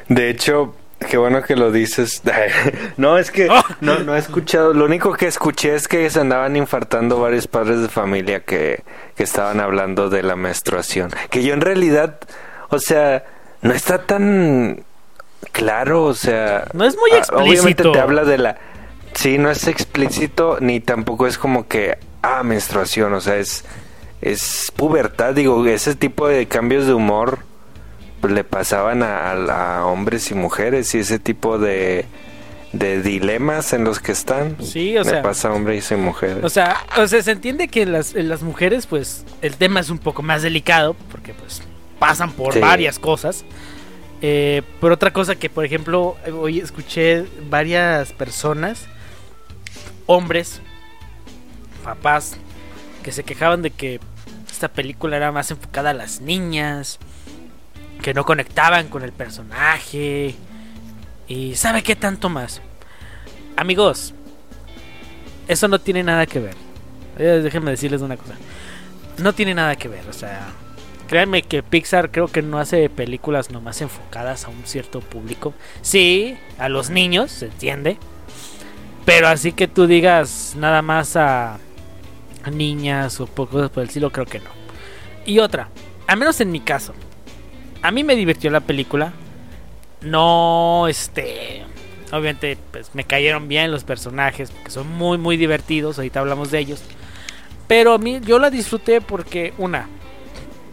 De 0.08 0.30
hecho, 0.30 0.76
qué 1.10 1.18
bueno 1.18 1.42
que 1.44 1.56
lo 1.56 1.72
dices. 1.72 2.22
no, 2.98 3.18
es 3.18 3.32
que 3.32 3.48
Oh. 3.50 3.62
no, 3.82 4.00
no 4.00 4.16
he 4.16 4.20
escuchado. 4.20 4.74
Lo 4.74 4.86
único 4.86 5.14
que 5.14 5.28
escuché 5.28 5.76
es 5.76 5.88
que 5.88 6.10
se 6.10 6.20
andaban 6.20 6.56
infartando 6.56 7.20
varios 7.20 7.48
padres 7.48 7.82
de 7.82 7.90
familia 7.90 8.42
que, 8.42 8.84
que 9.16 9.24
estaban 9.24 9.60
hablando 9.60 10.10
de 10.10 10.24
la 10.24 10.36
menstruación. 10.36 11.12
Que 11.30 11.44
yo 11.44 11.54
en 11.54 11.62
realidad, 11.62 12.20
o 12.70 12.80
sea, 12.80 13.24
no 13.62 13.74
está 13.74 14.00
tan 14.04 14.84
claro, 15.52 16.04
o 16.04 16.14
sea... 16.14 16.66
No 16.74 16.86
es 16.86 16.96
muy 16.96 17.12
ah, 17.12 17.24
Obviamente 17.34 17.54
explícito. 17.54 17.92
te 17.92 18.00
habla 18.00 18.24
de 18.24 18.38
la... 18.38 18.58
Sí, 19.18 19.40
no 19.40 19.50
es 19.50 19.68
explícito 19.68 20.58
ni 20.62 20.80
tampoco 20.80 21.26
es 21.26 21.38
como 21.40 21.68
que, 21.68 21.98
ah, 22.22 22.44
menstruación, 22.44 23.14
o 23.14 23.20
sea, 23.22 23.38
es, 23.38 23.66
es 24.22 24.72
pubertad, 24.76 25.34
digo, 25.34 25.66
ese 25.66 25.96
tipo 25.96 26.28
de 26.28 26.46
cambios 26.46 26.86
de 26.86 26.94
humor 26.94 27.40
pues, 28.22 28.32
le 28.34 28.44
pasaban 28.44 29.02
a, 29.02 29.32
a- 29.32 29.78
a 29.80 29.86
hombres 29.88 30.30
y 30.30 30.36
mujeres 30.36 30.94
y 30.94 31.00
ese 31.00 31.18
tipo 31.18 31.58
de, 31.58 32.06
de 32.74 33.02
dilemas 33.02 33.74
en 33.74 33.84
los 33.86 34.00
que 34.00 34.12
están. 34.12 34.56
Sí, 34.62 34.96
o 34.98 35.04
le 35.04 35.10
sea, 35.10 35.22
pasa 35.24 35.48
a 35.50 35.54
hombres 35.54 35.90
y 35.92 35.96
mujeres. 35.96 36.44
O 36.44 36.50
sea, 36.50 36.78
o 36.98 37.08
sea, 37.08 37.24
se 37.24 37.32
entiende 37.32 37.70
que 37.70 37.82
en 37.82 37.94
las, 37.94 38.14
las 38.14 38.44
mujeres, 38.44 38.86
pues, 38.86 39.26
el 39.42 39.56
tema 39.56 39.80
es 39.80 39.90
un 39.90 39.98
poco 39.98 40.22
más 40.22 40.44
delicado, 40.44 40.96
porque 41.12 41.34
pues 41.34 41.64
pasan 41.98 42.32
por 42.34 42.54
Sí. 42.54 42.60
varias 42.60 43.00
cosas. 43.00 43.46
Eh, 44.22 44.62
por 44.80 44.92
otra 44.92 45.12
cosa 45.12 45.36
que, 45.36 45.50
por 45.50 45.66
ejemplo, 45.66 46.18
hoy 46.40 46.60
escuché 46.60 47.26
varias 47.50 48.14
personas, 48.14 48.86
hombres, 50.08 50.62
papás, 51.84 52.38
que 53.04 53.12
se 53.12 53.24
quejaban 53.24 53.62
de 53.62 53.72
que 53.72 54.00
esta 54.50 54.70
película 54.70 55.18
era 55.18 55.32
más 55.32 55.52
enfocada 55.52 55.92
a 55.92 55.94
las 55.94 56.22
niñas, 56.22 56.98
que 58.02 58.14
no 58.14 58.26
conectaban 58.26 58.88
con 58.88 59.04
el 59.04 59.12
personaje, 59.12 60.36
Y 61.28 61.56
¿sabe 61.56 61.84
qué 61.84 61.96
tanto 61.96 62.30
más? 62.30 62.62
Amigos, 63.58 64.14
eso 65.48 65.68
no 65.68 65.80
tiene 65.80 66.04
nada 66.04 66.26
que 66.26 66.40
ver. 66.40 66.56
Eh, 67.18 67.42
déjenme 67.44 67.72
decirles 67.72 68.02
una 68.02 68.18
cosa. 68.18 68.36
No 69.18 69.34
tiene 69.34 69.54
nada 69.54 69.76
que 69.76 69.88
ver, 69.88 70.08
o 70.08 70.14
sea, 70.14 70.48
créanme 71.08 71.42
que 71.42 71.64
Pixar 71.64 72.12
creo 72.12 72.28
que 72.28 72.42
no 72.42 72.60
hace 72.60 72.90
películas 72.90 73.50
nomás 73.52 73.82
enfocadas 73.82 74.46
a 74.46 74.50
un 74.50 74.66
cierto 74.66 75.02
público. 75.02 75.54
Sí, 75.82 76.38
a 76.60 76.70
los 76.70 76.90
niños, 76.90 77.32
se 77.32 77.48
entiende. 77.48 77.98
Pero 79.08 79.30
así 79.30 79.54
que 79.54 79.70
tú 79.70 79.88
digas 79.88 80.54
nada 80.58 80.82
más 80.82 81.16
a, 81.16 81.60
niñas 82.52 83.22
o 83.22 83.26
cosas 83.28 83.70
por 83.70 83.84
el 83.84 83.88
estilo, 83.88 84.12
creo 84.12 84.26
que 84.26 84.40
no. 84.40 84.50
Y 85.26 85.40
otra, 85.40 85.70
al 86.08 86.18
menos 86.18 86.42
en 86.42 86.52
mi 86.52 86.60
caso, 86.60 86.94
a 87.82 87.90
mí 87.90 88.04
me 88.04 88.18
divirtió 88.18 88.52
la 88.52 88.60
película. 88.60 89.14
No, 90.02 90.90
este, 90.90 91.64
obviamente, 92.12 92.58
pues 92.72 92.94
me 92.96 93.06
cayeron 93.06 93.48
bien 93.48 93.72
los 93.72 93.86
personajes, 93.86 94.52
que 94.66 94.72
son 94.72 94.90
muy, 94.98 95.18
muy 95.18 95.38
divertidos. 95.38 95.98
Ahorita 96.00 96.20
hablamos 96.20 96.52
de 96.52 96.60
ellos. 96.60 96.84
Pero 97.66 97.94
a 97.94 97.98
mí, 98.00 98.20
yo 98.26 98.40
la 98.40 98.50
disfruté 98.50 99.00
porque, 99.00 99.54
una, 99.58 99.88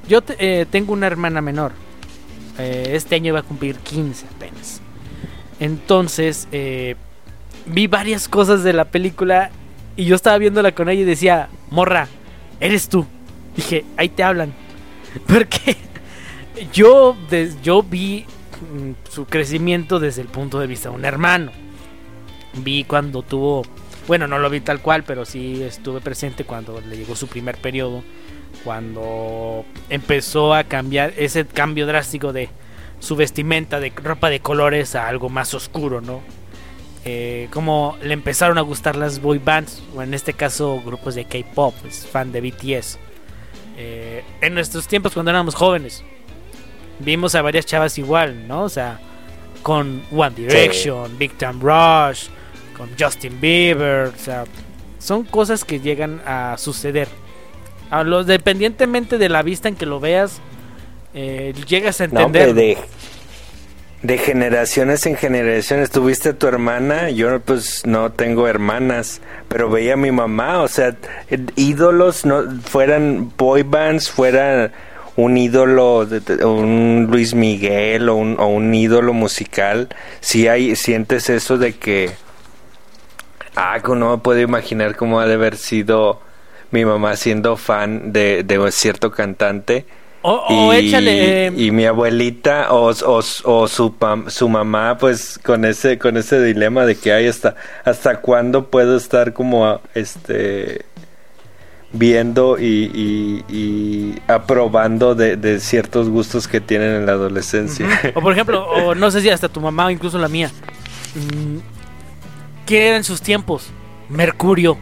yo 0.08 0.24
eh, 0.40 0.66
tengo 0.68 0.92
una 0.92 1.06
hermana 1.06 1.40
menor. 1.40 1.70
Eh, 2.58 2.94
este 2.94 3.14
año 3.14 3.28
iba 3.28 3.38
a 3.38 3.44
cumplir 3.44 3.76
15 3.76 4.26
apenas. 4.26 4.80
Entonces, 5.60 6.48
eh, 6.50 6.96
vi 7.66 7.86
varias 7.86 8.28
cosas 8.28 8.62
de 8.62 8.72
la 8.72 8.86
película 8.86 9.50
y 9.96 10.04
yo 10.04 10.16
estaba 10.16 10.38
viéndola 10.38 10.72
con 10.72 10.88
ella 10.88 11.02
y 11.02 11.04
decía, 11.04 11.48
morra, 11.70 12.08
eres 12.60 12.88
tú. 12.88 13.06
Dije, 13.56 13.84
ahí 13.96 14.08
te 14.08 14.22
hablan. 14.22 14.52
Porque 15.26 15.76
yo, 16.72 17.16
yo 17.62 17.82
vi 17.82 18.24
mm, 18.60 19.10
su 19.10 19.26
crecimiento 19.26 20.00
desde 20.00 20.22
el 20.22 20.28
punto 20.28 20.58
de 20.58 20.66
vista 20.66 20.90
de 20.90 20.96
un 20.96 21.04
hermano. 21.04 21.52
Vi 22.54 22.84
cuando 22.84 23.22
tuvo, 23.22 23.62
bueno, 24.06 24.26
no 24.26 24.38
lo 24.38 24.50
vi 24.50 24.60
tal 24.60 24.80
cual, 24.80 25.04
pero 25.04 25.24
sí 25.24 25.62
estuve 25.62 26.00
presente 26.00 26.44
cuando 26.44 26.80
le 26.80 26.96
llegó 26.96 27.16
su 27.16 27.28
primer 27.28 27.56
periodo. 27.56 28.02
Cuando 28.62 29.64
empezó 29.90 30.54
a 30.54 30.64
cambiar 30.64 31.12
ese 31.16 31.44
cambio 31.44 31.86
drástico 31.86 32.32
de 32.32 32.48
su 33.00 33.16
vestimenta 33.16 33.80
de 33.80 33.92
ropa 34.02 34.30
de 34.30 34.40
colores 34.40 34.94
a 34.94 35.08
algo 35.08 35.28
más 35.28 35.54
oscuro, 35.54 36.00
¿no? 36.00 36.22
Eh, 37.04 37.48
como 37.50 37.98
le 38.02 38.14
empezaron 38.14 38.56
a 38.56 38.62
gustar 38.62 38.96
las 38.96 39.20
boy 39.20 39.38
bands, 39.38 39.82
o 39.94 40.02
en 40.02 40.14
este 40.14 40.32
caso 40.32 40.80
grupos 40.84 41.14
de 41.14 41.26
K-pop, 41.26 41.74
es 41.86 42.06
fan 42.06 42.32
de 42.32 42.40
BTS. 42.40 42.98
Eh, 43.76 44.24
en 44.40 44.54
nuestros 44.54 44.86
tiempos 44.86 45.12
cuando 45.12 45.30
éramos 45.30 45.54
jóvenes, 45.54 46.02
vimos 47.00 47.34
a 47.34 47.42
varias 47.42 47.66
chavas 47.66 47.98
igual, 47.98 48.48
¿no? 48.48 48.62
O 48.64 48.68
sea, 48.68 49.00
con 49.62 50.02
One 50.12 50.34
Direction, 50.36 51.18
Big 51.18 51.32
Time 51.36 51.60
Rush, 51.60 52.28
con 52.76 52.88
Justin 52.98 53.40
Bieber, 53.40 54.08
o 54.08 54.18
sea, 54.18 54.44
son 54.98 55.24
cosas 55.24 55.64
que 55.64 55.80
llegan 55.80 56.22
a 56.24 56.56
suceder. 56.56 57.08
A 57.90 58.02
los, 58.02 58.26
dependientemente 58.26 59.18
de 59.18 59.28
la 59.28 59.42
vista 59.42 59.68
en 59.68 59.76
que 59.76 59.86
lo 59.86 60.00
veas, 60.00 60.40
eh, 61.12 61.52
llegas 61.66 62.00
a 62.00 62.04
entender 62.04 62.54
de 62.54 62.78
generaciones 64.18 65.06
en 65.06 65.16
generaciones. 65.16 65.90
Tuviste 65.90 66.30
a 66.30 66.32
tu 66.34 66.46
hermana, 66.46 67.10
yo 67.10 67.40
pues 67.40 67.86
no 67.86 68.12
tengo 68.12 68.46
hermanas, 68.46 69.22
pero 69.48 69.70
veía 69.70 69.94
a 69.94 69.96
mi 69.96 70.12
mamá, 70.12 70.60
o 70.60 70.68
sea, 70.68 70.94
ídolos, 71.56 72.26
no 72.26 72.44
fueran 72.64 73.32
boy 73.36 73.62
bands, 73.62 74.10
fuera 74.10 74.70
un 75.16 75.38
ídolo, 75.38 76.06
un 76.42 77.08
Luis 77.10 77.34
Miguel 77.34 78.08
o 78.10 78.16
un, 78.16 78.36
o 78.38 78.46
un 78.46 78.74
ídolo 78.74 79.14
musical, 79.14 79.88
si 80.20 80.48
hay, 80.48 80.76
sientes 80.76 81.30
eso 81.30 81.56
de 81.56 81.72
que, 81.72 82.10
ah, 83.56 83.78
no 83.86 84.22
puedo 84.22 84.40
imaginar 84.40 84.96
cómo 84.96 85.18
ha 85.20 85.26
de 85.26 85.34
haber 85.34 85.56
sido 85.56 86.20
mi 86.70 86.84
mamá 86.84 87.16
siendo 87.16 87.56
fan 87.56 88.12
de, 88.12 88.42
de 88.42 88.70
cierto 88.72 89.12
cantante 89.12 89.86
o, 90.26 90.72
y, 90.72 90.76
échale. 90.76 91.52
Y 91.54 91.70
mi 91.70 91.84
abuelita 91.84 92.72
o, 92.72 92.90
o, 92.90 93.18
o 93.18 93.68
su, 93.68 93.94
su 94.28 94.48
mamá, 94.48 94.96
pues 94.96 95.38
con 95.38 95.66
ese, 95.66 95.98
con 95.98 96.16
ese 96.16 96.42
dilema 96.42 96.86
de 96.86 96.96
que 96.96 97.12
hay 97.12 97.26
hasta, 97.26 97.56
hasta 97.84 98.20
cuándo 98.20 98.70
puedo 98.70 98.96
estar 98.96 99.34
como 99.34 99.82
este 99.94 100.86
viendo 101.92 102.58
y, 102.58 103.44
y, 103.48 104.14
aprobando 104.26 105.14
de, 105.14 105.60
ciertos 105.60 106.08
gustos 106.08 106.48
que 106.48 106.60
tienen 106.60 106.94
en 106.94 107.06
la 107.06 107.12
adolescencia. 107.12 107.86
O 108.14 108.22
por 108.22 108.32
ejemplo, 108.32 108.66
o 108.66 108.94
no 108.94 109.10
sé 109.10 109.20
si 109.20 109.28
hasta 109.28 109.50
tu 109.50 109.60
mamá 109.60 109.86
o 109.86 109.90
incluso 109.90 110.18
la 110.18 110.28
mía. 110.28 110.50
Mm, 111.14 111.58
¿Qué 112.64 112.88
eran 112.88 113.04
sus 113.04 113.20
tiempos? 113.20 113.68
Mercurio, 114.08 114.78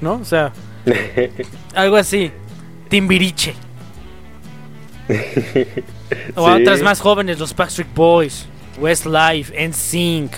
¿no? 0.00 0.14
O 0.14 0.24
sea, 0.24 0.52
algo 1.74 1.96
así. 1.96 2.30
Timbiriche. 2.88 3.54
o 6.36 6.46
a 6.46 6.56
otras 6.56 6.82
más 6.82 7.00
jóvenes, 7.00 7.38
los 7.38 7.54
Patrick 7.54 7.88
Boys, 7.94 8.46
Westlife, 8.78 9.68
NSYNC. 9.68 10.32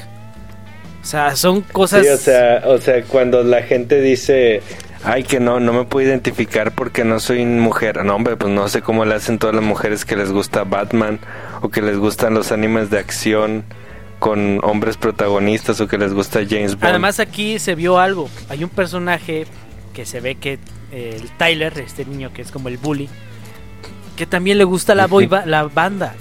O 1.03 1.05
sea, 1.05 1.35
son 1.35 1.63
cosas. 1.63 2.03
Sí, 2.03 2.09
o 2.09 2.17
sea, 2.17 2.63
o 2.67 2.79
sea, 2.79 3.03
cuando 3.05 3.43
la 3.43 3.63
gente 3.63 4.01
dice, 4.01 4.63
ay, 5.05 5.25
que 5.25 5.41
no, 5.41 5.59
no 5.59 5.73
me 5.73 5.85
puedo 5.85 6.07
identificar 6.07 6.73
porque 6.73 7.05
no 7.05 7.19
soy 7.19 7.45
mujer. 7.45 8.05
No, 8.05 8.15
hombre, 8.15 8.37
pues 8.37 8.53
no 8.53 8.69
sé 8.69 8.83
cómo 8.83 9.05
le 9.05 9.15
hacen 9.15 9.39
todas 9.39 9.55
las 9.55 9.65
mujeres 9.65 10.05
que 10.05 10.17
les 10.17 10.31
gusta 10.31 10.65
Batman 10.65 11.19
o 11.61 11.71
que 11.71 11.83
les 11.83 11.97
gustan 11.97 12.35
los 12.35 12.53
animes 12.53 12.91
de 12.91 12.99
acción 12.99 13.65
con 14.21 14.61
hombres 14.63 14.97
protagonistas 14.97 15.81
o 15.81 15.89
que 15.89 15.99
les 15.99 16.15
gusta 16.15 16.41
James 16.49 16.77
Bond. 16.77 16.85
Además, 16.85 17.19
aquí 17.19 17.59
se 17.59 17.75
vio 17.75 17.99
algo. 17.99 18.31
Hay 18.49 18.63
un 18.63 18.71
personaje 18.71 19.47
que 19.93 20.07
se 20.07 20.21
ve 20.21 20.37
que 20.37 20.61
eh, 20.93 21.19
el 21.21 21.31
Tyler, 21.37 21.77
este 21.79 22.05
niño 22.05 22.33
que 22.33 22.43
es 22.43 22.53
como 22.53 22.69
el 22.69 22.79
bully, 22.79 23.09
que 24.17 24.27
también 24.27 24.59
le 24.59 24.65
gusta 24.65 24.95
la, 24.95 25.07
boy 25.07 25.29
la 25.47 25.65
banda. 25.65 26.15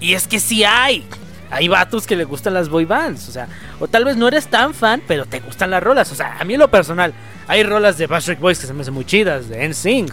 Y 0.00 0.14
es 0.14 0.26
que 0.26 0.40
sí 0.40 0.64
hay. 0.64 1.06
Hay 1.50 1.66
vatos 1.66 2.06
que 2.06 2.14
le 2.14 2.24
gustan 2.24 2.54
las 2.54 2.68
boy 2.68 2.84
bands. 2.84 3.28
O 3.28 3.32
sea, 3.32 3.48
o 3.80 3.88
tal 3.88 4.04
vez 4.04 4.16
no 4.16 4.28
eres 4.28 4.46
tan 4.46 4.72
fan, 4.72 5.02
pero 5.06 5.26
te 5.26 5.40
gustan 5.40 5.70
las 5.70 5.82
rolas. 5.82 6.10
O 6.12 6.14
sea, 6.14 6.36
a 6.38 6.44
mí 6.44 6.54
en 6.54 6.60
lo 6.60 6.70
personal, 6.70 7.12
hay 7.48 7.62
rolas 7.64 7.98
de 7.98 8.06
Backstreet 8.06 8.38
Boys 8.38 8.58
que 8.58 8.66
se 8.66 8.72
me 8.72 8.82
hacen 8.82 8.94
muy 8.94 9.04
chidas, 9.04 9.48
de 9.48 9.68
NSYNC. 9.68 10.12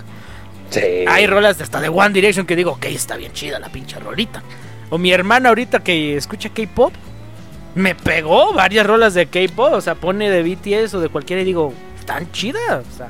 Sí. 0.71 1.05
Hay 1.07 1.27
rolas 1.27 1.57
de 1.57 1.63
hasta 1.63 1.79
de 1.79 1.89
One 1.89 2.09
Direction 2.09 2.45
que 2.45 2.55
digo, 2.55 2.71
ok, 2.71 2.85
está 2.85 3.15
bien 3.15 3.31
chida 3.33 3.59
la 3.59 3.69
pinche 3.69 3.99
rolita. 3.99 4.41
O 4.89 4.97
mi 4.97 5.11
hermana 5.11 5.49
ahorita 5.49 5.79
que 5.79 6.17
escucha 6.17 6.49
K-pop, 6.49 6.93
me 7.75 7.93
pegó 7.93 8.53
varias 8.53 8.85
rolas 8.85 9.13
de 9.13 9.27
K-pop. 9.27 9.73
O 9.73 9.81
sea, 9.81 9.95
pone 9.95 10.29
de 10.29 10.41
BTS 10.43 10.95
o 10.95 10.99
de 10.99 11.09
cualquiera 11.09 11.43
y 11.43 11.45
digo, 11.45 11.71
están 11.99 12.31
chidas. 12.31 12.83
O 12.91 12.97
sea, 12.97 13.09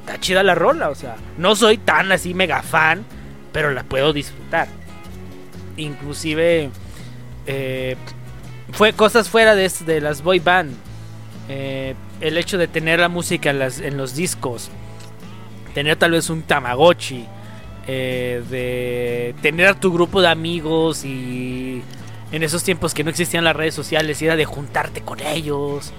está 0.00 0.18
chida 0.18 0.42
la 0.42 0.54
rola. 0.54 0.88
O 0.88 0.94
sea, 0.94 1.16
no 1.36 1.54
soy 1.54 1.76
tan 1.76 2.10
así 2.10 2.32
mega 2.32 2.62
fan 2.62 3.04
pero 3.56 3.70
la 3.70 3.84
puedo 3.84 4.12
disfrutar. 4.12 4.68
Inclusive 5.78 6.68
eh, 7.46 7.96
fue 8.72 8.92
cosas 8.92 9.30
fuera 9.30 9.54
de, 9.54 9.72
de 9.86 10.02
las 10.02 10.20
boy 10.20 10.40
band. 10.40 10.74
Eh, 11.48 11.94
el 12.20 12.36
hecho 12.36 12.58
de 12.58 12.68
tener 12.68 13.00
la 13.00 13.08
música 13.08 13.48
en, 13.48 13.62
en, 13.62 13.96
los 13.96 14.14
discos, 14.14 14.68
tener 15.72 15.96
tal 15.96 16.10
vez 16.10 16.28
un 16.28 16.42
Tamagotchi, 16.42 17.24
eh, 17.86 18.42
de 18.50 19.34
tener 19.40 19.68
a 19.68 19.80
tu 19.80 19.90
grupo 19.90 20.20
de 20.20 20.28
amigos 20.28 21.06
y 21.06 21.80
en 22.32 22.42
esos 22.42 22.62
tiempos 22.62 22.92
que 22.92 23.04
no 23.04 23.08
existían 23.08 23.42
las 23.42 23.56
redes 23.56 23.74
sociales, 23.74 24.20
era 24.20 24.36
de 24.36 24.44
juntarte 24.44 25.00
con 25.00 25.20
ellos 25.20 25.94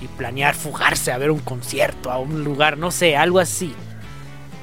y 0.00 0.06
planear 0.06 0.54
fugarse 0.54 1.12
a 1.12 1.18
ver 1.18 1.30
un 1.30 1.40
concierto, 1.40 2.10
a 2.10 2.16
un 2.16 2.42
lugar, 2.42 2.78
no 2.78 2.90
sé, 2.90 3.18
algo 3.18 3.38
así. 3.38 3.74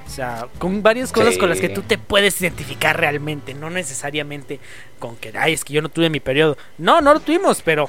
O 0.09 0.11
sea, 0.11 0.47
con 0.57 0.81
varias 0.81 1.11
cosas 1.11 1.37
con 1.37 1.49
las 1.49 1.61
que 1.61 1.69
tú 1.69 1.83
te 1.83 1.99
puedes 1.99 2.41
identificar 2.41 2.99
realmente, 2.99 3.53
no 3.53 3.69
necesariamente 3.69 4.59
con 4.97 5.15
que, 5.15 5.31
ay, 5.37 5.53
es 5.53 5.63
que 5.63 5.73
yo 5.73 5.83
no 5.83 5.89
tuve 5.89 6.09
mi 6.09 6.19
periodo. 6.19 6.57
No, 6.79 6.99
no 6.99 7.13
lo 7.13 7.19
tuvimos, 7.19 7.61
pero 7.61 7.87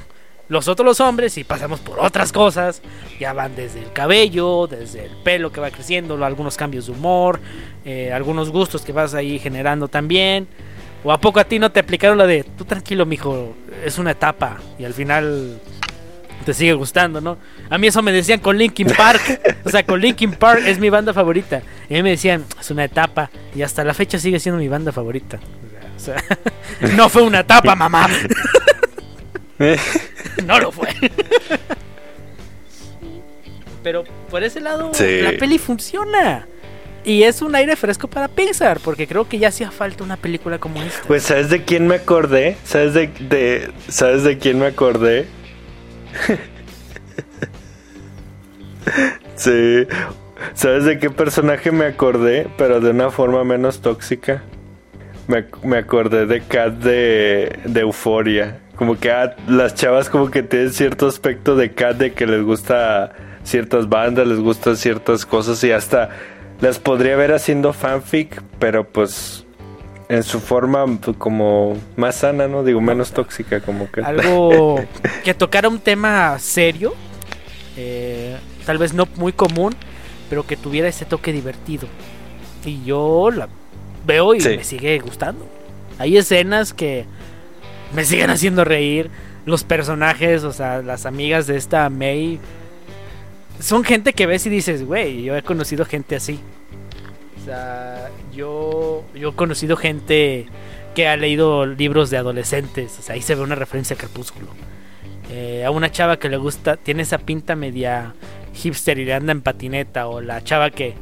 los 0.50 0.68
otros 0.68 0.84
los 0.84 1.00
hombres, 1.00 1.32
si 1.32 1.44
pasamos 1.44 1.80
por 1.80 1.98
otras 1.98 2.30
cosas, 2.30 2.82
ya 3.18 3.32
van 3.32 3.56
desde 3.56 3.80
el 3.80 3.90
cabello, 3.94 4.66
desde 4.66 5.06
el 5.06 5.16
pelo 5.24 5.50
que 5.50 5.62
va 5.62 5.70
creciendo, 5.70 6.22
algunos 6.22 6.58
cambios 6.58 6.86
de 6.86 6.92
humor, 6.92 7.40
eh, 7.86 8.12
algunos 8.12 8.50
gustos 8.50 8.82
que 8.82 8.92
vas 8.92 9.14
ahí 9.14 9.38
generando 9.38 9.88
también. 9.88 10.46
¿O 11.02 11.12
a 11.12 11.18
poco 11.18 11.40
a 11.40 11.44
ti 11.44 11.58
no 11.58 11.72
te 11.72 11.80
aplicaron 11.80 12.18
la 12.18 12.26
de, 12.26 12.44
tú 12.44 12.66
tranquilo, 12.66 13.06
mijo, 13.06 13.54
es 13.82 13.96
una 13.96 14.10
etapa 14.10 14.58
y 14.78 14.84
al 14.84 14.92
final 14.92 15.58
te 16.44 16.54
sigue 16.54 16.72
gustando, 16.72 17.20
¿no? 17.20 17.38
A 17.68 17.78
mí 17.78 17.86
eso 17.86 18.02
me 18.02 18.12
decían 18.12 18.40
con 18.40 18.56
Linkin 18.56 18.88
Park. 18.96 19.40
o 19.64 19.70
sea, 19.70 19.84
con 19.84 20.00
Linkin 20.00 20.32
Park 20.32 20.62
es 20.66 20.78
mi 20.78 20.90
banda 20.90 21.12
favorita. 21.12 21.62
Y 21.88 21.94
a 21.94 21.96
mí 21.98 22.02
me 22.02 22.10
decían, 22.10 22.44
es 22.58 22.70
una 22.70 22.84
etapa. 22.84 23.30
Y 23.54 23.62
hasta 23.62 23.84
la 23.84 23.94
fecha 23.94 24.18
sigue 24.18 24.40
siendo 24.40 24.58
mi 24.60 24.68
banda 24.68 24.92
favorita. 24.92 25.38
O 25.96 26.00
sea, 26.00 26.22
no 26.96 27.08
fue 27.08 27.22
una 27.22 27.40
etapa, 27.40 27.74
mamá. 27.74 28.08
no 30.46 30.58
lo 30.58 30.72
fue. 30.72 30.88
Pero 33.82 34.04
por 34.30 34.42
ese 34.42 34.60
lado, 34.60 34.92
la 34.98 35.32
peli 35.32 35.58
funciona. 35.58 36.46
Y 37.02 37.22
es 37.22 37.40
un 37.40 37.54
aire 37.54 37.76
fresco 37.76 38.08
para 38.08 38.28
Pixar, 38.28 38.78
porque 38.80 39.06
creo 39.06 39.26
que 39.26 39.38
ya 39.38 39.48
hacía 39.48 39.70
falta 39.70 40.04
una 40.04 40.18
película 40.18 40.58
como 40.58 40.82
esta. 40.82 41.02
Pues 41.06 41.22
¿sabes 41.22 41.48
de 41.48 41.64
quién 41.64 41.86
me 41.86 41.94
acordé? 41.94 42.58
¿Sabes 42.64 42.92
de, 42.92 43.06
de 43.06 43.72
¿sabes 43.88 44.22
de 44.22 44.36
quién 44.36 44.58
me 44.58 44.66
acordé? 44.66 45.26
sí. 49.36 49.86
¿Sabes 50.54 50.84
de 50.84 50.98
qué 50.98 51.10
personaje 51.10 51.70
me 51.70 51.84
acordé? 51.84 52.48
Pero 52.56 52.80
de 52.80 52.90
una 52.90 53.10
forma 53.10 53.44
menos 53.44 53.80
tóxica. 53.80 54.42
Me, 55.26 55.76
acordé 55.76 56.26
de 56.26 56.40
Kat 56.40 56.74
de, 56.74 57.58
de 57.64 57.80
Euforia. 57.80 58.58
Como 58.76 58.98
que 58.98 59.12
ah, 59.12 59.36
las 59.46 59.74
chavas 59.74 60.08
como 60.08 60.30
que 60.30 60.42
tienen 60.42 60.72
cierto 60.72 61.06
aspecto 61.06 61.54
de 61.54 61.72
Kat 61.72 61.98
de 61.98 62.12
que 62.12 62.26
les 62.26 62.42
gusta 62.42 63.12
ciertas 63.44 63.88
bandas, 63.88 64.26
les 64.26 64.40
gustan 64.40 64.76
ciertas 64.76 65.26
cosas 65.26 65.62
y 65.64 65.72
hasta 65.72 66.10
las 66.60 66.78
podría 66.78 67.16
ver 67.16 67.32
haciendo 67.32 67.72
fanfic, 67.72 68.42
pero 68.58 68.84
pues 68.84 69.46
en 70.10 70.22
su 70.22 70.40
forma 70.40 70.84
pues, 70.86 71.16
como 71.16 71.76
más 71.96 72.16
sana, 72.16 72.48
¿no? 72.48 72.62
Digo, 72.64 72.80
menos 72.80 73.12
tóxica 73.12 73.60
como 73.60 73.90
que. 73.90 74.02
Algo 74.02 74.82
que 75.24 75.34
tocara 75.34 75.68
un 75.68 75.78
tema 75.78 76.38
serio, 76.38 76.94
eh, 77.76 78.36
tal 78.66 78.78
vez 78.78 78.92
no 78.92 79.06
muy 79.16 79.32
común, 79.32 79.74
pero 80.28 80.46
que 80.46 80.56
tuviera 80.56 80.88
ese 80.88 81.04
toque 81.04 81.32
divertido. 81.32 81.88
Y 82.64 82.84
yo 82.84 83.30
la 83.30 83.48
veo 84.06 84.34
y 84.34 84.40
Sí. 84.40 84.56
me 84.56 84.64
sigue 84.64 84.98
gustando. 84.98 85.46
Hay 85.98 86.16
escenas 86.16 86.74
que 86.74 87.04
me 87.94 88.04
siguen 88.04 88.30
haciendo 88.30 88.64
reír. 88.64 89.10
Los 89.46 89.64
personajes, 89.64 90.44
o 90.44 90.52
sea, 90.52 90.82
las 90.82 91.06
amigas 91.06 91.46
de 91.46 91.56
esta 91.56 91.88
May, 91.88 92.38
son 93.58 93.84
gente 93.84 94.12
que 94.12 94.26
ves 94.26 94.44
y 94.46 94.50
dices, 94.50 94.84
güey, 94.84 95.22
yo 95.22 95.36
he 95.36 95.42
conocido 95.42 95.84
gente 95.84 96.16
así. 96.16 96.40
O 97.40 97.44
sea, 97.44 98.10
yo, 98.34 99.02
yo 99.14 99.30
he 99.30 99.34
conocido 99.34 99.76
gente 99.76 100.46
que 100.94 101.08
ha 101.08 101.16
leído 101.16 101.66
libros 101.66 102.10
de 102.10 102.18
adolescentes. 102.18 102.96
O 102.98 103.02
sea, 103.02 103.14
ahí 103.14 103.22
se 103.22 103.34
ve 103.34 103.42
una 103.42 103.54
referencia 103.54 103.94
a 103.94 103.98
Crepúsculo. 103.98 104.48
Eh, 105.30 105.64
a 105.64 105.70
una 105.70 105.90
chava 105.90 106.18
que 106.18 106.28
le 106.28 106.36
gusta, 106.36 106.76
tiene 106.76 107.02
esa 107.02 107.18
pinta 107.18 107.54
media 107.56 108.14
hipster 108.54 108.98
y 108.98 109.04
le 109.04 109.14
anda 109.14 109.32
en 109.32 109.40
patineta. 109.42 110.08
O 110.08 110.20
la 110.20 110.42
chava 110.42 110.70
que 110.70 110.94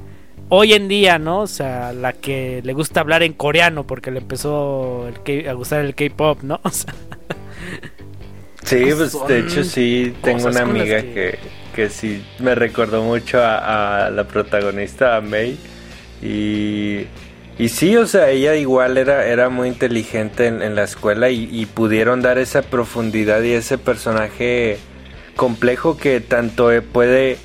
hoy 0.50 0.74
en 0.74 0.86
día, 0.88 1.18
¿no? 1.18 1.40
O 1.40 1.46
sea, 1.46 1.92
la 1.92 2.12
que 2.12 2.60
le 2.62 2.72
gusta 2.74 3.00
hablar 3.00 3.22
en 3.22 3.32
coreano 3.32 3.86
porque 3.86 4.10
le 4.10 4.18
empezó 4.20 5.08
el 5.08 5.22
K- 5.22 5.50
a 5.50 5.54
gustar 5.54 5.84
el 5.84 5.94
K-pop, 5.94 6.42
¿no? 6.42 6.60
O 6.64 6.70
sea, 6.70 6.94
Sí, 8.64 8.84
pues 8.94 9.12
Son 9.12 9.26
de 9.28 9.38
hecho 9.40 9.64
sí 9.64 10.14
tengo 10.22 10.48
una 10.48 10.60
amiga 10.60 11.00
que- 11.00 11.12
que, 11.14 11.38
que 11.74 11.88
sí 11.90 12.22
me 12.38 12.54
recordó 12.54 13.02
mucho 13.02 13.40
a, 13.42 14.06
a 14.06 14.10
la 14.10 14.24
protagonista, 14.28 15.16
a 15.16 15.20
May. 15.22 15.56
Y, 16.22 17.06
y 17.58 17.68
sí, 17.68 17.96
o 17.96 18.06
sea, 18.06 18.30
ella 18.30 18.54
igual 18.56 18.98
era, 18.98 19.26
era 19.26 19.48
muy 19.48 19.68
inteligente 19.68 20.46
en, 20.46 20.62
en 20.62 20.74
la 20.74 20.84
escuela 20.84 21.30
y, 21.30 21.66
pudieron 21.66 22.22
dar 22.22 22.38
esa 22.38 22.62
profundidad 22.62 23.42
y 23.42 23.52
ese 23.52 23.78
personaje 23.78 24.78
complejo 25.36 25.96
que 25.96 26.20
tanto 26.20 26.72
eh, 26.72 26.82
puede 26.82 27.38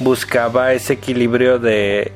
buscaba 0.00 0.72
ese 0.72 0.94
equilibrio 0.94 1.58
de, 1.58 2.12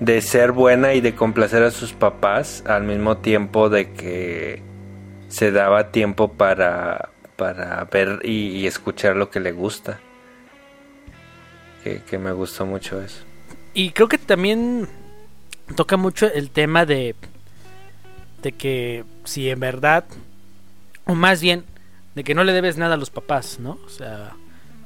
de 0.00 0.20
ser 0.20 0.52
buena 0.52 0.94
y 0.94 1.00
de 1.00 1.14
complacer 1.14 1.62
a 1.62 1.70
sus 1.70 1.92
papás 1.92 2.64
al 2.66 2.84
mismo 2.84 3.18
tiempo 3.18 3.68
de 3.68 3.92
que 3.92 4.62
se 5.28 5.52
daba 5.52 5.90
tiempo 5.90 6.32
para, 6.32 7.10
para 7.36 7.84
ver 7.84 8.20
y, 8.24 8.50
y 8.50 8.66
escuchar 8.66 9.16
lo 9.16 9.30
que 9.30 9.40
le 9.40 9.52
gusta. 9.52 10.00
Que, 11.84 12.02
que 12.02 12.18
me 12.18 12.32
gustó 12.32 12.66
mucho 12.66 13.00
eso. 13.00 13.22
Y 13.72 13.92
creo 13.92 14.08
que 14.08 14.18
también 14.18 14.88
toca 15.74 15.96
mucho 15.96 16.26
el 16.32 16.50
tema 16.50 16.86
de, 16.86 17.14
de 18.42 18.52
que 18.52 19.04
si 19.24 19.50
en 19.50 19.60
verdad, 19.60 20.04
o 21.06 21.14
más 21.14 21.40
bien, 21.40 21.64
de 22.14 22.24
que 22.24 22.34
no 22.34 22.44
le 22.44 22.52
debes 22.52 22.76
nada 22.76 22.94
a 22.94 22.98
los 22.98 23.10
papás, 23.10 23.58
¿no? 23.60 23.78
O 23.86 23.88
sea, 23.88 24.32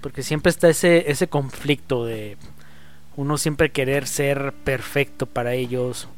porque 0.00 0.22
siempre 0.22 0.50
está 0.50 0.68
ese, 0.68 1.10
ese 1.10 1.28
conflicto 1.28 2.04
de 2.04 2.36
uno 3.16 3.38
siempre 3.38 3.70
querer 3.70 4.06
ser 4.06 4.52
perfecto 4.64 5.26
para 5.26 5.54
ellos. 5.54 6.08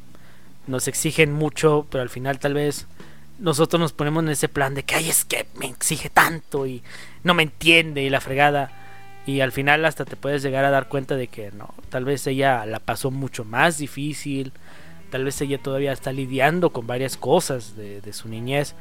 Nos 0.67 0.87
exigen 0.87 1.31
mucho, 1.31 1.85
pero 1.89 2.01
al 2.01 2.09
final 2.09 2.39
tal 2.39 2.53
vez 2.53 2.87
nosotros 3.37 3.79
nos 3.79 3.93
ponemos 3.93 4.23
en 4.23 4.29
ese 4.29 4.49
plan 4.49 4.73
de 4.75 4.83
que, 4.83 4.95
ay, 4.95 5.09
es 5.09 5.25
que 5.25 5.45
me 5.55 5.67
exige 5.67 6.09
tanto 6.09 6.65
y 6.65 6.81
no 7.23 7.33
me 7.33 7.43
entiende 7.43 8.01
y 8.01 8.09
la 8.09 8.21
fregada. 8.21 8.71
Y 9.25 9.41
al 9.41 9.51
final 9.51 9.85
hasta 9.85 10.05
te 10.05 10.15
puedes 10.15 10.43
llegar 10.43 10.65
a 10.65 10.69
dar 10.69 10.87
cuenta 10.87 11.15
de 11.15 11.27
que 11.27 11.51
no, 11.51 11.73
tal 11.89 12.05
vez 12.05 12.25
ella 12.27 12.65
la 12.65 12.79
pasó 12.79 13.09
mucho 13.09 13.43
más 13.43 13.77
difícil, 13.77 14.53
tal 15.09 15.23
vez 15.23 15.41
ella 15.41 15.57
todavía 15.57 15.91
está 15.91 16.11
lidiando 16.11 16.69
con 16.69 16.85
varias 16.85 17.17
cosas 17.17 17.75
de, 17.75 18.13
su 18.13 18.29
niñez. 18.29 18.75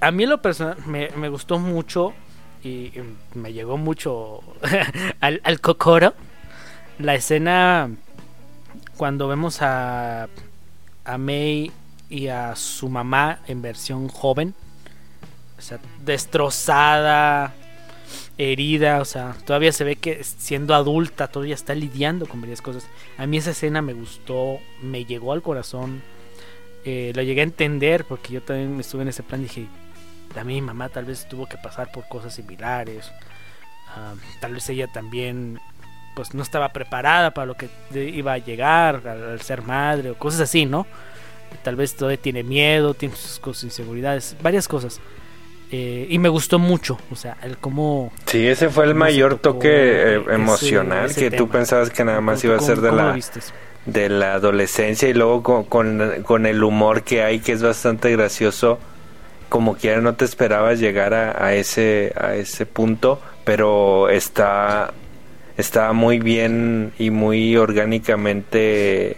A 0.00 0.10
mí 0.10 0.26
lo 0.26 0.42
personal 0.42 0.76
me, 0.86 1.10
me 1.10 1.28
gustó 1.28 1.58
mucho 1.58 2.14
y, 2.64 2.68
y 2.68 3.16
me 3.34 3.52
llegó 3.52 3.76
mucho 3.76 4.40
al, 5.20 5.40
al 5.44 5.60
cocoro 5.60 6.14
la 6.98 7.14
escena 7.14 7.90
cuando 8.96 9.28
vemos 9.28 9.62
a, 9.62 10.28
a 11.04 11.18
May 11.18 11.72
y 12.08 12.28
a 12.28 12.54
su 12.56 12.88
mamá 12.88 13.38
en 13.46 13.62
versión 13.62 14.08
joven. 14.08 14.54
O 15.58 15.62
sea, 15.62 15.78
destrozada, 16.04 17.54
herida, 18.38 19.00
o 19.00 19.04
sea, 19.04 19.36
todavía 19.44 19.72
se 19.72 19.84
ve 19.84 19.96
que 19.96 20.24
siendo 20.24 20.74
adulta 20.74 21.28
todavía 21.28 21.54
está 21.54 21.74
lidiando 21.74 22.26
con 22.26 22.40
varias 22.40 22.62
cosas. 22.62 22.86
A 23.18 23.26
mí 23.26 23.36
esa 23.36 23.50
escena 23.50 23.82
me 23.82 23.92
gustó, 23.92 24.58
me 24.82 25.04
llegó 25.04 25.32
al 25.32 25.42
corazón, 25.42 26.02
eh, 26.84 27.12
lo 27.14 27.22
llegué 27.22 27.42
a 27.42 27.44
entender 27.44 28.04
porque 28.04 28.32
yo 28.32 28.42
también 28.42 28.80
estuve 28.80 29.02
en 29.02 29.08
ese 29.08 29.22
plan, 29.22 29.42
dije, 29.42 29.66
también 30.34 30.64
mi 30.64 30.66
mamá 30.68 30.88
tal 30.88 31.04
vez 31.04 31.28
tuvo 31.28 31.46
que 31.46 31.56
pasar 31.58 31.90
por 31.92 32.08
cosas 32.08 32.34
similares, 32.34 33.10
ah, 33.88 34.14
tal 34.40 34.54
vez 34.54 34.68
ella 34.68 34.86
también 34.92 35.58
pues 36.14 36.34
no 36.34 36.42
estaba 36.42 36.72
preparada 36.72 37.32
para 37.32 37.46
lo 37.46 37.56
que 37.56 37.68
iba 37.94 38.32
a 38.32 38.38
llegar 38.38 39.06
al 39.06 39.40
ser 39.40 39.62
madre 39.62 40.10
o 40.10 40.18
cosas 40.18 40.40
así, 40.40 40.66
¿no? 40.66 40.86
Tal 41.62 41.76
vez 41.76 41.96
todavía 41.96 42.20
tiene 42.20 42.42
miedo, 42.42 42.94
tiene 42.94 43.14
sus 43.16 43.38
cosas, 43.38 43.64
inseguridades, 43.64 44.36
varias 44.42 44.68
cosas. 44.68 45.00
Eh, 45.72 46.06
y 46.08 46.18
me 46.18 46.28
gustó 46.28 46.58
mucho, 46.58 46.98
o 47.12 47.16
sea, 47.16 47.36
el 47.42 47.56
cómo... 47.58 48.12
Sí, 48.26 48.44
ese 48.46 48.70
fue 48.70 48.86
el 48.86 48.96
mayor 48.96 49.36
tocó 49.36 49.58
toque 49.58 49.70
eh, 50.16 50.22
emocional 50.30 51.06
ese 51.06 51.20
que 51.20 51.30
tú 51.30 51.44
tema. 51.44 51.52
pensabas 51.52 51.90
que 51.90 52.04
nada 52.04 52.20
más 52.20 52.40
¿Tú 52.40 52.48
iba 52.48 52.56
a 52.56 52.60
ser 52.60 52.80
de 52.80 52.90
la, 52.90 53.16
de 53.86 54.08
la 54.08 54.34
adolescencia 54.34 55.08
y 55.08 55.14
luego 55.14 55.42
con, 55.44 55.64
con, 55.64 56.22
con 56.24 56.46
el 56.46 56.64
humor 56.64 57.02
que 57.02 57.22
hay 57.22 57.38
que 57.38 57.52
es 57.52 57.62
bastante 57.62 58.10
gracioso 58.10 58.80
como 59.48 59.76
quiera 59.76 60.00
no 60.00 60.14
te 60.14 60.24
esperabas 60.24 60.80
llegar 60.80 61.14
a, 61.14 61.44
a 61.44 61.54
ese 61.54 62.12
a 62.16 62.34
ese 62.34 62.66
punto 62.66 63.20
pero 63.44 64.08
está 64.08 64.92
está 65.56 65.92
muy 65.92 66.18
bien 66.18 66.92
y 66.98 67.10
muy 67.10 67.56
orgánicamente 67.56 69.16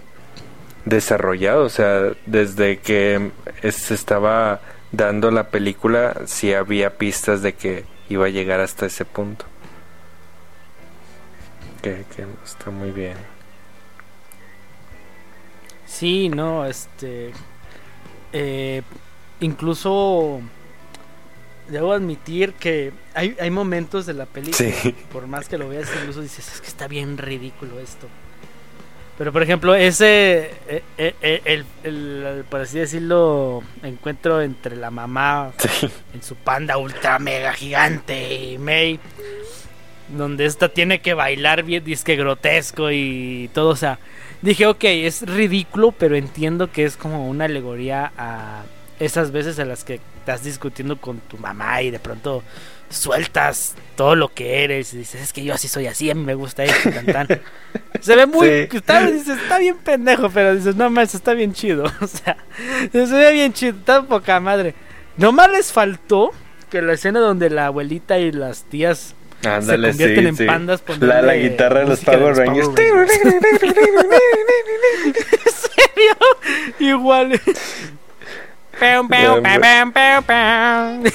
desarrollado 0.84 1.64
o 1.64 1.68
sea 1.68 2.12
desde 2.26 2.78
que 2.78 3.30
se 3.70 3.94
estaba 3.94 4.60
dando 4.92 5.30
la 5.30 5.48
película 5.48 6.22
sí 6.26 6.52
había 6.54 6.96
pistas 6.98 7.42
de 7.42 7.54
que 7.54 7.84
iba 8.08 8.26
a 8.26 8.30
llegar 8.30 8.60
hasta 8.60 8.86
ese 8.86 9.04
punto 9.04 9.44
que, 11.82 12.04
que 12.14 12.26
está 12.44 12.70
muy 12.70 12.90
bien 12.90 13.16
Sí, 15.86 16.28
no, 16.30 16.64
este... 16.64 17.32
eh, 18.32 18.82
incluso... 19.40 20.40
Debo 21.68 21.92
admitir 21.92 22.54
que 22.54 22.92
hay, 23.14 23.36
hay 23.38 23.50
momentos 23.50 24.06
de 24.06 24.14
la 24.14 24.26
película, 24.26 24.56
Sí. 24.72 24.94
por 25.12 25.26
más 25.26 25.48
que 25.48 25.58
lo 25.58 25.68
veas, 25.68 25.88
incluso 26.00 26.20
dices, 26.22 26.50
es 26.54 26.60
que 26.60 26.66
está 26.66 26.88
bien 26.88 27.18
ridículo 27.18 27.78
esto. 27.78 28.08
Pero 29.18 29.32
por 29.32 29.42
ejemplo, 29.42 29.74
ese, 29.74 30.50
eh, 30.68 30.82
eh, 30.98 31.14
eh, 31.20 31.40
el, 31.44 31.64
el- 31.84 32.24
el, 32.38 32.44
por 32.44 32.60
así 32.62 32.78
decirlo, 32.78 33.62
encuentro 33.82 34.40
entre 34.40 34.74
la 34.76 34.90
mamá 34.90 35.52
sí. 35.58 35.88
en 36.14 36.22
su 36.22 36.34
panda 36.34 36.78
ultra 36.78 37.18
mega 37.18 37.52
gigante 37.52 38.34
y 38.52 38.58
May, 38.58 38.98
donde 40.08 40.46
esta 40.46 40.68
tiene 40.70 41.00
que 41.00 41.14
bailar 41.14 41.62
bien 41.62 41.84
disque 41.84 42.16
grotesco 42.16 42.90
y 42.90 43.50
todo, 43.54 43.68
o 43.70 43.76
sea, 43.76 43.98
dije, 44.40 44.66
ok, 44.66 44.84
es 44.84 45.22
ridículo, 45.22 45.92
pero 45.92 46.16
entiendo 46.16 46.70
que 46.72 46.84
es 46.84 46.96
como 46.96 47.28
una 47.28 47.44
alegoría 47.44 48.12
a 48.16 48.62
esas 48.98 49.30
veces 49.30 49.58
en 49.58 49.68
las 49.68 49.84
que 49.84 50.00
estás 50.20 50.42
discutiendo 50.42 50.96
con 51.00 51.18
tu 51.20 51.36
mamá 51.36 51.82
y 51.82 51.90
de 51.90 51.98
pronto 51.98 52.42
sueltas 52.92 53.74
todo 53.96 54.14
lo 54.14 54.32
que 54.32 54.64
eres 54.64 54.94
y 54.94 54.98
dices, 54.98 55.20
es 55.20 55.32
que 55.32 55.44
yo 55.44 55.54
así 55.54 55.68
soy 55.68 55.86
así, 55.86 56.10
a 56.10 56.14
mí 56.14 56.22
me 56.24 56.34
gusta 56.34 56.64
esto, 56.64 56.90
tan, 56.90 57.06
tan. 57.06 57.26
Se 58.00 58.16
ve 58.16 58.26
muy, 58.26 58.46
Sí. 58.70 58.76
está, 58.76 59.06
dices, 59.06 59.38
está 59.40 59.58
bien 59.58 59.76
pendejo, 59.76 60.30
pero 60.30 60.54
dices, 60.54 60.76
no 60.76 60.90
más, 60.90 61.14
está 61.14 61.34
bien 61.34 61.52
chido, 61.52 61.84
o 62.00 62.06
sea, 62.06 62.36
se 62.92 62.98
ve 63.06 63.32
bien 63.32 63.52
chido, 63.52 63.76
está 63.78 64.02
poca 64.02 64.40
madre. 64.40 64.74
Nomás 65.16 65.50
les 65.50 65.72
faltó 65.72 66.32
que 66.70 66.80
la 66.82 66.94
escena 66.94 67.20
donde 67.20 67.50
la 67.50 67.66
abuelita 67.66 68.18
y 68.18 68.32
las 68.32 68.64
tías 68.64 69.14
Ándale, 69.44 69.92
se 69.92 69.98
convierten 69.98 70.24
sí, 70.24 70.28
en 70.28 70.36
sí. 70.36 70.46
pandas 70.46 70.82
La, 71.00 71.20
la 71.20 71.34
guitarra 71.34 71.80
de 71.80 71.86
los 71.86 72.00
Power 72.00 72.20
los 72.20 72.38
Rangers. 72.38 72.68
Power 72.68 73.08
Igual. 76.78 77.40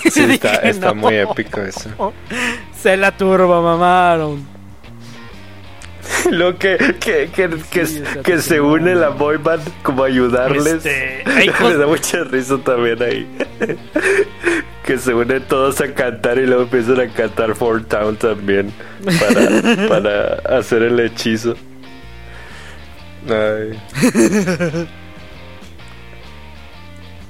Sí, 0.10 0.39
está, 0.64 0.93
muy 0.93 1.16
épico 1.16 1.62
eso. 1.62 2.14
Se 2.80 2.95
la 2.97 3.12
turbo 3.12 3.62
mamaron. 3.62 4.58
Lo 6.32 6.58
que, 6.58 6.78
que, 6.99 7.30
que, 7.34 7.49
que, 7.70 7.86
Sí, 7.86 8.01
se 8.39 8.62
une 8.62 8.95
la 8.95 9.10
boy 9.10 9.38
band 9.38 9.64
como 9.84 10.03
a 10.03 10.08
ayudarles. 10.08 10.86
Este, 10.86 11.24
Me 11.62 11.76
da 11.76 11.86
mucha 11.86 12.24
risa 12.24 12.58
también 12.60 13.01
ahí. 13.03 13.28
que 14.86 14.97
se 14.97 15.14
unen 15.14 15.43
todos 15.43 15.82
a 15.82 15.93
cantar 15.93 16.38
y 16.38 16.45
luego 16.45 16.64
empiezan 16.64 17.01
a 17.01 17.08
cantar 17.10 17.55
Four 17.55 17.84
Town 17.86 18.16
también 18.16 18.72
para, 19.03 19.88
para 19.89 20.58
hacer 20.58 20.84
el 20.84 20.99
hechizo. 20.99 21.55
Ay. 23.30 23.78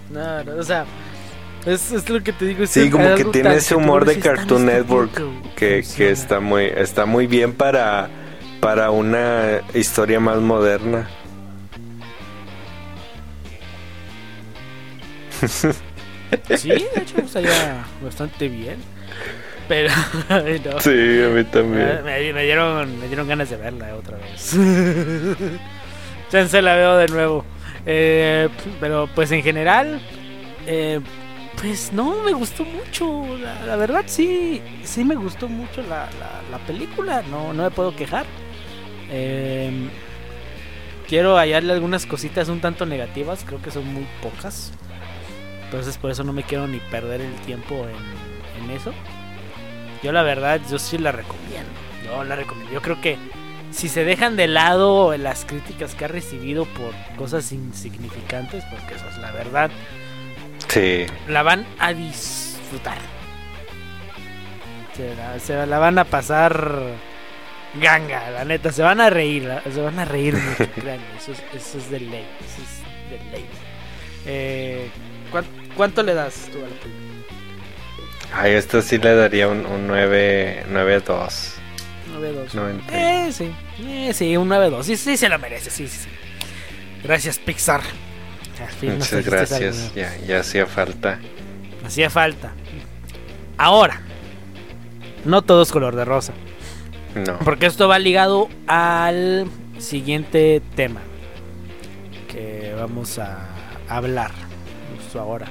No, 0.10 0.44
no, 0.44 0.56
o 0.56 0.64
sea, 0.64 0.86
es, 1.66 1.92
es 1.92 2.10
lo 2.10 2.22
que 2.24 2.32
te 2.34 2.46
digo. 2.46 2.66
Sí, 2.66 2.90
como 2.90 3.14
que 3.16 3.26
tiene 3.26 3.56
ese 3.56 3.76
humor 3.76 4.06
de 4.06 4.20
Cartoon 4.20 4.66
Network 4.66 5.12
que, 5.56 5.84
que 5.96 6.12
está 6.12 6.40
muy 6.40 6.66
está 6.66 7.06
muy 7.06 7.28
bien 7.28 7.54
para 7.54 8.10
para 8.62 8.92
una 8.92 9.62
historia 9.74 10.20
más 10.20 10.38
moderna. 10.40 11.08
Sí, 16.58 16.68
de 16.70 16.80
hecho, 17.02 17.20
estaría 17.24 17.86
bastante 18.04 18.50
bien. 18.50 18.76
Pero, 19.70 19.90
no. 20.30 20.80
Sí, 20.82 20.90
a 20.90 21.30
mí 21.30 21.42
Ah, 21.42 21.52
también. 21.52 22.04
Me, 22.04 22.34
me 22.34 22.44
dieron, 22.44 23.00
me 23.00 23.08
dieron 23.08 23.28
ganas 23.30 23.50
de 23.50 23.56
verla 23.56 23.96
otra 23.96 24.18
vez. 24.18 24.52
Chance 26.32 26.62
la 26.62 26.76
veo 26.76 26.98
de 26.98 27.08
nuevo. 27.08 27.46
Eh, 27.90 28.50
pero 28.82 29.08
pues 29.16 29.32
en 29.32 29.42
general, 29.42 30.02
eh, 30.66 31.00
pues 31.60 31.92
no, 31.94 32.22
me 32.24 32.34
gustó 32.34 32.66
mucho. 32.66 33.26
La, 33.66 33.76
verdad 33.78 34.04
sí, 34.08 34.62
sí 34.84 35.04
me 35.06 35.16
gustó 35.16 35.48
mucho 35.48 35.82
la, 35.84 36.10
la- 36.20 36.42
la 36.52 36.58
película. 36.68 37.24
No, 37.30 37.54
no 37.54 37.64
me 37.64 37.72
puedo 37.72 37.96
quejar. 37.96 38.26
Eh, 39.10 39.72
quiero 41.08 41.38
hallarle 41.38 41.72
algunas 41.74 42.06
cositas 42.06 42.50
un 42.50 42.60
tanto 42.60 42.86
negativas. 42.86 43.44
Creo 43.46 43.62
que 43.62 43.72
son 43.72 43.86
muy 43.94 44.06
pocas. 44.22 44.74
Entonces 45.66 45.98
por 45.98 46.12
eso 46.12 46.24
no 46.24 46.34
me 46.34 46.44
quiero 46.44 46.68
ni 46.68 46.80
perder 46.80 47.22
el 47.22 47.34
tiempo 47.46 47.86
en, 47.88 48.64
en 48.66 48.72
eso. 48.72 48.94
Yo 50.04 50.12
la 50.12 50.24
verdad, 50.24 50.62
yo 50.70 50.78
sí 50.78 50.98
la 50.98 51.12
recomiendo. 51.12 51.70
Yo 52.06 52.24
la 52.24 52.36
recomiendo. 52.36 52.72
Yo 52.74 52.82
creo 52.82 53.00
que 53.02 53.18
si 53.72 53.90
se 53.90 54.04
dejan 54.04 54.36
de 54.38 54.48
lado 54.48 55.16
las 55.18 55.46
críticas 55.46 55.94
que 55.96 56.06
ha 56.06 56.08
recibido 56.08 56.66
por 56.66 56.94
cosas 57.18 57.52
insignificantes, 57.52 58.64
porque 58.72 58.96
eso 58.96 59.08
es 59.10 59.18
la 59.18 59.32
verdad, 59.32 59.70
Sí. 60.68 61.06
la 61.28 61.44
van 61.44 61.66
a 61.80 61.94
disfrutar. 61.94 62.98
Se 64.96 65.16
la, 65.16 65.40
se 65.40 65.66
la 65.68 65.78
van 65.80 66.00
a 66.00 66.06
pasar 66.06 66.82
ganga, 67.80 68.32
la 68.32 68.46
neta. 68.46 68.72
Se 68.72 68.82
van 68.82 69.00
a 69.00 69.10
reír, 69.12 69.44
la- 69.44 69.62
se 69.62 69.80
van 69.82 70.00
a 70.00 70.06
reír 70.06 70.34
mucho. 70.60 70.64
Eso 71.18 71.32
es, 71.34 71.44
eso 71.54 71.78
es 71.78 71.90
de 71.92 72.00
ley. 72.00 72.26
Eso 72.40 72.62
es 72.64 73.12
de 73.12 73.32
ley. 73.32 73.46
Eh, 74.26 74.90
¿cuán- 75.32 75.46
¿Cuánto 75.76 76.02
le 76.02 76.16
das 76.16 76.50
tú 76.52 76.58
a 76.58 76.62
la 76.62 76.68
película? 76.70 77.04
Ay, 78.34 78.54
esto 78.54 78.82
sí 78.82 78.98
le 78.98 79.14
daría 79.16 79.48
un, 79.48 79.66
un 79.68 79.86
9 79.88 80.66
9-2. 80.70 81.57
9-2. 82.08 82.54
90. 82.54 83.28
Eh, 83.28 83.32
sí. 83.32 83.52
Eh, 83.82 84.14
sí, 84.14 84.38
un 84.38 84.50
9-2. 84.50 84.84
Sí, 84.84 84.98
sí, 84.98 85.18
se 85.18 85.30
lo 85.30 85.40
merece. 85.40 85.70
Sí, 85.70 85.88
sí, 85.88 86.00
sí. 86.04 86.10
Gracias, 87.04 87.40
Pixar. 87.40 87.82
Al 88.62 88.72
fin 88.74 88.98
Muchas 88.98 89.26
gracias. 89.26 89.94
Ya, 89.94 90.16
ya 90.26 90.40
hacía 90.40 90.66
falta. 90.66 91.20
Hacía 91.86 92.10
falta. 92.10 92.52
Ahora, 93.58 94.02
no 95.26 95.42
todo 95.42 95.62
es 95.62 95.72
color 95.72 95.96
de 95.96 96.06
rosa. 96.06 96.34
No. 97.16 97.40
Porque 97.40 97.66
esto 97.66 97.88
va 97.88 98.00
ligado 98.00 98.50
al 98.68 99.48
siguiente 99.80 100.62
tema 100.76 101.02
que 102.28 102.74
vamos 102.78 103.18
a 103.20 103.48
hablar 103.88 104.32
justo 104.96 105.20
ahora. 105.20 105.48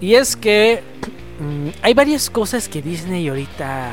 Y 0.00 0.14
es 0.14 0.36
que 0.36 0.82
mm, 1.38 1.68
hay 1.82 1.94
varias 1.94 2.30
cosas 2.30 2.68
que 2.68 2.82
Disney 2.82 3.28
ahorita 3.28 3.92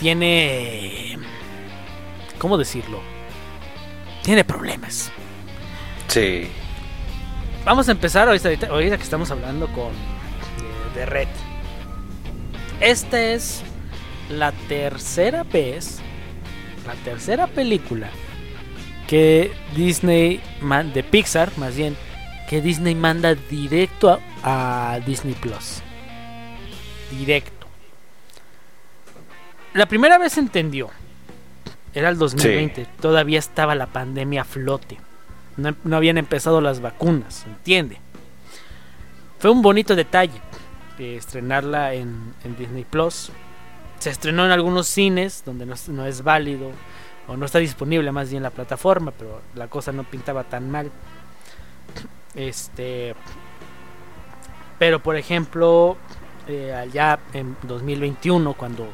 tiene... 0.00 1.18
¿Cómo 2.38 2.56
decirlo? 2.56 3.00
Tiene 4.22 4.44
problemas. 4.44 5.12
Sí. 6.08 6.48
Vamos 7.64 7.88
a 7.88 7.92
empezar 7.92 8.26
ahorita, 8.28 8.48
ahorita- 8.68 8.96
que 8.96 9.02
estamos 9.02 9.30
hablando 9.30 9.66
con 9.68 9.92
de, 10.94 11.00
de 11.00 11.06
Red. 11.06 11.28
Esta 12.80 13.20
es 13.20 13.62
la 14.30 14.52
tercera 14.68 15.42
vez, 15.42 16.00
la 16.86 16.94
tercera 17.04 17.46
película 17.46 18.08
que 19.06 19.52
Disney 19.76 20.40
man- 20.62 20.92
de 20.94 21.02
Pixar, 21.02 21.50
más 21.58 21.76
bien, 21.76 21.96
que 22.48 22.62
Disney 22.62 22.94
manda 22.94 23.34
directo 23.34 24.18
a, 24.42 24.92
a 24.94 25.00
Disney 25.00 25.34
Plus. 25.34 25.82
Directo. 27.10 27.59
La 29.74 29.86
primera 29.86 30.18
vez 30.18 30.32
se 30.34 30.40
entendió. 30.40 30.88
Era 31.94 32.08
el 32.08 32.18
2020. 32.18 32.86
Todavía 33.00 33.38
estaba 33.38 33.74
la 33.74 33.86
pandemia 33.86 34.42
a 34.42 34.44
flote. 34.44 34.98
No, 35.56 35.74
no 35.84 35.96
habían 35.96 36.18
empezado 36.18 36.60
las 36.60 36.80
vacunas, 36.80 37.44
¿entiende? 37.46 37.98
Fue 39.38 39.50
un 39.50 39.62
bonito 39.62 39.96
detalle 39.96 40.40
de 40.98 41.16
estrenarla 41.16 41.94
en, 41.94 42.34
en 42.44 42.56
Disney 42.56 42.84
Plus. 42.84 43.30
Se 43.98 44.10
estrenó 44.10 44.44
en 44.46 44.52
algunos 44.52 44.86
cines 44.86 45.42
donde 45.44 45.66
no, 45.66 45.74
es- 45.74 45.88
no 45.88 46.06
es 46.06 46.22
válido 46.22 46.70
o 47.26 47.36
no 47.36 47.44
está 47.46 47.58
disponible 47.58 48.12
más 48.12 48.30
bien 48.30 48.42
la 48.42 48.50
plataforma, 48.50 49.12
pero 49.12 49.40
la 49.54 49.68
cosa 49.68 49.92
no 49.92 50.04
pintaba 50.04 50.44
tan 50.44 50.70
mal. 50.70 50.90
Este, 52.34 53.14
pero 54.78 55.02
por 55.02 55.16
ejemplo, 55.16 55.96
eh, 56.46 56.72
allá 56.72 57.18
en 57.32 57.56
2021 57.62 58.54
cuando 58.54 58.88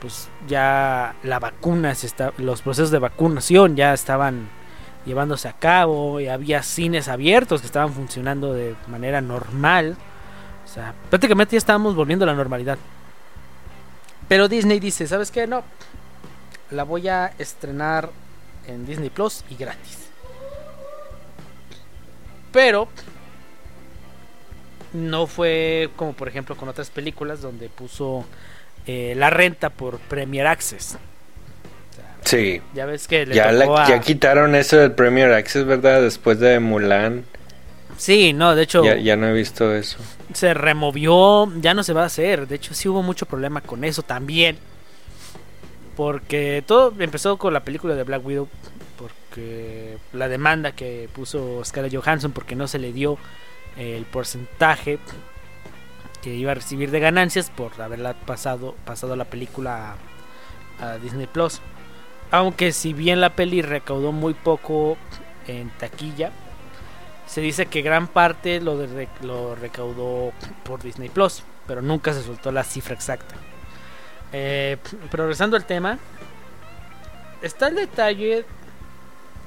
pues 0.00 0.28
ya 0.48 1.14
la 1.22 1.38
vacuna 1.38 1.94
se 1.94 2.06
está, 2.06 2.32
los 2.38 2.62
procesos 2.62 2.90
de 2.90 2.98
vacunación 2.98 3.76
ya 3.76 3.92
estaban 3.92 4.48
llevándose 5.04 5.48
a 5.48 5.52
cabo 5.52 6.20
y 6.20 6.28
había 6.28 6.62
cines 6.62 7.08
abiertos 7.08 7.60
que 7.60 7.66
estaban 7.66 7.92
funcionando 7.92 8.52
de 8.52 8.74
manera 8.88 9.20
normal. 9.20 9.96
O 10.64 10.68
sea, 10.68 10.94
prácticamente 11.10 11.52
ya 11.52 11.58
estábamos 11.58 11.94
volviendo 11.94 12.24
a 12.24 12.26
la 12.26 12.34
normalidad. 12.34 12.78
Pero 14.28 14.48
Disney 14.48 14.80
dice, 14.80 15.06
¿sabes 15.06 15.30
qué? 15.30 15.46
No. 15.46 15.62
La 16.70 16.82
voy 16.82 17.08
a 17.08 17.32
estrenar 17.38 18.10
en 18.66 18.84
Disney 18.84 19.10
Plus 19.10 19.44
y 19.48 19.54
gratis. 19.54 20.08
Pero 22.52 22.88
no 24.92 25.26
fue 25.26 25.90
como 25.96 26.14
por 26.14 26.28
ejemplo 26.28 26.56
con 26.56 26.68
otras 26.68 26.90
películas 26.90 27.40
donde 27.40 27.68
puso 27.68 28.24
eh, 28.86 29.14
la 29.16 29.30
renta 29.30 29.70
por 29.70 29.98
Premier 29.98 30.46
Access. 30.46 30.96
O 31.92 31.94
sea, 31.96 32.14
Sí. 32.24 32.60
ya 32.74 32.86
ves 32.86 33.06
que 33.08 33.26
le 33.26 33.34
Ya, 33.34 33.50
la- 33.52 33.64
tocó 33.64 33.78
a- 33.78 33.88
ya 33.88 34.00
quitaron 34.00 34.54
eso 34.54 34.76
del 34.76 34.92
Premier 34.92 35.32
Access, 35.32 35.64
¿verdad? 35.64 36.00
Después 36.02 36.38
de 36.40 36.58
Mulan. 36.60 37.24
Sí, 37.98 38.32
no, 38.32 38.54
de 38.54 38.62
hecho 38.64 38.84
Ya, 38.84 38.96
ya 38.96 39.16
no 39.16 39.26
he 39.28 39.32
visto 39.32 39.74
eso. 39.74 39.96
se 40.34 40.52
removió, 40.54 41.50
ya 41.60 41.72
no 41.72 41.82
se 41.82 41.92
va 41.94 42.02
a 42.02 42.06
hacer. 42.06 42.46
De 42.46 42.56
hecho, 42.56 42.74
sí 42.74 42.88
hubo 42.88 43.02
mucho 43.02 43.24
problema 43.26 43.60
con 43.62 43.84
eso 43.84 44.02
también. 44.02 44.58
Porque 45.96 46.62
todo 46.66 46.92
empezó 46.98 47.38
con 47.38 47.52
la 47.54 47.60
película 47.60 47.94
de 47.94 48.02
Black 48.04 48.24
Widow. 48.24 48.48
Porque 48.98 49.96
la 50.12 50.28
demanda 50.28 50.72
que 50.72 51.08
puso 51.14 51.62
Scarlett 51.64 51.94
Johansson 51.94 52.32
porque 52.32 52.54
no 52.54 52.68
se 52.68 52.78
le 52.78 52.92
dio 52.92 53.18
el 53.78 54.04
porcentaje 54.04 54.98
que 56.26 56.34
iba 56.34 56.50
a 56.50 56.54
recibir 56.56 56.90
de 56.90 56.98
ganancias 56.98 57.50
por 57.50 57.80
haberla 57.80 58.14
pasado, 58.14 58.74
pasado 58.84 59.14
la 59.14 59.26
película 59.26 59.94
a, 60.80 60.98
Disney 60.98 61.28
Plus. 61.28 61.60
Aunque 62.32 62.72
si 62.72 62.92
bien 62.92 63.20
la 63.20 63.36
peli 63.36 63.62
recaudó 63.62 64.10
muy 64.10 64.34
poco 64.34 64.96
en 65.46 65.70
taquilla, 65.78 66.32
se 67.28 67.40
dice 67.42 67.66
que 67.66 67.80
gran 67.80 68.08
parte 68.08 68.60
lo, 68.60 68.74
recaudó 69.54 70.32
por 70.64 70.82
Disney 70.82 71.10
Plus, 71.10 71.44
pero 71.68 71.80
nunca 71.80 72.12
se 72.12 72.24
soltó 72.24 72.50
la 72.50 72.64
cifra 72.64 72.94
exacta. 72.94 73.36
Eh, 74.32 74.78
pero 75.12 75.26
regresando 75.26 75.56
al 75.56 75.64
tema, 75.64 75.96
está 77.40 77.68
el 77.68 77.76
detalle 77.76 78.44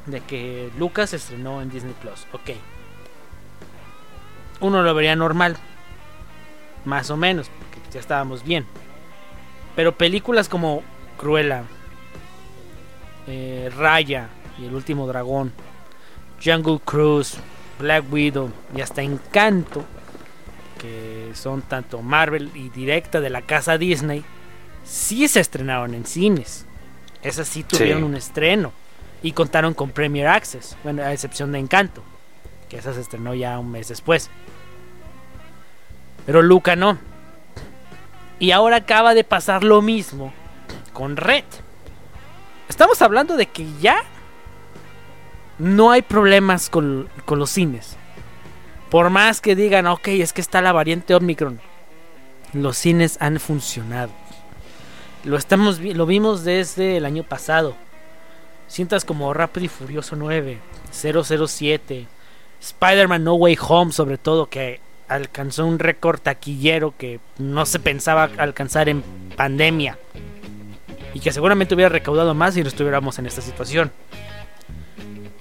de 0.05 0.21
que 0.21 0.71
Lucas 0.77 1.11
estrenó 1.11 1.61
en 1.61 1.69
Disney 1.69 1.95
Plus. 2.01 2.25
Ok, 2.32 2.51
uno 4.61 4.82
lo 4.82 4.93
vería 4.93 5.17
normal, 5.17 5.57
más 6.86 7.09
o 7.09 7.17
menos, 7.17 7.49
porque 7.49 7.80
ya 7.93 7.99
estábamos 7.99 8.43
bien. 8.43 8.65
Pero 9.75 9.95
películas 9.97 10.49
como 10.49 10.84
Cruella, 11.17 11.63
eh, 13.27 13.71
Raya 13.75 14.30
y 14.57 14.65
El 14.65 14.75
último 14.75 15.07
dragón, 15.07 15.53
Jungle 16.43 16.80
Cruise, 16.84 17.38
Black 17.80 18.05
Widow 18.11 18.51
y 18.75 18.82
hasta 18.82 19.01
Encanto, 19.01 19.84
que 20.77 21.32
son 21.34 21.61
tanto 21.61 22.01
Marvel 22.01 22.51
y 22.55 22.69
directa 22.69 23.19
de 23.21 23.30
la 23.30 23.41
casa 23.41 23.77
Disney, 23.77 24.23
sí 24.84 25.27
se 25.27 25.39
estrenaron 25.39 25.93
en 25.93 26.05
cines. 26.05 26.65
Esas 27.21 27.47
sí 27.47 27.63
tuvieron 27.63 27.99
Sí. 28.01 28.05
un 28.05 28.15
estreno 28.15 28.71
y 29.21 29.34
contaron 29.34 29.73
con 29.73 29.91
Premier 29.91 30.27
Access, 30.27 30.77
bueno, 30.84 31.03
a 31.03 31.11
excepción 31.13 31.51
de 31.51 31.59
Encanto, 31.59 32.01
que 32.69 32.77
esa 32.77 32.93
se 32.93 33.01
estrenó 33.01 33.34
ya 33.36 33.59
un 33.59 33.71
mes 33.71 33.89
después. 33.89 34.30
Pero 36.26 36.41
Luca 36.41 36.76
no. 36.76 36.97
Y 38.39 38.51
ahora 38.51 38.78
acaba 38.78 39.13
de 39.13 39.24
pasar 39.24 39.63
lo 39.63 39.82
mismo 39.82 40.34
con 40.93 41.17
Red. 41.17 41.43
Estamos 42.67 43.01
hablando 43.01 43.36
de 43.36 43.47
que 43.47 43.67
ya 43.80 44.03
no 45.57 45.91
hay 45.91 46.01
problemas 46.01 46.70
con, 46.70 47.09
con 47.26 47.39
los 47.39 47.49
cines. 47.49 47.97
Por 48.89 49.09
más 49.09 49.41
que 49.41 49.55
digan, 49.55 49.88
ok, 49.88 50.07
es 50.07 50.34
que 50.34 50.41
está 50.41 50.61
la 50.61 50.72
variante 50.72 51.13
Omicron. 51.13 51.59
Los 52.53 52.78
cines 52.78 53.17
han 53.20 53.39
funcionado. 53.39 54.11
Lo, 55.24 55.38
estamos, 55.38 55.80
lo 55.80 56.05
vimos 56.05 56.43
desde 56.43 56.97
el 56.97 57.05
año 57.05 57.24
pasado. 57.24 57.76
Cintas 58.70 59.03
como 59.03 59.34
Rápido 59.34 59.65
y 59.65 59.70
Furioso 59.70 60.15
9, 60.15 60.59
007, 60.91 62.07
Spider-Man 62.61 63.24
No 63.24 63.34
Way 63.36 63.57
Home 63.67 63.91
sobre 63.91 64.17
todo, 64.17 64.47
que 64.47 64.80
alcanzó 65.10 65.66
un 65.66 65.80
récord 65.80 66.20
taquillero 66.20 66.95
que 66.97 67.20
no 67.38 67.66
se 67.66 67.80
pensaba 67.80 68.30
alcanzar 68.38 68.89
en 68.89 69.03
pandemia. 69.36 69.97
Y 71.14 71.20
que 71.20 71.32
seguramente 71.32 71.76
hubiera 71.76 71.89
recaudado 71.89 72.34
más 72.34 72.53
si 72.53 72.62
no 72.62 72.68
estuviéramos 72.68 73.18
en 73.20 73.26
esta 73.26 73.41
situación. 73.41 73.91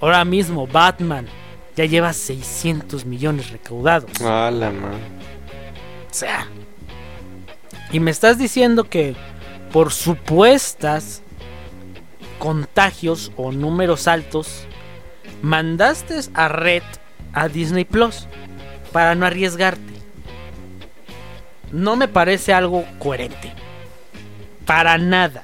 Ahora 0.01 0.25
mismo 0.25 0.67
Batman 0.67 1.27
ya 1.75 1.85
lleva 1.85 2.11
600 2.11 3.05
millones 3.05 3.51
recaudados. 3.51 4.11
Ah, 4.21 4.51
la 4.51 4.71
man. 4.71 4.93
O 6.09 6.13
sea. 6.13 6.47
Y 7.91 7.99
me 7.99 8.11
estás 8.11 8.37
diciendo 8.37 8.83
que 8.83 9.15
por 9.71 9.91
supuestas 9.91 11.21
contagios 12.39 13.31
o 13.35 13.51
números 13.51 14.07
altos, 14.07 14.65
mandaste 15.41 16.19
a 16.33 16.47
Red 16.47 16.83
a 17.33 17.47
Disney 17.47 17.85
Plus 17.85 18.27
para 18.91 19.15
no 19.15 19.25
arriesgarte. 19.25 19.93
No 21.71 21.95
me 21.95 22.07
parece 22.07 22.53
algo 22.53 22.83
coherente. 22.97 23.53
Para 24.65 24.97
nada. 24.97 25.43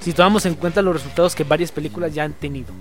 Si 0.00 0.12
tomamos 0.12 0.46
en 0.46 0.54
cuenta 0.54 0.82
los 0.82 0.94
resultados 0.94 1.34
que 1.34 1.44
varias 1.44 1.70
películas 1.72 2.12
ya 2.14 2.24
han 2.24 2.32
tenido. 2.32 2.72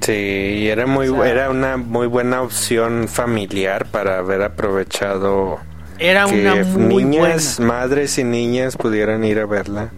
Sí, 0.00 0.68
era 0.68 0.86
muy 0.86 1.08
O 1.08 1.16
sea- 1.22 1.30
era 1.30 1.50
una 1.50 1.76
muy 1.76 2.06
buena 2.06 2.42
opción 2.42 3.08
familiar 3.08 3.86
para 3.86 4.18
haber 4.18 4.42
aprovechado 4.42 5.58
Era 5.98 6.24
que 6.26 6.40
una 6.40 6.64
muy 6.64 7.04
niñas, 7.04 7.56
buena. 7.58 7.72
madres 7.74 8.18
y 8.18 8.24
niñas 8.24 8.76
pudieran 8.76 9.24
ir 9.24 9.38
a 9.38 9.46
verla. 9.46 9.90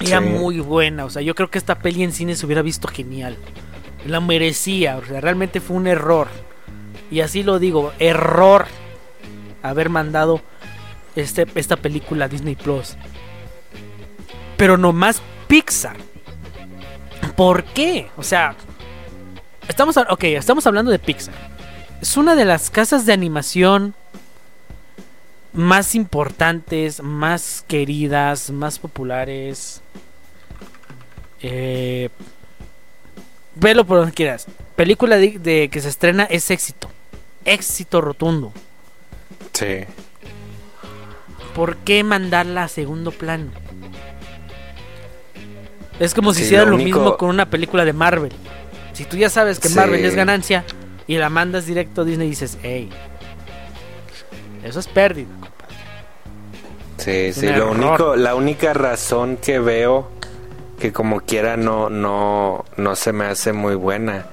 Era 0.00 0.20
Sí. 0.20 0.24
muy 0.26 0.60
buena. 0.60 1.04
O 1.04 1.10
sea, 1.10 1.22
yo 1.22 1.34
creo 1.34 1.50
que 1.50 1.58
esta 1.58 1.76
peli 1.78 2.02
en 2.02 2.12
cine 2.12 2.34
se 2.34 2.44
hubiera 2.46 2.62
visto 2.62 2.88
genial. 2.88 3.36
La 4.06 4.20
merecía. 4.20 4.96
O 4.96 5.04
sea, 5.04 5.20
realmente 5.20 5.60
fue 5.60 5.76
un 5.76 5.86
error. 5.86 6.28
Y 7.10 7.20
así 7.20 7.42
lo 7.42 7.58
digo, 7.58 7.92
error 7.98 8.66
haber 9.62 9.88
mandado 9.90 10.40
este, 11.14 11.46
esta 11.54 11.76
película 11.76 12.28
Disney 12.28 12.54
Plus. 12.56 12.96
Pero 14.56 14.76
nomás 14.76 15.22
Pixar. 15.48 15.96
¿Por 17.36 17.64
qué? 17.64 18.08
O 18.16 18.22
sea, 18.22 18.54
estamos, 19.68 19.96
a- 19.96 20.06
ok, 20.10 20.24
estamos 20.24 20.66
hablando 20.66 20.90
de 20.90 20.98
Pixar. 20.98 21.34
Es 22.00 22.16
una 22.16 22.34
de 22.34 22.44
las 22.44 22.70
casas 22.70 23.06
de 23.06 23.12
animación 23.12 23.94
más 25.52 25.94
importantes, 25.94 27.02
más 27.02 27.64
queridas, 27.66 28.50
más 28.50 28.78
populares. 28.78 29.80
Eh, 31.40 32.08
velo 33.54 33.84
por 33.86 33.98
donde 33.98 34.12
quieras. 34.12 34.46
Película 34.74 35.16
de 35.16 35.68
que 35.70 35.80
se 35.80 35.88
estrena 35.88 36.24
es 36.24 36.50
éxito. 36.50 36.90
Éxito 37.46 38.00
rotundo. 38.00 38.52
Sí. 39.52 39.84
¿Por 41.54 41.76
qué 41.78 42.04
mandarla 42.04 42.64
a 42.64 42.68
segundo 42.68 43.12
plano? 43.12 43.50
Es 45.98 46.12
como 46.12 46.32
si 46.34 46.40
Sí, 46.40 46.46
hiciera 46.46 46.64
lo 46.64 46.70
lo 46.70 46.76
único- 46.76 46.98
mismo 46.98 47.16
con 47.16 47.30
una 47.30 47.48
película 47.48 47.84
de 47.84 47.92
Marvel. 47.94 48.32
Si 48.92 49.04
tú 49.04 49.16
ya 49.16 49.30
sabes 49.30 49.58
que 49.60 49.68
Sí. 49.68 49.74
Marvel 49.74 50.04
es 50.04 50.14
ganancia 50.14 50.64
y 51.06 51.16
la 51.16 51.30
mandas 51.30 51.66
directo 51.66 52.02
a 52.02 52.04
Disney 52.04 52.26
y 52.26 52.30
dices, 52.30 52.58
hey, 52.62 52.90
eso 54.62 54.80
es 54.80 54.86
pérdida, 54.88 55.28
compadre. 55.40 55.74
Sí, 56.98 57.10
Es 57.10 57.36
sí, 57.36 57.46
lo 57.48 57.70
único, 57.70 58.16
la 58.16 58.34
única 58.34 58.74
razón 58.74 59.36
que 59.38 59.58
veo 59.58 60.10
que 60.78 60.92
como 60.92 61.20
quiera 61.20 61.56
no, 61.56 61.88
no, 61.88 62.64
no 62.76 62.96
se 62.96 63.12
me 63.12 63.24
hace 63.26 63.52
muy 63.54 63.74
buena 63.76 64.26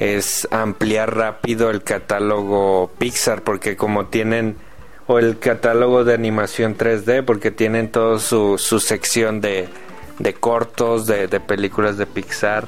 es 0.00 0.48
ampliar 0.50 1.14
rápido 1.14 1.70
el 1.70 1.82
catálogo 1.84 2.90
Pixar 2.98 3.42
porque 3.42 3.76
como 3.76 4.06
tienen 4.06 4.56
o 5.06 5.18
el 5.18 5.38
catálogo 5.38 6.04
de 6.04 6.14
animación 6.14 6.76
3D 6.76 7.24
porque 7.24 7.50
tienen 7.50 7.90
toda 7.90 8.18
su, 8.18 8.58
su 8.58 8.80
sección 8.80 9.40
de, 9.40 9.68
de 10.18 10.34
cortos 10.34 11.06
de, 11.06 11.28
de 11.28 11.38
películas 11.40 11.96
de 11.98 12.06
Pixar 12.06 12.66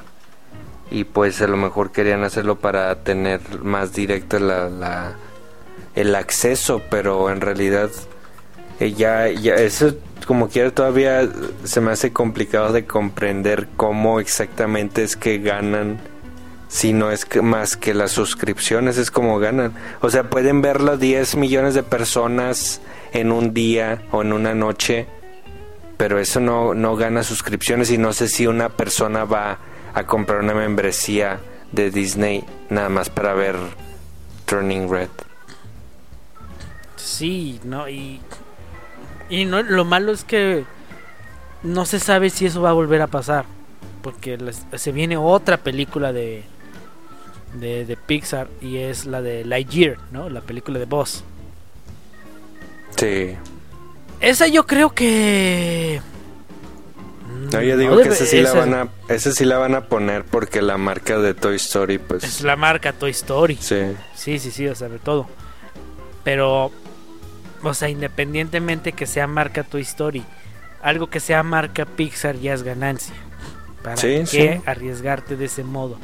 y 0.91 1.05
pues 1.05 1.41
a 1.41 1.47
lo 1.47 1.57
mejor 1.57 1.91
querían 1.91 2.23
hacerlo 2.23 2.57
para 2.59 2.95
tener 3.03 3.41
más 3.63 3.95
directo 3.95 4.39
la, 4.39 4.69
la- 4.69 5.15
el 5.95 6.15
acceso 6.15 6.83
pero 6.91 7.31
en 7.31 7.41
realidad 7.41 7.91
eh, 8.81 8.93
ya, 8.93 9.29
ya, 9.29 9.55
eso 9.55 9.95
como 10.27 10.49
quiera 10.49 10.71
todavía 10.71 11.29
se 11.65 11.81
me 11.81 11.93
hace 11.93 12.13
complicado 12.13 12.73
de 12.73 12.85
comprender 12.87 13.69
cómo 13.77 14.21
exactamente 14.21 15.03
es 15.03 15.17
que 15.17 15.39
ganan 15.39 15.99
si 16.73 16.95
no 16.95 17.11
es 17.11 17.27
que 17.27 17.43
más 17.43 17.77
que 17.77 17.93
las 17.93 18.13
suscripciones 18.13 18.97
es 18.97 19.11
como 19.11 19.39
ganan. 19.39 19.75
O 20.01 20.09
sea, 20.09 20.31
pueden 20.31 20.63
verlo 20.63 20.97
10 20.97 21.37
millones 21.37 21.75
de 21.75 21.83
personas 21.83 22.81
en 23.13 23.31
un 23.31 23.53
día 23.53 24.01
o 24.11 24.23
en 24.23 24.33
una 24.33 24.55
noche, 24.55 25.07
pero 25.99 26.19
eso 26.19 26.41
no, 26.41 26.73
no 26.73 26.97
gana 26.97 27.25
suscripciones 27.25 27.91
y 27.91 27.99
no 27.99 28.15
sé 28.15 28.27
si 28.27 28.47
una 28.47 28.71
persona 28.71 29.25
va 29.25 29.59
a 29.93 30.07
comprar 30.07 30.41
una 30.41 30.55
membresía 30.55 31.41
de 31.73 31.91
Disney 31.91 32.43
nada 32.71 32.89
más 32.89 33.11
para 33.11 33.35
ver 33.35 33.57
Turning 34.47 34.91
Red. 34.91 35.11
Sí, 36.97 37.61
no, 37.65 37.87
y. 37.87 38.19
Y 39.29 39.45
no, 39.45 39.63
lo 39.63 39.85
malo 39.85 40.11
es 40.11 40.25
que 40.25 40.65
no 41.63 41.85
se 41.85 42.01
sabe 42.01 42.31
si 42.31 42.47
eso 42.47 42.63
va 42.63 42.71
a 42.71 42.73
volver 42.73 43.03
a 43.03 43.09
pasar. 43.09 43.45
Porque 44.01 44.39
se 44.75 44.91
viene 44.91 45.17
otra 45.17 45.59
película 45.59 46.13
de, 46.13 46.45
de, 47.55 47.85
de 47.85 47.97
Pixar 47.97 48.49
y 48.61 48.79
es 48.79 49.05
la 49.07 49.21
de 49.23 49.45
Lightyear, 49.45 49.99
¿no? 50.11 50.29
La 50.29 50.41
película 50.41 50.79
de 50.79 50.85
Boss. 50.87 51.25
Sí. 52.97 53.35
Esa 54.21 54.47
yo 54.47 54.67
creo 54.67 54.91
que. 54.91 56.01
No, 57.53 57.61
yo 57.61 57.77
digo 57.77 57.97
no 57.97 58.03
que 58.03 58.09
esa 58.11 58.25
sí, 58.25 58.41
la 58.41 58.51
esa 58.51 58.59
van 58.61 58.75
a, 58.75 58.89
esa 59.09 59.33
sí 59.33 59.45
la 59.45 59.59
van 59.59 59.75
a 59.75 59.87
poner 59.87 60.25
porque 60.25 60.63
la 60.63 60.79
marca 60.79 61.19
de 61.19 61.35
Toy 61.35 61.57
Story, 61.57 61.95
Es 61.97 62.01
pues. 62.01 62.41
la 62.43 62.57
marca 62.57 62.93
Toy 62.93 63.11
Story. 63.11 63.57
Sí, 63.61 63.81
Sí, 64.15 64.39
sí, 64.39 64.51
sí, 64.51 64.67
o 64.69 64.75
sea, 64.75 64.89
de 64.89 64.99
todo. 64.99 65.27
Pero, 66.25 66.71
o 67.63 67.75
sea, 67.75 67.89
independientemente 67.89 68.93
que 68.93 69.07
sea 69.07 69.27
marca 69.27 69.65
Toy 69.65 69.83
Story, 69.83 70.25
algo 70.83 71.09
que 71.11 71.21
sea 71.21 71.43
marca 71.43 71.85
Pixar 71.85 72.37
ya 72.37 72.55
es 72.55 72.63
ganancia. 72.63 73.15
¿Para 73.83 73.97
Sí, 73.97 74.23
qué 74.31 74.55
sí. 74.57 74.63
arriesgarte 74.65 75.37
de 75.37 75.47
ese 75.47 75.65
modo? 75.65 75.99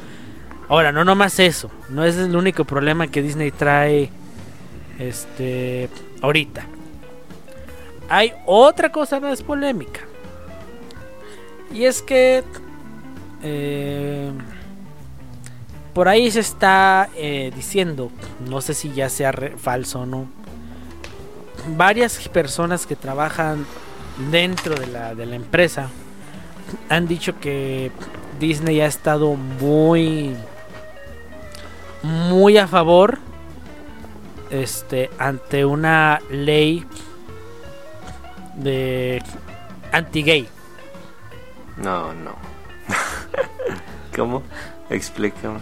Ahora, 0.68 0.92
no 0.92 1.04
nomás 1.04 1.38
eso, 1.38 1.70
no 1.88 2.04
es 2.04 2.16
el 2.16 2.36
único 2.36 2.64
problema 2.64 3.06
que 3.06 3.22
Disney 3.22 3.50
trae 3.50 4.10
este 4.98 5.88
ahorita. 6.20 6.64
Hay 8.10 8.32
otra 8.46 8.92
cosa 8.92 9.18
más 9.18 9.42
polémica. 9.42 10.00
Y 11.72 11.84
es 11.84 12.02
que 12.02 12.44
eh, 13.42 14.30
por 15.94 16.08
ahí 16.08 16.30
se 16.30 16.40
está 16.40 17.08
eh, 17.16 17.50
diciendo, 17.54 18.10
no 18.48 18.60
sé 18.60 18.74
si 18.74 18.92
ya 18.92 19.08
sea 19.08 19.32
falso 19.56 20.00
o 20.00 20.06
no, 20.06 20.26
varias 21.76 22.28
personas 22.28 22.86
que 22.86 22.96
trabajan 22.96 23.66
dentro 24.30 24.74
de 24.74 24.86
la, 24.86 25.14
de 25.14 25.26
la 25.26 25.36
empresa 25.36 25.88
han 26.88 27.06
dicho 27.06 27.38
que 27.40 27.90
Disney 28.38 28.80
ha 28.80 28.86
estado 28.86 29.34
muy 29.34 30.36
muy 32.02 32.56
a 32.58 32.66
favor 32.66 33.18
este 34.50 35.10
ante 35.18 35.64
una 35.64 36.20
ley 36.30 36.84
de 38.56 39.22
anti-gay. 39.92 40.48
no, 41.76 42.12
no. 42.14 42.36
¿Cómo? 44.16 44.42
Explícame. 44.90 45.60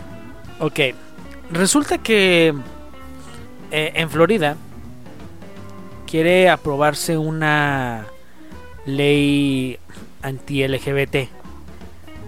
Ok. 0.60 0.80
Resulta 1.50 1.98
que 1.98 2.54
eh, 3.70 3.92
en 3.94 4.10
Florida 4.10 4.56
quiere 6.06 6.48
aprobarse 6.48 7.18
una 7.18 8.06
ley 8.86 9.78
anti-LGBT. 10.22 11.28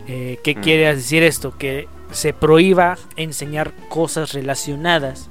Eh, 0.08 0.38
¿Qué 0.42 0.54
mm. 0.56 0.60
quiere 0.60 0.94
decir 0.94 1.22
esto? 1.22 1.56
Que 1.56 1.88
se 2.12 2.32
prohíba 2.32 2.96
enseñar 3.16 3.72
cosas 3.88 4.32
relacionadas 4.32 5.28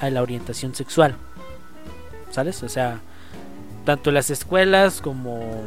a 0.00 0.10
la 0.10 0.22
orientación 0.22 0.74
sexual. 0.74 1.16
¿Sabes? 2.30 2.62
O 2.62 2.68
sea, 2.68 3.00
tanto 3.84 4.10
las 4.10 4.30
escuelas 4.30 5.00
como... 5.00 5.62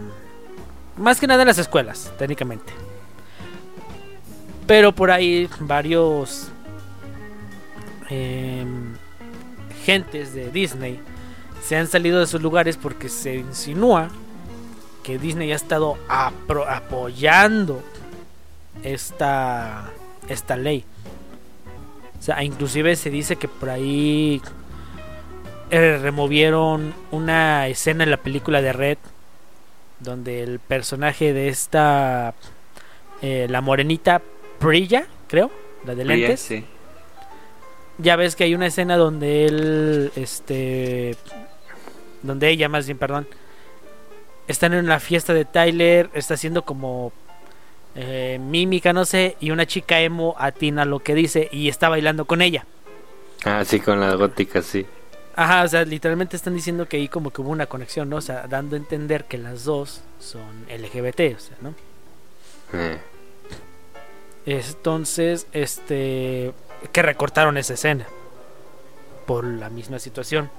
Más 0.97 1.19
que 1.19 1.27
nada 1.27 1.43
las 1.45 1.57
escuelas, 1.57 2.11
técnicamente. 2.17 2.73
Pero 4.67 4.93
por 4.93 5.11
ahí 5.11 5.49
varios 5.59 6.47
em, 8.09 8.93
gentes 9.86 10.34
de 10.34 10.49
Disney 10.51 10.99
se 11.63 11.75
han 11.77 11.88
salido 11.88 12.19
de 12.19 12.27
sus 12.27 12.41
lugares 12.41 12.77
porque 12.77 13.09
se 13.09 13.36
insinúa 13.36 14.09
que 15.03 15.17
Disney 15.17 15.51
ha 15.51 15.55
estado 15.55 15.97
apoyando 16.07 17.84
esta, 18.84 19.91
esta 20.30 20.55
ley. 20.55 20.86
O 22.19 22.21
sea, 22.21 22.43
inclusive 22.43 22.95
se 22.95 23.09
dice 23.09 23.36
que 23.36 23.47
por 23.47 23.69
ahí 23.69 24.41
eh, 25.69 25.97
removieron 26.01 26.93
una 27.11 27.67
escena 27.67 28.03
en 28.03 28.11
la 28.11 28.17
película 28.17 28.61
de 28.61 28.74
Red 28.74 28.97
donde 29.99 30.43
el 30.43 30.59
personaje 30.59 31.34
de 31.34 31.47
esta 31.47 32.34
eh, 33.21 33.47
la 33.49 33.61
morenita 33.61 34.21
brilla, 34.59 35.07
creo, 35.28 35.49
la 35.86 35.95
de 35.95 36.05
lentes. 36.05 36.49
Ya 37.97 38.15
ves 38.15 38.36
que 38.36 38.43
hay 38.43 38.55
una 38.55 38.67
escena 38.67 38.97
donde 38.97 39.45
él 39.45 40.11
este 40.15 41.15
donde 42.21 42.49
ella 42.49 42.69
más 42.69 42.86
bien, 42.86 42.97
perdón, 42.97 43.28
están 44.47 44.74
en 44.74 44.88
la 44.88 44.99
fiesta 44.99 45.34
de 45.34 45.45
Tyler, 45.45 46.09
está 46.13 46.34
haciendo 46.34 46.63
como 46.63 47.11
eh, 47.95 48.39
mímica, 48.41 48.93
no 48.93 49.05
sé, 49.05 49.37
y 49.39 49.51
una 49.51 49.65
chica 49.65 49.99
emo 49.99 50.35
atina 50.37 50.85
lo 50.85 50.99
que 50.99 51.13
dice 51.15 51.49
y 51.51 51.69
está 51.69 51.89
bailando 51.89 52.25
con 52.25 52.41
ella. 52.41 52.65
Ah, 53.45 53.63
sí, 53.65 53.79
con 53.79 53.99
la 53.99 54.15
gótica, 54.15 54.61
sí. 54.61 54.85
Ajá, 55.35 55.63
o 55.63 55.67
sea, 55.67 55.83
literalmente 55.83 56.35
están 56.35 56.55
diciendo 56.55 56.87
que 56.87 56.97
ahí 56.97 57.07
como 57.07 57.31
que 57.31 57.41
hubo 57.41 57.49
una 57.49 57.65
conexión, 57.65 58.09
¿no? 58.09 58.17
O 58.17 58.21
sea, 58.21 58.47
dando 58.47 58.75
a 58.75 58.79
entender 58.79 59.25
que 59.25 59.37
las 59.37 59.63
dos 59.63 60.01
son 60.19 60.65
LGBT, 60.69 61.35
o 61.35 61.39
sea, 61.39 61.57
¿no? 61.61 61.73
Eh. 62.73 62.99
Entonces, 64.45 65.47
este, 65.51 66.53
que 66.91 67.01
recortaron 67.01 67.57
esa 67.57 67.73
escena 67.73 68.05
por 69.25 69.43
la 69.45 69.69
misma 69.69 69.99
situación. 69.99 70.49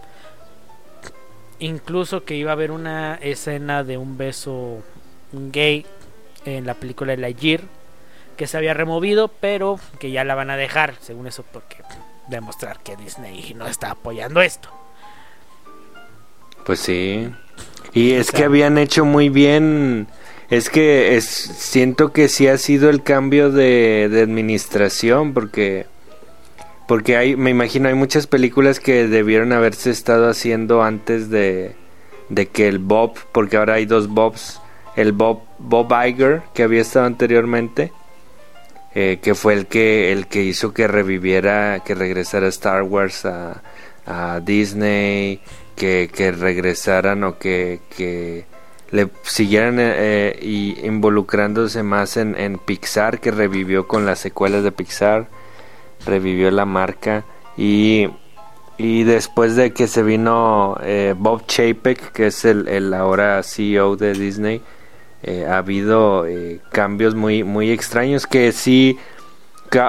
Incluso 1.59 2.25
que 2.25 2.35
iba 2.35 2.51
a 2.51 2.55
haber 2.55 2.71
una 2.71 3.15
escena 3.17 3.85
de 3.85 3.97
un 3.97 4.19
beso 4.19 4.83
gay 5.33 5.87
en 6.45 6.67
la 6.67 6.75
película 6.75 7.13
de 7.13 7.19
Lightyear 7.19 7.61
que 8.37 8.47
se 8.47 8.57
había 8.57 8.75
removido, 8.75 9.29
pero 9.29 9.79
que 9.99 10.11
ya 10.11 10.25
la 10.25 10.35
van 10.35 10.51
a 10.51 10.57
dejar, 10.57 10.95
según 11.01 11.27
eso, 11.27 11.45
porque 11.53 11.77
demostrar 12.29 12.81
que 12.81 12.97
Disney 12.97 13.55
no 13.57 13.67
está 13.67 13.93
apoyando 13.93 14.41
esto. 14.41 14.69
Pues 16.65 16.81
sí. 16.81 17.29
Y 17.93 18.13
es 18.13 18.33
que 18.33 18.45
habían 18.45 18.79
hecho 18.79 19.05
muy 19.05 19.29
bien. 19.29 20.09
Es 20.51 20.69
que 20.69 21.17
es, 21.17 21.25
siento 21.25 22.13
que 22.13 22.29
sí 22.29 22.49
ha 22.49 22.59
sido 22.59 22.91
el 22.91 23.03
cambio 23.03 23.51
de, 23.51 24.09
de 24.11 24.23
administración, 24.23 25.33
porque 25.33 25.87
porque 26.87 27.17
hay, 27.17 27.35
me 27.35 27.51
imagino, 27.51 27.89
hay 27.89 27.95
muchas 27.95 28.27
películas 28.27 28.79
que 28.79 29.09
debieron 29.09 29.53
haberse 29.53 29.91
estado 29.91 30.29
haciendo 30.29 30.83
antes 30.83 31.31
de, 31.31 31.77
de 32.29 32.47
que 32.47 32.69
el 32.69 32.79
Bob, 32.79 33.15
porque 33.33 33.57
ahora 33.57 33.75
hay 33.75 33.87
dos 33.87 34.09
Bobs, 34.09 34.61
el 34.97 35.13
Bob, 35.13 35.43
Bob 35.59 35.93
Iger, 36.07 36.43
que 36.53 36.63
había 36.63 36.83
estado 36.83 37.07
anteriormente, 37.07 37.93
eh, 38.95 39.19
que 39.23 39.35
fue 39.35 39.55
el 39.55 39.67
que, 39.67 40.13
el 40.13 40.27
que 40.27 40.43
hizo 40.43 40.73
que 40.73 40.87
reviviera, 40.87 41.81
que 41.85 41.95
regresara 41.95 42.49
Star 42.49 42.83
Wars 42.83 43.25
a, 43.25 43.63
Disney, 44.43 45.41
que, 45.77 46.11
que, 46.15 46.31
regresaran 46.31 47.25
o 47.25 47.39
que, 47.39 47.81
que 47.97 48.45
le 48.91 49.09
siguieran 49.23 49.77
eh, 49.79 50.39
y 50.43 50.87
involucrándose 50.87 51.83
más 51.83 52.19
en, 52.19 52.39
en 52.39 52.59
Pixar, 52.59 53.19
que 53.19 53.31
revivió 53.31 53.89
con 53.89 54.05
las 54.05 54.19
secuelas 54.19 54.63
de 54.63 54.73
Pixar 54.73 55.27
revivió 56.05 56.51
la 56.51 56.65
marca 56.65 57.25
y, 57.57 58.09
y 58.79 59.05
después 59.05 59.57
de 59.57 59.73
que 59.73 59.87
se 59.87 60.03
vino 60.03 60.77
eh, 60.83 61.15
Bob 61.17 61.47
Chapek, 61.47 62.13
que 62.13 62.29
es 62.29 62.45
el, 62.45 62.69
el, 62.69 62.95
ahora 62.95 63.43
CEO 63.43 63.97
de 63.97 64.13
Disney, 64.13 64.63
eh, 65.27 65.47
ha 65.47 65.57
habido 65.59 66.27
eh, 66.27 66.61
cambios 66.71 67.15
muy, 67.15 67.45
muy 67.45 67.71
extraños 67.71 68.27
que 68.27 68.53
sí, 68.53 68.99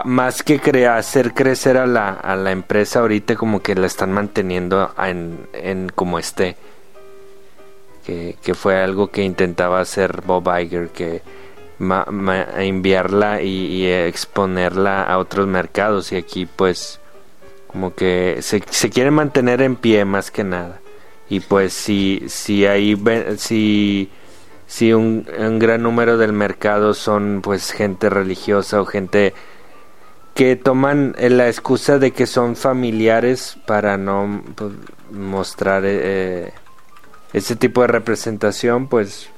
más 0.05 0.43
que 0.43 0.87
hacer 0.87 1.33
crecer 1.33 1.77
a 1.77 1.85
la, 1.85 2.11
a 2.11 2.37
la 2.37 2.51
empresa 2.51 3.01
ahorita 3.01 3.35
como 3.35 3.61
que 3.61 3.75
la 3.75 3.85
están 3.85 4.13
manteniendo 4.13 4.93
en, 4.97 5.37
en 5.53 5.89
como 5.89 6.19
esté. 6.19 6.55
Que, 8.05 8.37
que 8.41 8.53
fue 8.53 8.81
algo 8.81 9.07
que 9.07 9.23
intentaba 9.23 9.81
hacer 9.81 10.21
Bob 10.21 10.47
Iger, 10.57 10.89
que 10.89 11.21
enviarla 12.57 13.41
y, 13.41 13.85
exponerla 13.85 15.03
a 15.03 15.17
otros 15.17 15.47
mercados 15.47 16.11
y 16.11 16.15
aquí 16.15 16.45
pues 16.45 17.01
como 17.67 17.93
que 17.93 18.37
se, 18.41 18.63
se 18.69 18.89
quiere 18.89 19.11
mantener 19.11 19.61
en 19.61 19.75
pie 19.75 20.05
más 20.05 20.31
que 20.31 20.43
nada 20.43 20.79
y 21.29 21.39
pues 21.41 21.73
si 21.73 22.23
si 22.27 22.65
ahí 22.65 22.95
si 23.37 24.09
si 24.67 24.93
un, 24.93 25.25
gran 25.59 25.83
número 25.83 26.17
del 26.17 26.33
mercado 26.33 26.93
son 26.93 27.41
pues 27.43 27.71
gente 27.71 28.09
religiosa 28.09 28.81
o 28.81 28.85
gente 28.85 29.33
que 30.33 30.55
toman 30.55 31.15
la 31.17 31.47
excusa 31.47 31.97
de 31.97 32.11
que 32.11 32.27
son 32.27 32.55
familiares 32.55 33.57
para 33.65 33.97
no 33.97 34.43
pues, 34.55 34.73
mostrar 35.11 35.83
eh, 35.85 36.51
ese 37.33 37.55
tipo 37.55 37.81
de 37.81 37.87
representación 37.87 38.87
pues 38.87 39.29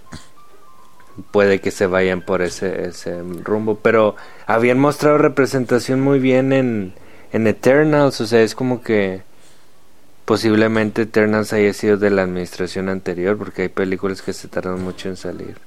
puede 1.32 1.60
que 1.60 1.72
se 1.72 1.88
vayan 1.88 2.22
por 2.22 2.42
ese, 2.42 2.88
ese 2.88 3.22
rumbo. 3.44 3.76
Pero 3.76 4.16
habían 4.46 4.80
mostrado 4.80 5.18
representación 5.18 6.02
muy 6.02 6.20
bien 6.20 6.54
en, 6.54 6.94
en 7.32 7.48
Eternals, 7.48 8.22
o 8.22 8.28
sea, 8.28 8.42
es 8.42 8.56
como 8.56 8.82
que 8.82 9.24
posiblemente 10.28 11.04
Eternals 11.04 11.54
haya 11.54 11.72
sido 11.72 11.96
de 11.96 12.10
la 12.10 12.24
administración 12.24 12.90
anterior, 12.90 13.38
porque 13.38 13.62
hay 13.62 13.70
películas 13.70 14.22
que 14.22 14.34
se 14.34 14.50
tardan 14.50 14.84
mucho 14.84 15.08
en 15.08 15.16
salir. 15.16 15.58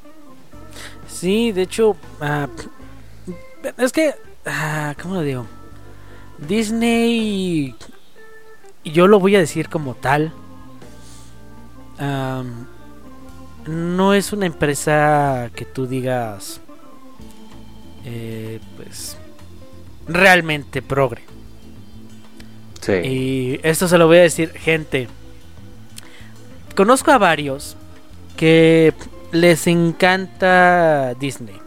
Sí, 1.09 1.51
de 1.51 1.63
hecho, 1.63 1.97
uh, 2.21 2.47
es 3.79 3.91
que, 3.91 4.15
uh, 4.45 4.93
¿cómo 5.01 5.15
lo 5.15 5.23
digo? 5.23 5.47
Disney, 6.37 7.75
yo 8.85 9.07
lo 9.07 9.19
voy 9.19 9.35
a 9.35 9.39
decir 9.39 9.71
como 9.71 9.95
tal. 9.95 10.31
No 13.67 14.13
es 14.13 14.33
una 14.35 14.45
empresa 14.45 15.51
que 15.55 15.65
tú 15.65 15.87
digas, 15.87 16.61
eh, 18.05 18.61
pues, 18.77 19.17
realmente 20.07 20.83
progre. 20.83 21.30
Sí. 22.81 22.93
Y 22.93 23.61
esto 23.63 23.89
se 23.89 23.99
lo 23.99 24.07
voy 24.07 24.19
a 24.19 24.23
decir, 24.23 24.53
gente. 24.53 25.09
Conozco 26.75 27.11
a 27.11 27.19
varios 27.19 27.77
que 28.37 28.95
les 29.33 29.67
encanta 29.67 31.15
Disney. 31.15 31.59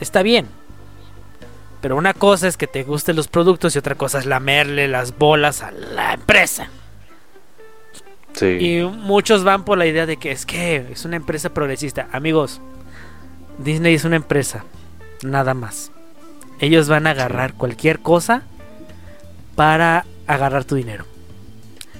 Está 0.00 0.22
bien. 0.22 0.46
Pero 1.80 1.96
una 1.96 2.14
cosa 2.14 2.46
es 2.46 2.56
que 2.56 2.68
te 2.68 2.84
gusten 2.84 3.16
los 3.16 3.26
productos 3.26 3.74
y 3.74 3.78
otra 3.78 3.96
cosa 3.96 4.20
es 4.20 4.26
lamerle 4.26 4.86
las 4.86 5.18
bolas 5.18 5.62
a 5.62 5.72
la 5.72 6.14
empresa. 6.14 6.68
Y 8.40 8.80
muchos 8.82 9.44
van 9.44 9.64
por 9.64 9.78
la 9.78 9.86
idea 9.86 10.06
de 10.06 10.16
que 10.16 10.30
es 10.30 10.46
que 10.46 10.86
es 10.92 11.04
una 11.04 11.16
empresa 11.16 11.50
progresista. 11.50 12.08
Amigos, 12.12 12.60
Disney 13.58 13.94
es 13.94 14.04
una 14.04 14.16
empresa, 14.16 14.64
nada 15.22 15.54
más. 15.54 15.92
Ellos 16.58 16.88
van 16.88 17.06
a 17.06 17.10
agarrar 17.10 17.54
cualquier 17.54 18.00
cosa 18.00 18.42
para 19.54 20.06
agarrar 20.26 20.64
tu 20.64 20.74
dinero. 20.74 21.04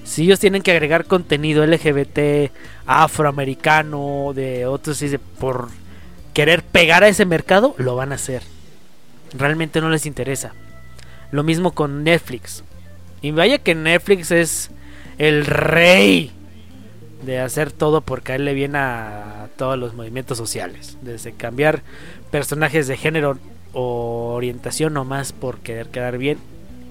Si 0.05 0.25
ellos 0.25 0.41
tienen 0.41 0.63
que 0.63 0.73
agregar 0.73 1.07
contenido 1.07 1.65
LGBT, 1.65 2.51
afroamericano, 2.87 4.33
de 4.35 4.67
otros, 4.67 5.03
por 5.39 5.69
querer 6.35 6.63
pegar 6.63 7.05
a 7.05 7.09
ese 7.09 7.25
mercado, 7.25 7.75
lo 7.79 7.95
van 7.95 8.13
a 8.13 8.17
hacer. 8.17 8.43
Realmente 9.33 9.81
no 9.81 9.91
les 9.91 10.07
interesa. 10.07 10.55
Lo 11.31 11.45
mismo 11.45 11.73
con 11.73 12.05
Netflix. 12.05 12.65
Y 13.23 13.31
vaya 13.31 13.59
que 13.59 13.75
Netflix 13.75 14.31
es 14.33 14.71
el 15.19 15.47
rey 15.47 16.33
de 17.25 17.39
hacer 17.39 17.71
todo 17.71 18.01
por 18.01 18.23
caerle 18.23 18.53
bien 18.53 18.75
a 18.75 19.49
todos 19.57 19.79
los 19.79 19.95
movimientos 19.95 20.37
sociales. 20.37 20.99
Desde 21.03 21.33
cambiar 21.33 21.83
personajes 22.33 22.89
de 22.89 22.97
género 22.97 23.39
o 23.73 24.35
orientación 24.35 24.95
nomás 24.95 25.33
por 25.33 25.61
querer 25.61 25.87
quedar 25.89 26.19
bien 26.19 26.39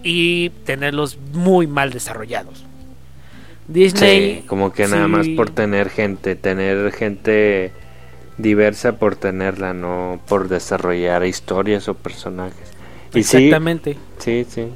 y 0.03 0.49
tenerlos 0.65 1.17
muy 1.33 1.67
mal 1.67 1.91
desarrollados. 1.91 2.65
Disney. 3.67 4.41
Sí, 4.41 4.47
como 4.47 4.73
que 4.73 4.87
nada 4.87 5.07
más 5.07 5.27
por 5.29 5.49
tener 5.49 5.89
gente, 5.89 6.35
tener 6.35 6.91
gente 6.91 7.71
diversa 8.37 8.97
por 8.97 9.15
tenerla, 9.15 9.73
no 9.73 10.19
por 10.27 10.49
desarrollar 10.49 11.25
historias 11.25 11.87
o 11.87 11.93
personajes. 11.93 12.71
Exactamente. 13.13 13.97
Sí, 14.19 14.45
sí, 14.49 14.67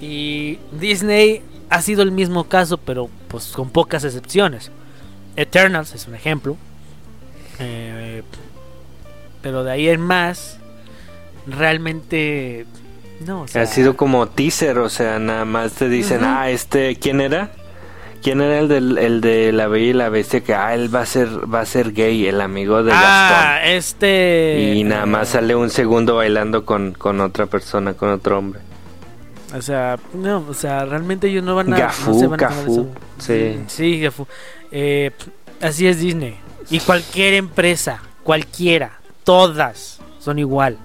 Y 0.00 0.58
Disney 0.78 1.42
ha 1.70 1.82
sido 1.82 2.02
el 2.02 2.12
mismo 2.12 2.44
caso, 2.44 2.78
pero 2.78 3.08
pues 3.28 3.48
con 3.48 3.70
pocas 3.70 4.04
excepciones. 4.04 4.70
Eternals 5.36 5.94
es 5.94 6.06
un 6.06 6.14
ejemplo. 6.14 6.56
Eh, 7.58 8.22
pero 9.42 9.64
de 9.64 9.72
ahí 9.72 9.88
en 9.88 10.00
más, 10.00 10.58
realmente 11.46 12.66
no. 13.26 13.46
ha 13.54 13.66
sido 13.66 13.96
como 13.96 14.28
teaser, 14.28 14.78
o 14.78 14.88
sea, 14.88 15.18
nada 15.18 15.44
más 15.44 15.72
te 15.72 15.88
dicen, 15.88 16.24
ah, 16.24 16.50
este, 16.50 16.96
¿quién 16.96 17.20
era? 17.20 17.52
¿Quién 18.22 18.40
era 18.40 18.60
el, 18.60 18.68
del, 18.68 18.98
el 18.98 19.20
de 19.20 19.50
la 19.50 19.66
Bella 19.66 19.86
y 19.86 19.92
la 19.92 20.08
Bestia? 20.08 20.42
Que 20.42 20.54
ah, 20.54 20.74
él 20.74 20.94
va 20.94 21.00
a 21.00 21.06
ser 21.06 21.28
va 21.52 21.60
a 21.60 21.66
ser 21.66 21.92
gay, 21.92 22.26
el 22.26 22.40
amigo 22.40 22.84
de 22.84 22.92
ah, 22.94 23.58
este. 23.64 24.74
Y 24.76 24.84
nada 24.84 25.06
más 25.06 25.30
sale 25.30 25.56
un 25.56 25.70
segundo 25.70 26.14
bailando 26.14 26.64
con, 26.64 26.92
con 26.92 27.20
otra 27.20 27.46
persona, 27.46 27.94
con 27.94 28.10
otro 28.10 28.38
hombre. 28.38 28.60
O 29.56 29.60
sea, 29.60 29.98
no, 30.14 30.44
o 30.48 30.54
sea, 30.54 30.84
realmente 30.84 31.28
ellos 31.28 31.42
no 31.42 31.56
van 31.56 31.74
a. 31.74 31.78
Gafú, 31.78 32.28
no 32.28 32.86
sí. 33.18 33.60
Sí, 33.66 34.00
Gafú. 34.00 34.26
Eh, 34.70 35.10
así 35.60 35.88
es 35.88 35.98
Disney. 35.98 36.36
Y 36.70 36.78
cualquier 36.78 37.34
empresa, 37.34 38.02
cualquiera, 38.22 39.00
todas 39.24 40.00
son 40.20 40.38
igual. 40.38 40.78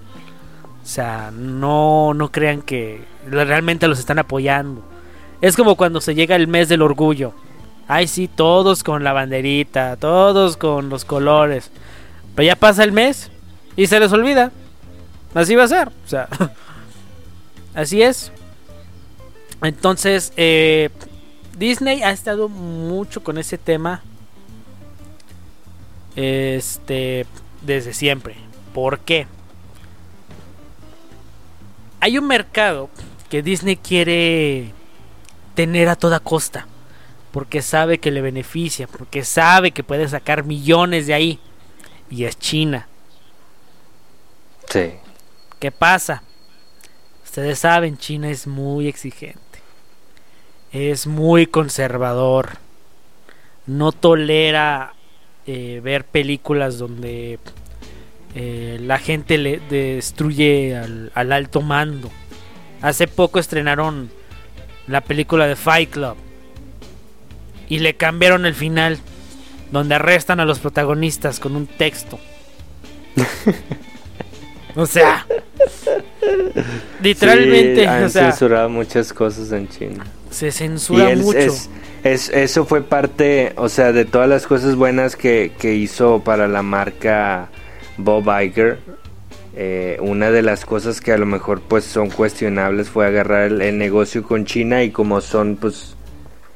O 0.88 0.90
sea, 0.90 1.32
no, 1.36 2.14
no 2.14 2.32
crean 2.32 2.62
que 2.62 3.04
realmente 3.28 3.90
los 3.90 4.00
están 4.00 4.20
apoyando. 4.20 4.82
Es 5.42 5.58
como 5.58 5.76
cuando 5.76 6.00
se 6.00 6.16
llega 6.16 6.38
el 6.38 6.48
mes 6.48 6.70
del 6.70 6.82
orgullo. 6.82 7.34
Ay, 7.90 8.08
sí, 8.08 8.30
todos 8.30 8.86
con 8.86 9.04
la 9.04 9.12
banderita, 9.12 9.98
todos 9.98 10.56
con 10.56 10.88
los 10.88 11.04
colores. 11.04 11.72
Pero 12.36 12.46
ya 12.46 12.56
pasa 12.56 12.86
el 12.86 12.94
mes 12.94 13.30
y 13.76 13.88
se 13.88 14.00
les 14.00 14.14
olvida. 14.14 14.54
Así 15.34 15.56
va 15.56 15.66
a 15.66 15.68
ser. 15.68 15.90
O 15.90 16.08
sea, 16.08 16.30
así 17.76 18.02
es. 18.02 18.32
Entonces, 19.62 20.32
eh, 20.38 20.90
Disney 21.58 22.02
ha 22.02 22.12
estado 22.12 22.48
mucho 22.48 23.22
con 23.22 23.38
ese 23.38 23.58
tema. 23.58 24.04
Este, 26.16 27.26
desde 27.62 27.94
siempre. 27.94 28.38
¿Por 28.74 29.00
qué? 29.00 29.28
Hay 32.08 32.18
un 32.18 32.26
mercado 32.26 32.90
que 33.30 33.42
Disney 33.42 33.76
quiere 33.76 34.72
tener 35.56 35.90
a 35.90 35.98
toda 35.98 36.22
costa. 36.22 36.66
Porque 37.34 37.62
sabe 37.62 37.98
que 37.98 38.12
le 38.12 38.22
beneficia, 38.22 38.88
porque 38.88 39.26
sabe 39.26 39.72
que 39.72 39.84
puede 39.84 40.08
sacar 40.08 40.46
millones 40.46 41.06
de 41.06 41.14
ahí. 41.14 41.40
Y 42.10 42.24
es 42.24 42.40
China. 42.40 42.88
Sí. 44.70 44.94
¿Qué 45.60 45.70
pasa? 45.70 46.24
Ustedes 47.26 47.60
saben, 47.60 47.98
China 47.98 48.30
es 48.30 48.48
muy 48.48 48.88
exigente. 48.88 49.42
Es 50.72 51.08
muy 51.08 51.46
conservador. 51.46 52.52
No 53.66 53.92
tolera 53.92 54.94
eh, 55.46 55.82
ver 55.84 56.06
películas 56.06 56.78
donde 56.78 57.38
eh, 58.40 58.78
la 58.80 59.00
gente 59.00 59.40
le 59.40 59.60
destruye 59.68 60.76
al, 60.76 61.12
al 61.16 61.32
alto 61.32 61.62
mando. 61.62 62.12
Hace 62.84 63.08
poco 63.08 63.40
estrenaron 63.40 64.12
la 64.86 65.02
película 65.02 65.48
de 65.48 65.56
Fight 65.56 65.90
Club. 65.90 66.16
Y 67.68 67.80
le 67.80 67.96
cambiaron 67.96 68.46
el 68.46 68.54
final, 68.54 69.00
donde 69.72 69.96
arrestan 69.96 70.40
a 70.40 70.46
los 70.46 70.60
protagonistas 70.60 71.40
con 71.40 71.56
un 71.56 71.66
texto. 71.66 72.20
o 74.76 74.86
sea, 74.86 75.26
literalmente, 77.02 77.88
han 77.88 78.08
censurado 78.12 78.70
muchas 78.70 79.14
cosas 79.14 79.52
en 79.52 79.68
China. 79.68 80.06
Se 80.30 80.52
censura 80.52 81.16
mucho. 81.16 81.56
Es, 82.04 82.30
eso 82.30 82.66
fue 82.66 82.84
parte, 82.84 83.54
o 83.56 83.68
sea, 83.68 83.94
de 83.94 84.06
todas 84.06 84.30
las 84.30 84.46
cosas 84.46 84.76
buenas 84.76 85.16
que, 85.16 85.54
que 85.58 85.74
hizo 85.74 86.22
para 86.24 86.48
la 86.48 86.62
marca 86.62 87.50
Bob 87.98 88.28
Iger 88.42 88.80
eh, 89.60 89.98
una 90.02 90.30
de 90.30 90.44
las 90.44 90.66
cosas 90.66 91.02
que 91.02 91.12
a 91.12 91.18
lo 91.18 91.26
mejor 91.26 91.62
pues 91.62 91.84
son 91.84 92.12
cuestionables 92.12 92.90
fue 92.90 93.08
agarrar 93.08 93.52
el, 93.52 93.78
negocio 93.80 94.22
con 94.22 94.46
China 94.46 94.84
y 94.84 94.92
como 94.92 95.20
son 95.20 95.56
pues 95.56 95.96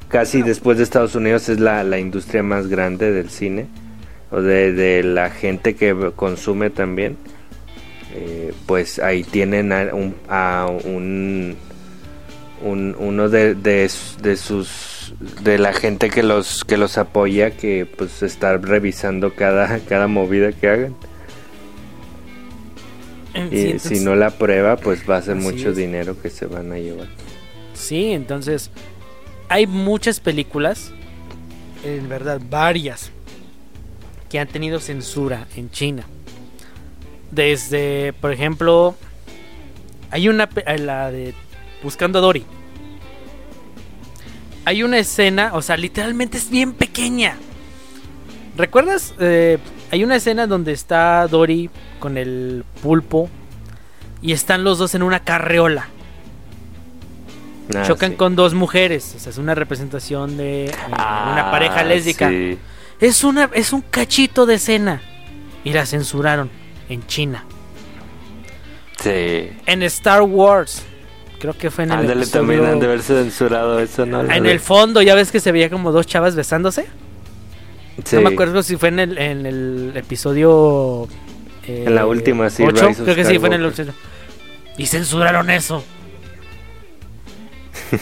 casi 0.06 0.42
después 0.42 0.78
de 0.78 0.84
Estados 0.84 1.16
Unidos 1.16 1.48
es 1.48 1.58
la, 1.58 1.98
industria 1.98 2.44
más 2.44 2.68
grande 2.68 3.10
del 3.10 3.28
cine 3.28 3.66
o 4.30 4.40
de, 4.40 5.02
la 5.02 5.30
gente 5.30 5.74
que 5.74 6.12
consume 6.14 6.70
también 6.70 7.16
eh, 8.14 8.54
pues 8.66 9.00
ahí 9.00 9.24
tienen 9.24 9.72
a 9.72 10.66
un, 10.84 11.56
uno 12.62 13.28
de, 13.28 13.56
de, 13.56 13.88
sus 13.88 15.12
de 15.42 15.58
la 15.58 15.72
gente 15.72 16.08
que 16.08 16.22
los 16.22 16.64
que 16.64 16.76
los 16.76 16.98
apoya 16.98 17.50
que 17.50 17.84
pues 17.84 18.22
está 18.22 18.56
revisando 18.58 19.34
cada 19.34 19.80
cada 19.80 20.06
movida 20.06 20.52
que 20.52 20.68
hagan 20.68 20.94
y 23.50 23.78
si 23.78 24.00
no 24.00 24.14
la 24.14 24.30
prueba, 24.30 24.76
pues 24.76 25.08
va 25.08 25.16
a 25.16 25.22
ser 25.22 25.36
mucho 25.36 25.72
dinero 25.72 26.20
que 26.20 26.30
se 26.30 26.46
van 26.46 26.72
a 26.72 26.78
llevar. 26.78 27.08
Sí, 27.74 28.12
entonces 28.12 28.70
hay 29.48 29.66
muchas 29.66 30.20
películas, 30.20 30.92
en 31.84 32.08
verdad 32.08 32.40
varias, 32.48 33.10
que 34.30 34.38
han 34.38 34.48
tenido 34.48 34.80
censura 34.80 35.46
en 35.56 35.70
China. 35.70 36.04
Desde, 37.30 38.12
por 38.14 38.32
ejemplo, 38.32 38.94
hay 40.10 40.28
una, 40.28 40.48
eh, 40.66 40.78
la 40.78 41.10
de 41.10 41.34
Buscando 41.82 42.18
a 42.18 42.22
Dory. 42.22 42.44
Hay 44.64 44.82
una 44.82 44.98
escena, 44.98 45.50
o 45.54 45.60
sea, 45.60 45.76
literalmente 45.76 46.38
es 46.38 46.48
bien 46.48 46.72
pequeña. 46.72 47.36
¿Recuerdas? 48.56 49.14
Eh, 49.18 49.58
hay 49.92 50.02
una 50.02 50.16
escena 50.16 50.46
donde 50.46 50.72
está 50.72 51.28
Dory 51.28 51.68
con 52.00 52.16
el 52.16 52.64
pulpo 52.82 53.28
y 54.22 54.32
están 54.32 54.64
los 54.64 54.78
dos 54.78 54.94
en 54.94 55.02
una 55.02 55.20
carreola. 55.20 55.88
Ah, 57.74 57.82
Chocan 57.86 58.14
con 58.14 58.34
dos 58.34 58.54
mujeres, 58.54 59.14
o 59.14 59.18
sea, 59.18 59.30
es 59.30 59.36
una 59.36 59.54
representación 59.54 60.38
de 60.38 60.74
una 60.88 61.50
pareja 61.50 61.80
ah, 61.80 61.84
lésbica. 61.84 62.30
Es 63.00 63.22
una 63.22 63.50
es 63.52 63.74
un 63.74 63.82
cachito 63.82 64.46
de 64.46 64.54
escena 64.54 65.02
y 65.62 65.74
la 65.74 65.84
censuraron 65.84 66.48
en 66.88 67.06
China. 67.06 67.44
Sí. 68.98 69.50
En 69.66 69.82
Star 69.82 70.22
Wars 70.22 70.84
creo 71.38 71.58
que 71.58 71.70
fue 71.70 71.84
en 71.84 71.92
el 71.92 72.10
episodio... 72.10 72.30
también 72.30 72.64
han 72.64 72.80
de 72.80 72.86
haberse 72.86 73.22
censurado 73.22 73.78
eso, 73.78 74.06
¿no? 74.06 74.22
En 74.22 74.46
el 74.46 74.58
fondo, 74.58 75.02
ya 75.02 75.14
ves 75.14 75.30
que 75.30 75.40
se 75.40 75.52
veía 75.52 75.68
como 75.68 75.92
dos 75.92 76.06
chavas 76.06 76.34
besándose. 76.34 76.86
No 78.12 78.22
me 78.22 78.30
acuerdo 78.30 78.62
si 78.62 78.76
fue 78.76 78.88
en 78.88 78.98
el, 78.98 79.18
en 79.18 79.46
el 79.46 79.92
episodio. 79.94 81.08
Eh, 81.66 81.84
en 81.86 81.94
la 81.94 82.06
última, 82.06 82.50
sí. 82.50 82.64
creo 82.64 83.14
que 83.14 83.24
sí, 83.24 83.38
fue 83.38 83.48
en 83.48 83.54
el 83.54 83.64
último. 83.64 83.92
Y 84.76 84.86
censuraron 84.86 85.50
eso. 85.50 85.84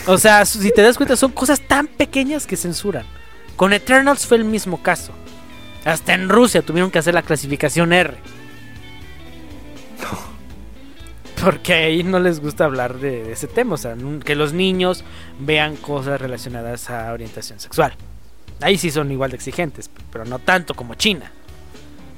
o 0.06 0.18
sea, 0.18 0.44
si 0.44 0.70
te 0.70 0.82
das 0.82 0.96
cuenta, 0.96 1.16
son 1.16 1.32
cosas 1.32 1.60
tan 1.60 1.86
pequeñas 1.86 2.46
que 2.46 2.56
censuran. 2.56 3.04
Con 3.56 3.72
Eternals 3.72 4.26
fue 4.26 4.38
el 4.38 4.44
mismo 4.44 4.82
caso. 4.82 5.12
Hasta 5.84 6.14
en 6.14 6.28
Rusia 6.28 6.62
tuvieron 6.62 6.90
que 6.90 6.98
hacer 6.98 7.14
la 7.14 7.22
clasificación 7.22 7.92
R. 7.92 8.14
Porque 11.42 11.72
ahí 11.72 12.02
no 12.02 12.18
les 12.18 12.40
gusta 12.40 12.66
hablar 12.66 12.98
de, 12.98 13.24
de 13.24 13.32
ese 13.32 13.46
tema. 13.46 13.74
O 13.74 13.78
sea, 13.78 13.96
que 14.24 14.34
los 14.34 14.52
niños 14.52 15.04
vean 15.38 15.76
cosas 15.76 16.20
relacionadas 16.20 16.90
a 16.90 17.12
orientación 17.12 17.60
sexual. 17.60 17.94
Ahí 18.60 18.76
sí 18.76 18.90
son 18.90 19.10
igual 19.10 19.30
de 19.30 19.36
exigentes, 19.36 19.90
pero 20.12 20.24
no 20.24 20.38
tanto 20.38 20.74
como 20.74 20.94
China. 20.94 21.30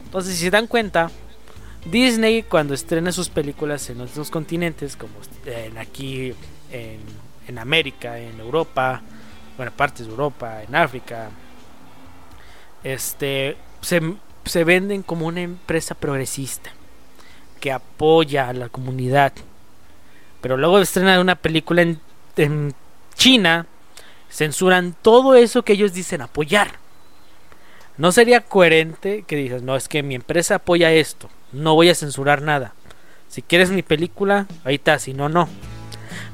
Entonces, 0.04 0.34
si 0.34 0.44
se 0.44 0.50
dan 0.50 0.66
cuenta, 0.66 1.10
Disney 1.84 2.42
cuando 2.42 2.74
estrena 2.74 3.12
sus 3.12 3.28
películas 3.28 3.88
en 3.90 4.00
otros 4.00 4.30
continentes, 4.30 4.96
como 4.96 5.14
en 5.46 5.78
aquí 5.78 6.34
en, 6.70 7.58
América, 7.58 8.18
en 8.18 8.40
Europa, 8.40 9.02
bueno, 9.56 9.72
partes 9.72 10.06
de 10.06 10.12
Europa, 10.12 10.62
en 10.62 10.74
África, 10.74 11.30
este, 12.82 13.56
se, 13.80 14.00
se 14.44 14.64
venden 14.64 15.02
como 15.02 15.26
una 15.26 15.42
empresa 15.42 15.94
progresista 15.94 16.70
que 17.60 17.72
apoya 17.72 18.48
a 18.48 18.52
la 18.52 18.68
comunidad. 18.68 19.32
Pero 20.40 20.56
luego 20.56 20.80
estrena 20.80 21.20
una 21.20 21.36
película 21.36 21.82
en, 21.82 22.00
en 22.36 22.74
China 23.14 23.66
censuran 24.32 24.96
todo 25.02 25.34
eso 25.34 25.62
que 25.62 25.74
ellos 25.74 25.92
dicen 25.92 26.22
apoyar. 26.22 26.72
No 27.98 28.10
sería 28.10 28.40
coherente 28.40 29.24
que 29.26 29.36
digas, 29.36 29.62
no, 29.62 29.76
es 29.76 29.88
que 29.88 30.02
mi 30.02 30.14
empresa 30.14 30.56
apoya 30.56 30.90
esto, 30.90 31.28
no 31.52 31.74
voy 31.74 31.90
a 31.90 31.94
censurar 31.94 32.40
nada. 32.40 32.74
Si 33.28 33.42
quieres 33.42 33.70
mi 33.70 33.82
película, 33.82 34.46
ahí 34.64 34.76
está, 34.76 34.98
si 34.98 35.14
no, 35.14 35.28
no. 35.28 35.48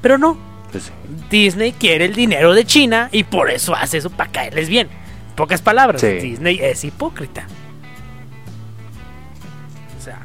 Pero 0.01 0.19
no. 0.19 0.39
Pues 0.71 0.93
Disney 1.31 1.73
quiere 1.73 2.05
el 2.05 2.15
dinero 2.15 2.55
de 2.55 2.65
China 2.65 3.09
y 3.11 3.25
por 3.25 3.51
eso 3.51 3.75
hace 3.75 3.99
eso 3.99 4.11
para 4.11 4.31
caerles 4.31 4.69
bien. 4.69 4.89
En 5.31 5.35
pocas 5.35 5.63
palabras, 5.63 6.03
Disney 6.03 6.59
es 6.61 6.85
hipócrita. 6.85 7.47
O 9.99 10.03
sea, 10.03 10.21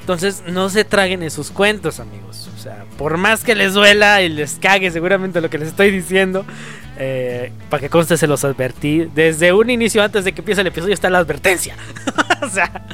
entonces 0.00 0.42
no 0.46 0.68
se 0.70 0.84
traguen 0.84 1.22
esos 1.22 1.50
cuentos, 1.50 2.00
amigos. 2.00 2.48
O 2.56 2.60
sea, 2.60 2.84
por 2.96 3.18
más 3.18 3.44
que 3.44 3.54
les 3.54 3.74
duela 3.74 4.22
y 4.22 4.30
les 4.30 4.54
cague 4.54 4.90
seguramente 4.90 5.40
lo 5.40 5.50
que 5.50 5.58
les 5.58 5.68
estoy 5.68 5.90
diciendo, 5.90 6.46
eh, 6.98 7.52
para 7.70 7.80
que 7.80 7.88
conste 7.88 8.16
se 8.16 8.26
los 8.26 8.44
advertí. 8.44 9.08
Desde 9.14 9.52
un 9.52 9.70
inicio 9.70 10.02
antes 10.02 10.24
de 10.24 10.32
que 10.32 10.40
empiece 10.40 10.60
el 10.60 10.68
episodio 10.68 10.94
está 10.94 11.10
la 11.10 11.18
advertencia. 11.18 11.76
o 12.42 12.48
sea, 12.48 12.86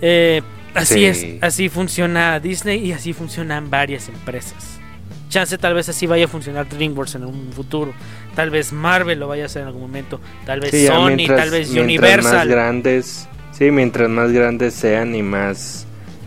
eh, 0.00 0.42
así 0.74 1.04
es, 1.04 1.26
así 1.40 1.68
funciona 1.68 2.40
Disney 2.40 2.86
y 2.86 2.92
así 2.92 3.12
funcionan 3.12 3.70
varias 3.70 4.08
empresas. 4.08 4.80
Chance 5.28 5.58
tal 5.58 5.74
vez 5.74 5.88
así 5.88 6.06
vaya 6.06 6.26
a 6.26 6.28
funcionar 6.28 6.68
DreamWorks 6.68 7.16
en 7.16 7.24
un 7.24 7.52
futuro. 7.52 7.92
Tal 8.34 8.50
vez 8.50 8.72
Marvel 8.72 9.18
lo 9.18 9.28
vaya 9.28 9.44
a 9.44 9.46
hacer 9.46 9.62
en 9.62 9.68
algún 9.68 9.82
momento. 9.82 10.20
Tal 10.44 10.60
vez 10.60 10.86
Sony, 10.86 11.26
tal 11.26 11.50
vez 11.50 11.70
Universal. 11.70 12.32
Más 12.32 12.46
grandes, 12.46 13.28
sí, 13.52 13.70
mientras 13.70 14.08
más 14.08 14.30
grandes 14.30 14.74
sean 14.74 15.14
y 15.14 15.22
más 15.22 15.86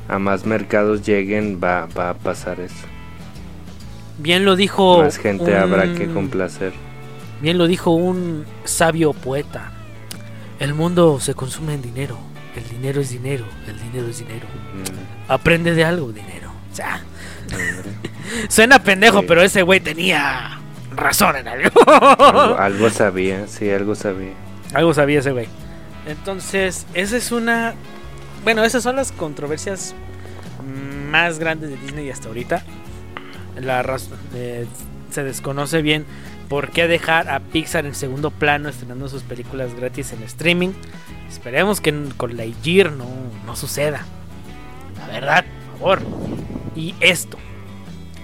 a 0.10 0.20
más 0.20 0.46
mercados 0.46 1.06
lleguen, 1.06 1.60
va, 1.64 1.88
va 1.98 2.10
a 2.10 2.14
pasar 2.16 2.60
eso. 2.60 2.99
Bien 4.20 4.44
lo 4.44 4.56
dijo. 4.56 5.02
Más 5.02 5.18
gente 5.18 5.56
habrá 5.56 5.94
que 5.96 6.12
complacer. 6.12 6.74
Bien 7.42 7.58
lo 7.58 7.68
dijo 7.68 7.92
un 7.92 8.46
sabio 8.66 9.14
poeta. 9.14 9.72
El 10.60 10.74
mundo 10.74 11.20
se 11.22 11.34
consume 11.34 11.74
en 11.74 11.82
dinero. 11.82 12.18
El 12.56 12.68
dinero 12.68 13.00
es 13.00 13.10
dinero. 13.10 13.46
El 13.66 13.80
dinero 13.80 14.10
es 14.10 14.20
dinero. 14.20 14.46
Mm. 14.74 15.32
Aprende 15.32 15.74
de 15.74 15.86
algo, 15.86 16.12
dinero. 16.12 16.52
O 16.72 16.76
sea, 16.76 17.02
suena 18.50 18.84
pendejo, 18.84 19.24
pero 19.24 19.42
ese 19.42 19.62
güey 19.62 19.80
tenía 19.80 20.60
razón 20.94 21.38
en 21.38 21.48
algo. 21.48 21.80
algo. 22.58 22.90
sabía, 22.90 23.48
sí, 23.48 23.72
algo 23.72 23.96
sabía. 23.96 24.34
Algo 24.74 24.94
sabía 24.94 25.20
ese 25.20 25.32
güey. 25.32 25.48
Entonces, 26.06 26.86
esa 26.94 27.16
es 27.16 27.32
una. 27.32 27.74
Bueno, 28.44 28.66
esas 28.66 28.84
son 28.84 28.98
las 28.98 29.14
controversias 29.14 29.96
más 31.10 31.40
grandes 31.40 31.70
de 31.70 31.78
Disney 31.78 32.10
hasta 32.10 32.28
ahorita 32.28 32.64
la 33.62 33.98
eh, 34.34 34.66
se 35.12 35.24
desconoce 35.24 35.82
bien 35.82 36.06
por 36.48 36.72
qué 36.72 36.88
dejar 36.88 37.30
a 37.30 37.40
Pixar 37.40 37.86
en 37.86 37.96
segundo 37.96 38.32
plano 38.32 38.70
estrenando 38.70 39.08
sus 39.08 39.24
películas 39.24 39.76
gratis 39.76 40.14
en 40.14 40.24
streaming. 40.24 40.72
Esperemos 41.30 41.80
que 41.80 41.94
con 42.18 42.36
Lightyear 42.36 42.92
no, 42.92 43.08
no 43.46 43.56
suceda. 43.56 44.06
La 44.98 45.08
verdad, 45.08 45.46
por 45.80 46.00
favor. 46.00 46.02
Y 46.76 46.96
esto, 47.00 47.38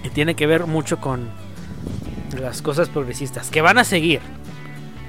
que 0.02 0.10
tiene 0.10 0.34
que 0.34 0.46
ver 0.46 0.66
mucho 0.66 0.98
con 0.98 1.28
las 2.40 2.62
cosas 2.62 2.88
progresistas, 2.88 3.50
que 3.50 3.60
van 3.60 3.78
a 3.78 3.84
seguir. 3.84 4.20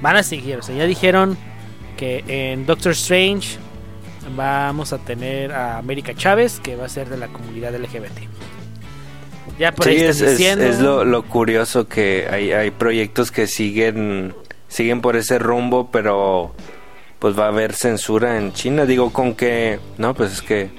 Van 0.01 0.15
a 0.15 0.23
seguir. 0.23 0.57
O 0.57 0.61
sea, 0.61 0.75
ya 0.75 0.85
dijeron 0.85 1.37
que 1.97 2.23
en 2.27 2.65
Doctor 2.65 2.91
Strange 2.91 3.57
vamos 4.35 4.93
a 4.93 4.99
tener 4.99 5.51
a 5.51 5.77
América 5.77 6.13
Chávez, 6.13 6.59
que 6.59 6.75
va 6.75 6.85
a 6.85 6.89
ser 6.89 7.09
de 7.09 7.17
la 7.17 7.27
comunidad 7.27 7.75
LGBT. 7.75 8.36
Ya 9.57 9.71
por 9.71 9.87
ahí 9.87 9.97
es, 9.97 10.21
es, 10.21 10.79
lo, 10.79 11.23
curioso 11.23 11.87
que 11.87 12.27
hay, 12.29 12.51
hay 12.51 12.71
proyectos 12.71 13.31
que 13.31 13.47
siguen 13.47 14.33
siguen 14.67 15.01
por 15.01 15.15
ese 15.15 15.39
rumbo, 15.39 15.89
pero 15.91 16.53
pues 17.19 17.37
va 17.37 17.45
a 17.45 17.47
haber 17.49 17.73
censura 17.73 18.37
en 18.37 18.53
China. 18.53 18.85
Digo, 18.85 19.11
con 19.11 19.33
que, 19.33 19.79
no, 19.97 20.13
pues 20.13 20.33
es 20.33 20.41
que 20.41 20.69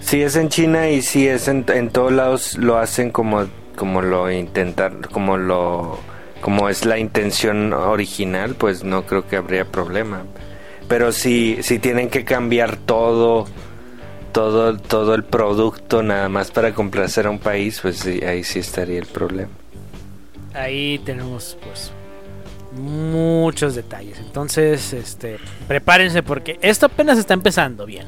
si 0.00 0.22
es 0.22 0.36
en 0.36 0.48
China 0.48 0.90
y 0.90 1.02
si 1.02 1.28
es 1.28 1.48
en, 1.48 1.64
en 1.68 1.90
todos 1.90 2.12
lados 2.12 2.56
lo 2.58 2.78
hacen 2.78 3.10
como 3.10 3.46
como 3.76 4.02
lo 4.02 4.30
intentar, 4.30 5.08
como 5.10 5.38
lo 5.38 5.98
como 6.42 6.68
es 6.68 6.84
la 6.84 6.98
intención 6.98 7.72
original, 7.72 8.54
pues 8.54 8.82
no 8.82 9.04
creo 9.04 9.26
que 9.26 9.36
habría 9.36 9.64
problema. 9.64 10.24
Pero 10.88 11.12
si 11.12 11.62
si 11.62 11.78
tienen 11.78 12.10
que 12.10 12.24
cambiar 12.24 12.76
todo 12.76 13.46
todo, 14.32 14.76
todo 14.76 15.14
el 15.14 15.24
producto 15.24 16.02
nada 16.02 16.28
más 16.28 16.50
para 16.50 16.74
complacer 16.74 17.26
a 17.26 17.30
un 17.30 17.38
país, 17.38 17.80
pues 17.80 18.04
ahí 18.06 18.44
sí 18.44 18.58
estaría 18.58 18.98
el 18.98 19.06
problema. 19.06 19.50
Ahí 20.54 21.00
tenemos 21.04 21.56
pues 21.62 21.92
muchos 22.72 23.74
detalles. 23.74 24.18
Entonces, 24.18 24.92
este, 24.92 25.38
prepárense 25.68 26.22
porque 26.22 26.58
esto 26.62 26.86
apenas 26.86 27.18
está 27.18 27.34
empezando 27.34 27.86
bien. 27.86 28.06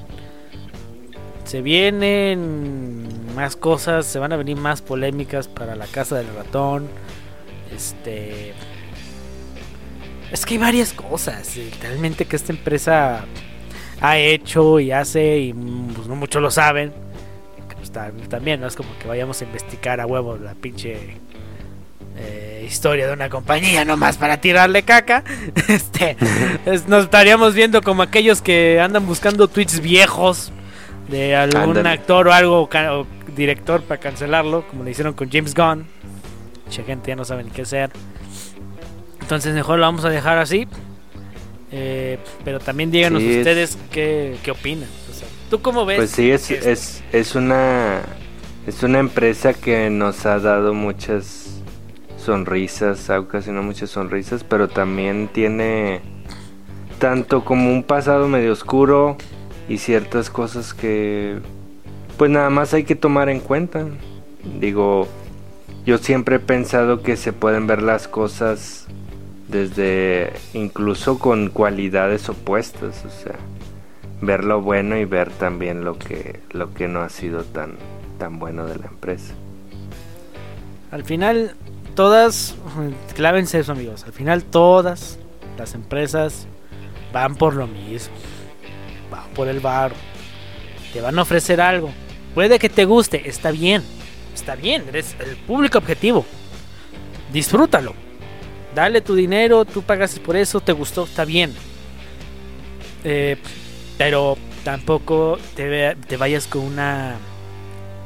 Se 1.45 1.61
vienen 1.61 3.09
más 3.35 3.57
cosas, 3.57 4.07
se 4.07 4.18
van 4.18 4.33
a 4.33 4.37
venir 4.37 4.57
más 4.57 4.83
polémicas 4.83 5.49
para 5.49 5.77
la 5.77 5.87
casa 5.87 6.16
del 6.16 6.33
ratón. 6.35 6.89
Este 7.75 8.55
es 10.31 10.47
que 10.47 10.55
hay 10.55 10.59
varias 10.59 10.95
cosas, 10.95 11.57
literalmente 11.57 12.25
que 12.25 12.37
esta 12.37 12.53
empresa 12.53 13.27
ha 14.03 14.19
hecho 14.19 14.81
y 14.81 14.91
hace 14.91 15.39
y 15.39 15.53
pues, 15.53 16.07
no 16.09 16.17
muchos 16.17 16.43
lo 16.43 16.51
saben. 16.51 16.93
Pues, 17.77 18.29
también 18.29 18.61
no 18.61 18.67
es 18.67 18.77
como 18.77 18.91
que 18.99 19.09
vayamos 19.09 19.41
a 19.41 19.45
investigar 19.45 20.01
a 20.01 20.07
huevo 20.07 20.37
la 20.37 20.55
pinche 20.55 21.17
eh, 22.17 22.65
historia 22.67 23.07
de 23.07 23.13
una 23.13 23.29
compañía 23.31 23.85
nomás 23.85 24.19
para 24.19 24.41
tirarle 24.41 24.83
caca. 24.83 25.23
Este, 25.69 26.17
nos 26.89 27.05
estaríamos 27.05 27.55
viendo 27.55 27.81
como 27.83 28.03
aquellos 28.03 28.43
que 28.43 28.81
andan 28.81 29.07
buscando 29.07 29.49
tweets 29.49 29.81
viejos 29.81 30.53
de 31.09 31.37
algún 31.37 31.87
actor 31.87 32.29
o 32.29 32.33
algo 32.33 32.69
o 32.69 33.07
director 33.37 33.83
para 33.83 34.01
cancelarlo, 34.01 34.67
como 34.69 34.85
le 34.85 34.91
hicieron 34.91 35.15
con 35.15 35.31
James 35.31 35.55
Gunn. 35.55 35.87
Mucha 36.67 36.83
gente 36.83 37.09
ya 37.09 37.17
no 37.17 37.25
sabe 37.25 37.45
ni 37.45 37.51
qué 37.51 37.63
hacer. 37.63 37.91
Entonces 39.21 39.55
mejor 39.55 39.79
lo 39.79 39.87
vamos 39.87 40.05
a 40.05 40.09
dejar 40.09 40.39
así. 40.39 40.67
Eh, 41.73 42.18
pero 42.45 42.61
también 42.61 42.91
díganos 42.91 43.23
ustedes 43.23 43.79
qué, 43.91 44.37
qué, 44.43 44.51
opinan. 44.51 44.89
¿Tú 45.49 45.62
cómo 45.62 45.87
ves? 45.87 45.97
Pues 45.97 46.11
sí, 46.11 46.31
es, 46.31 46.51
es, 46.51 47.03
es, 47.12 47.35
una, 47.35 48.03
es 48.66 48.83
una 48.83 48.99
empresa 48.99 49.55
que 49.55 49.89
nos 49.89 50.27
ha 50.27 50.39
dado 50.39 50.75
muchas 50.75 51.62
sonrisas, 52.18 53.09
ha 53.09 53.18
ocasionado 53.18 53.64
muchas 53.64 53.91
sonrisas, 53.91 54.45
pero 54.45 54.68
también 54.68 55.29
tiene 55.33 56.01
tanto 56.99 57.45
como 57.45 57.73
un 57.73 57.83
pasado 57.83 58.29
medio 58.29 58.53
oscuro 58.53 59.16
y 59.68 59.79
ciertas 59.79 60.31
cosas 60.31 60.75
que 60.75 61.39
pues 62.16 62.31
nada 62.31 62.51
más 62.51 62.75
hay 62.75 62.85
que 62.85 62.95
tomar 62.95 63.31
en 63.31 63.41
cuenta. 63.41 63.87
Digo, 64.61 65.09
yo 65.87 65.99
siempre 65.99 66.37
he 66.37 66.41
pensado 66.41 67.03
que 67.03 67.16
se 67.16 67.33
pueden 67.33 67.66
ver 67.66 67.83
las 67.83 68.09
cosas 68.09 68.87
desde 69.53 70.33
incluso 70.55 71.19
con 71.19 71.51
cualidades 71.51 72.29
opuestas, 72.29 73.05
o 73.05 73.11
sea, 73.11 73.37
ver 74.21 74.45
lo 74.45 74.63
bueno 74.63 74.97
y 74.97 75.05
ver 75.05 75.31
también 75.31 75.85
lo 75.85 75.99
que 75.99 76.41
lo 76.51 76.73
que 76.75 76.89
no 76.89 77.03
ha 77.03 77.11
sido 77.11 77.45
tan 77.45 77.75
tan 78.19 78.39
bueno 78.39 78.67
de 78.67 78.77
la 78.77 78.87
empresa. 78.87 79.35
Al 80.91 81.05
final 81.05 81.55
todas 81.95 82.57
clávense 83.15 83.61
eso, 83.61 83.73
amigos. 83.73 84.05
Al 84.05 84.13
final 84.13 84.43
todas 84.43 85.19
las 85.59 85.75
empresas 85.75 86.47
van 87.13 87.37
por 87.37 87.55
lo 87.55 87.67
mismo. 87.67 88.15
Van 89.11 89.29
por 89.35 89.49
el 89.49 89.61
bar. 89.61 89.93
Te 90.93 91.01
van 91.01 91.19
a 91.19 91.23
ofrecer 91.23 91.61
algo. 91.61 91.91
Puede 92.35 92.59
que 92.59 92.69
te 92.69 92.87
guste, 92.87 93.29
está 93.29 93.51
bien. 93.51 93.83
Está 94.35 94.57
bien, 94.57 94.85
eres 94.89 95.15
el 95.21 95.37
público 95.37 95.77
objetivo. 95.77 96.25
Disfrútalo 97.33 97.95
dale 98.75 99.01
tu 99.01 99.14
dinero, 99.14 99.64
tú 99.64 99.83
pagas 99.83 100.18
por 100.18 100.37
eso, 100.37 100.61
te 100.61 100.73
gustó, 100.73 101.05
está 101.05 101.25
bien. 101.25 101.55
Eh, 103.05 103.37
pero 103.99 104.37
tampoco 104.64 105.39
te, 105.57 105.97
te, 105.97 106.16
vayas 106.16 106.47
con 106.47 106.62
una 106.62 107.16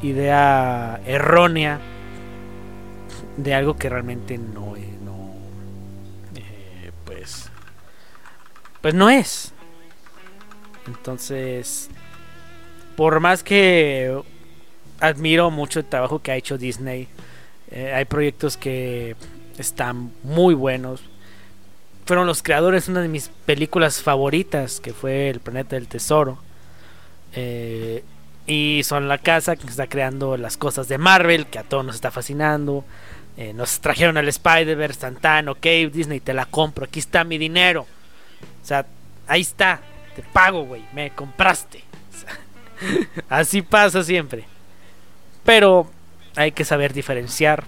idea 0.02 1.00
errónea 1.06 1.78
de 3.36 3.54
algo 3.54 3.76
que 3.76 3.88
realmente 3.90 4.38
no, 4.38 4.74
eh, 4.76 4.88
no 5.04 5.34
eh, 6.34 6.92
pues 7.04 7.50
pues 8.80 8.94
no 8.94 9.10
es 9.10 9.52
entonces 10.86 11.90
por 12.96 13.20
más 13.20 13.42
que 13.42 14.18
admiro 15.00 15.50
mucho 15.50 15.80
el 15.80 15.86
trabajo 15.86 16.22
que 16.22 16.32
ha 16.32 16.36
hecho 16.36 16.56
Disney 16.56 17.08
hay 17.70 18.04
proyectos 18.06 18.56
que 18.56 19.16
están 19.62 20.12
muy 20.22 20.54
buenos. 20.54 21.02
Fueron 22.04 22.26
los 22.26 22.42
creadores 22.42 22.86
de 22.86 22.92
una 22.92 23.02
de 23.02 23.08
mis 23.08 23.28
películas 23.46 24.02
favoritas, 24.02 24.80
que 24.80 24.92
fue 24.92 25.28
El 25.28 25.40
Planeta 25.40 25.76
del 25.76 25.88
Tesoro. 25.88 26.38
Eh, 27.32 28.04
y 28.46 28.82
son 28.84 29.08
la 29.08 29.18
casa 29.18 29.56
que 29.56 29.66
está 29.66 29.88
creando 29.88 30.36
las 30.36 30.56
cosas 30.56 30.88
de 30.88 30.98
Marvel, 30.98 31.46
que 31.46 31.58
a 31.58 31.64
todos 31.64 31.84
nos 31.84 31.96
está 31.96 32.10
fascinando. 32.10 32.84
Eh, 33.36 33.52
nos 33.52 33.80
trajeron 33.80 34.16
al 34.16 34.28
Spider-Verse, 34.28 35.00
Santana, 35.00 35.50
ok, 35.50 35.66
Disney, 35.92 36.20
te 36.20 36.32
la 36.32 36.46
compro, 36.46 36.84
aquí 36.84 37.00
está 37.00 37.24
mi 37.24 37.36
dinero. 37.36 37.82
O 38.62 38.66
sea, 38.66 38.86
ahí 39.26 39.42
está, 39.42 39.80
te 40.14 40.22
pago, 40.22 40.64
güey, 40.64 40.84
me 40.94 41.10
compraste. 41.10 41.82
Así 43.28 43.62
pasa 43.62 44.02
siempre. 44.02 44.44
Pero 45.44 45.90
hay 46.34 46.52
que 46.52 46.64
saber 46.64 46.92
diferenciar 46.92 47.64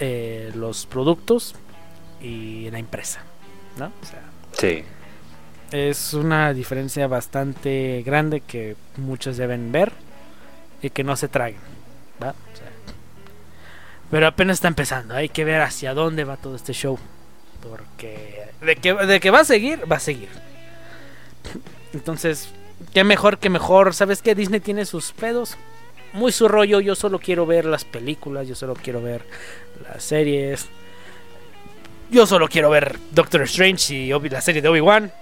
eh, 0.00 0.50
los 0.54 0.86
productos 0.86 1.54
y 2.20 2.70
la 2.70 2.78
empresa. 2.78 3.20
¿No? 3.78 3.86
O 3.86 4.06
sea, 4.06 4.22
Sí. 4.52 4.82
es 5.70 6.14
una 6.14 6.52
diferencia 6.52 7.06
bastante 7.06 8.02
grande 8.04 8.40
que 8.40 8.76
muchos 8.96 9.36
deben 9.36 9.70
ver 9.72 9.92
y 10.82 10.90
que 10.90 11.04
no 11.04 11.16
se 11.16 11.28
traguen. 11.28 11.60
¿va? 12.22 12.30
O 12.30 12.56
sea, 12.56 12.66
pero 14.10 14.26
apenas 14.26 14.54
está 14.56 14.68
empezando, 14.68 15.14
hay 15.14 15.28
que 15.28 15.44
ver 15.44 15.60
hacia 15.60 15.94
dónde 15.94 16.24
va 16.24 16.36
todo 16.36 16.56
este 16.56 16.72
show. 16.72 16.98
Porque 17.68 18.46
de 18.62 18.76
que, 18.76 18.94
de 18.94 19.20
que 19.20 19.30
va 19.30 19.40
a 19.40 19.44
seguir, 19.44 19.90
va 19.90 19.96
a 19.96 20.00
seguir. 20.00 20.28
Entonces, 21.92 22.48
qué 22.94 23.04
mejor 23.04 23.38
que 23.38 23.50
mejor. 23.50 23.94
¿Sabes 23.94 24.22
qué? 24.22 24.34
Disney 24.34 24.60
tiene 24.60 24.84
sus 24.86 25.12
pedos. 25.12 25.56
Muy 26.12 26.32
su 26.32 26.48
rollo. 26.48 26.80
Yo 26.80 26.94
solo 26.94 27.18
quiero 27.18 27.46
ver 27.46 27.64
las 27.64 27.84
películas. 27.84 28.46
Yo 28.48 28.54
solo 28.54 28.74
quiero 28.74 29.02
ver 29.02 29.24
las 29.82 30.02
series. 30.02 30.66
Yo 32.10 32.26
solo 32.26 32.48
quiero 32.48 32.70
ver 32.70 32.98
Doctor 33.10 33.42
Strange 33.42 33.94
y 33.94 34.12
Obi- 34.12 34.30
la 34.30 34.40
serie 34.40 34.62
de 34.62 34.68
Obi-Wan. 34.68 35.12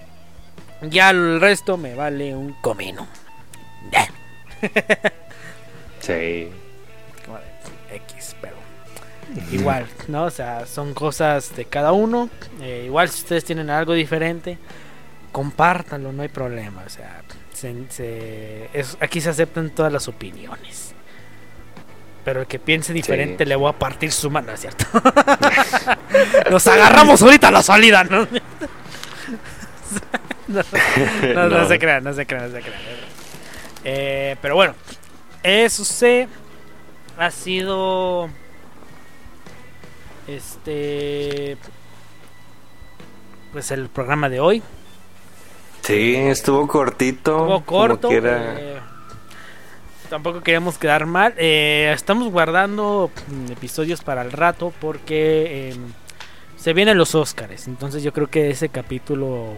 Ya 0.83 1.11
el 1.11 1.41
resto 1.41 1.77
me 1.77 1.95
vale 1.95 2.35
un 2.35 2.53
comino. 2.61 3.07
Sí. 6.01 6.49
Como 7.25 7.39
de 7.39 7.97
X, 7.97 8.37
pero 8.41 8.55
igual, 9.53 9.87
¿no? 10.09 10.25
O 10.25 10.31
sea, 10.31 10.67
son 10.67 10.95
cosas 10.95 11.55
de 11.57 11.65
cada 11.65 11.93
uno. 11.93 12.29
Eh, 12.61 12.85
igual 12.87 13.09
si 13.09 13.23
ustedes 13.23 13.45
tienen 13.45 13.71
algo 13.71 13.93
diferente, 13.95 14.59
compártanlo, 15.37 16.13
no 16.13 16.23
hay 16.23 16.31
problema. 16.31 16.83
O 16.87 16.89
sea, 16.89 17.21
se- 17.53 17.85
se- 17.91 18.71
es- 18.73 18.97
aquí 19.01 19.21
se 19.21 19.29
aceptan 19.29 19.69
todas 19.69 19.93
las 19.93 20.09
opiniones. 20.09 20.95
Pero 22.25 22.41
el 22.41 22.47
que 22.47 22.59
piense 22.59 22.95
diferente 22.95 23.45
le 23.45 23.55
voy 23.55 23.69
a 23.69 23.75
partir 23.79 24.11
su 24.13 24.31
mano, 24.31 24.51
¿es 24.53 24.61
cierto? 24.61 24.87
Nos 26.51 26.67
agarramos 26.67 27.21
ahorita 27.21 27.49
a 27.49 27.51
la 27.51 27.63
salida, 27.63 28.03
¿no? 28.05 28.21
no, 30.49 30.63
no, 31.35 31.37
no 31.49 31.49
No. 31.59 31.69
se 31.69 31.79
crean, 31.79 32.03
no 32.03 32.15
se 32.15 32.25
crean, 32.27 32.51
no 32.51 32.57
se 32.57 32.63
crean. 32.63 32.81
Eh, 33.85 34.37
pero 34.41 34.55
bueno, 34.55 34.75
eso 35.43 35.85
se 35.85 36.29
ha 37.19 37.31
sido 37.31 38.31
este 40.27 41.59
pues 43.53 43.71
el 43.71 43.91
programa 43.91 44.31
de 44.31 44.41
hoy 44.41 44.63
Sí, 45.87 46.17
estuvo 46.17 46.67
cortito. 46.67 47.33
Estuvo 47.33 47.47
como 47.47 47.65
corto 47.65 48.09
quiera. 48.09 48.55
eh, 48.59 48.81
tampoco 50.11 50.41
queríamos 50.41 50.79
quedar 50.79 51.07
mal 51.07 51.35
Eh, 51.37 51.91
estamos 51.95 52.31
guardando 52.31 53.11
mm, 53.29 53.53
episodios 53.53 54.03
para 54.03 54.23
el 54.23 54.33
rato 54.33 54.73
porque 54.81 55.71
em, 55.71 55.93
se 56.57 56.73
vienen 56.73 56.97
los 56.99 57.15
Óscares 57.15 57.67
entonces 57.69 58.03
yo 58.03 58.13
creo 58.13 58.29
que 58.29 58.51
ese 58.51 58.69
capítulo 58.69 59.55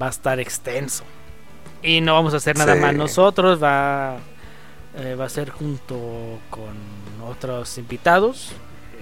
va 0.00 0.06
a 0.06 0.10
estar 0.10 0.40
extenso 0.40 1.04
y 1.82 2.00
no 2.00 2.14
vamos 2.14 2.34
a 2.34 2.36
hacer 2.38 2.56
nada 2.56 2.74
Sí. 2.74 2.80
más 2.80 2.94
nosotros 2.94 3.62
va 3.62 4.16
eh, 4.96 5.14
va 5.14 5.24
a 5.24 5.28
ser 5.30 5.50
junto 5.50 5.96
con 6.50 6.74
otros 7.26 7.76
invitados 7.78 8.52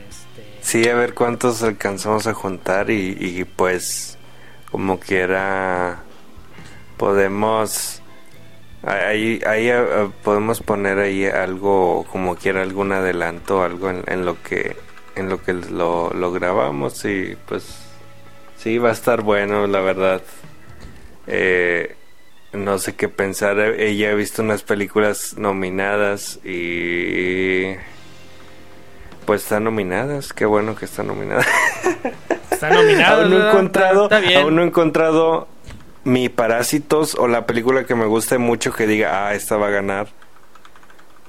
este, 0.09 0.59
Sí, 0.63 0.89
a 0.89 0.95
ver 0.95 1.15
cuántos 1.15 1.63
alcanzamos 1.65 2.27
a 2.29 2.35
juntar 2.35 2.91
y, 2.91 3.17
y 3.21 3.45
pues 3.45 4.19
como 4.71 5.01
quiera 5.01 6.05
podemos 7.01 8.03
ahí, 8.83 9.41
ahí 9.47 9.69
eh, 9.69 9.73
eh, 9.79 10.11
podemos 10.23 10.61
poner 10.61 10.99
ahí 10.99 11.25
algo 11.25 12.05
como 12.13 12.37
quiera 12.37 12.61
algún 12.61 12.93
adelanto 12.93 13.63
algo 13.63 13.89
en, 13.89 14.05
en 14.07 14.27
lo 14.27 14.43
que 14.43 14.77
en 15.17 15.31
lo 15.31 15.43
que 15.43 15.55
lo, 15.55 16.11
lo 16.11 16.31
grabamos 16.31 17.03
y 17.07 17.39
pues 17.49 17.65
sí 18.59 18.77
va 18.77 18.91
a 18.91 18.93
estar 18.93 19.23
bueno 19.23 19.67
la 19.67 19.81
verdad. 19.81 20.23
Eh, 21.27 21.97
no 22.53 22.79
sé 22.79 22.97
qué 22.97 23.09
pensar. 23.09 23.59
Ella 23.59 24.11
ha 24.11 24.15
visto 24.15 24.43
unas 24.43 24.63
películas 24.63 25.37
nominadas 25.39 26.39
y 26.45 27.77
pues 29.25 29.45
están 29.45 29.65
nominadas, 29.65 30.33
qué 30.33 30.45
bueno 30.45 30.77
que 30.77 30.85
están 30.85 31.07
nominadas. 31.07 31.47
está 32.51 32.71
nominado 32.71 33.23
aún 33.23 33.31
no 33.31 33.49
encontrado, 33.49 34.11
aún 34.37 34.57
no 34.57 34.63
he 34.63 34.67
encontrado 34.67 35.49
mi 36.11 36.29
Parásitos 36.29 37.15
o 37.15 37.29
la 37.29 37.47
película 37.47 37.85
que 37.85 37.95
me 37.95 38.07
guste 38.07 38.39
mucho 38.39 38.73
que 38.73 38.87
diga, 38.87 39.29
ah, 39.29 39.35
esta 39.35 39.57
va 39.57 39.69
a 39.69 39.71
ganar. 39.71 40.09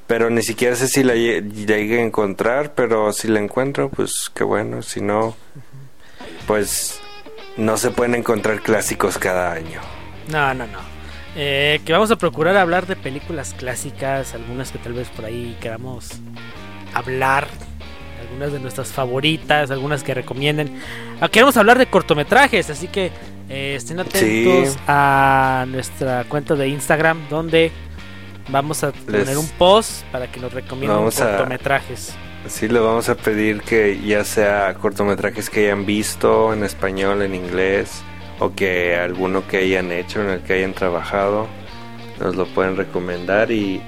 Pero 0.08 0.30
ni 0.30 0.42
siquiera 0.42 0.76
sé 0.76 0.88
si 0.88 1.04
la 1.04 1.14
lle- 1.16 1.50
llegue 1.54 2.00
a 2.00 2.04
encontrar, 2.04 2.74
pero 2.74 3.14
si 3.14 3.28
la 3.28 3.40
encuentro, 3.40 3.90
pues 3.90 4.30
qué 4.34 4.44
bueno. 4.44 4.82
Si 4.82 5.00
no, 5.02 5.36
pues 6.48 7.00
no 7.58 7.78
se 7.78 7.92
pueden 7.92 8.16
encontrar 8.16 8.62
clásicos 8.62 9.18
cada 9.18 9.54
año. 9.54 9.80
No, 10.30 10.54
no, 10.54 10.66
no. 10.68 10.80
Eh, 11.36 11.80
que 11.86 11.94
vamos 11.94 12.12
a 12.12 12.18
procurar 12.18 12.58
hablar 12.58 12.88
de 12.88 12.96
películas 12.98 13.54
clásicas, 13.58 14.34
algunas 14.34 14.72
que 14.72 14.80
tal 14.80 14.94
vez 14.94 15.08
por 15.10 15.24
ahí 15.26 15.56
queramos 15.62 16.10
hablar, 16.94 17.48
algunas 18.20 18.52
de 18.52 18.60
nuestras 18.60 18.90
favoritas, 18.90 19.72
algunas 19.72 20.04
que 20.04 20.14
recomienden. 20.14 20.78
Queremos 21.32 21.56
hablar 21.56 21.78
de 21.78 21.86
cortometrajes, 21.86 22.70
así 22.70 22.88
que 22.90 23.12
eh, 23.52 23.76
estén 23.76 24.00
atentos 24.00 24.70
Sí. 24.70 24.80
a 24.88 25.66
nuestra 25.68 26.24
cuenta 26.30 26.56
de 26.56 26.70
Instagram 26.70 27.28
donde 27.30 27.72
vamos 28.50 28.84
a 28.84 28.92
poner 28.92 29.28
Les- 29.28 29.38
un 29.38 29.48
post 29.58 30.04
para 30.12 30.32
que 30.32 30.40
nos 30.40 30.54
recomienden 30.54 30.98
Vamos 30.98 31.20
a- 31.22 31.32
cortometrajes. 31.38 32.16
Sí, 32.48 32.68
le 32.68 32.80
vamos 32.80 33.08
a 33.10 33.16
pedir 33.16 33.62
que 33.62 34.00
ya 34.04 34.24
sea 34.24 34.74
cortometrajes 34.76 35.50
que 35.50 35.66
hayan 35.66 35.86
visto 35.86 36.54
en 36.54 36.64
español, 36.64 37.22
en 37.22 37.36
inglés, 37.36 38.02
o 38.40 38.56
que 38.56 38.96
alguno 38.96 39.48
que 39.48 39.58
hayan 39.58 39.92
hecho, 39.92 40.22
en 40.22 40.30
el 40.32 40.40
que 40.42 40.54
hayan 40.54 40.74
trabajado, 40.74 41.48
nos 42.20 42.36
lo 42.36 42.48
pueden 42.48 42.78
recomendar. 42.78 43.52
Y, 43.52 43.80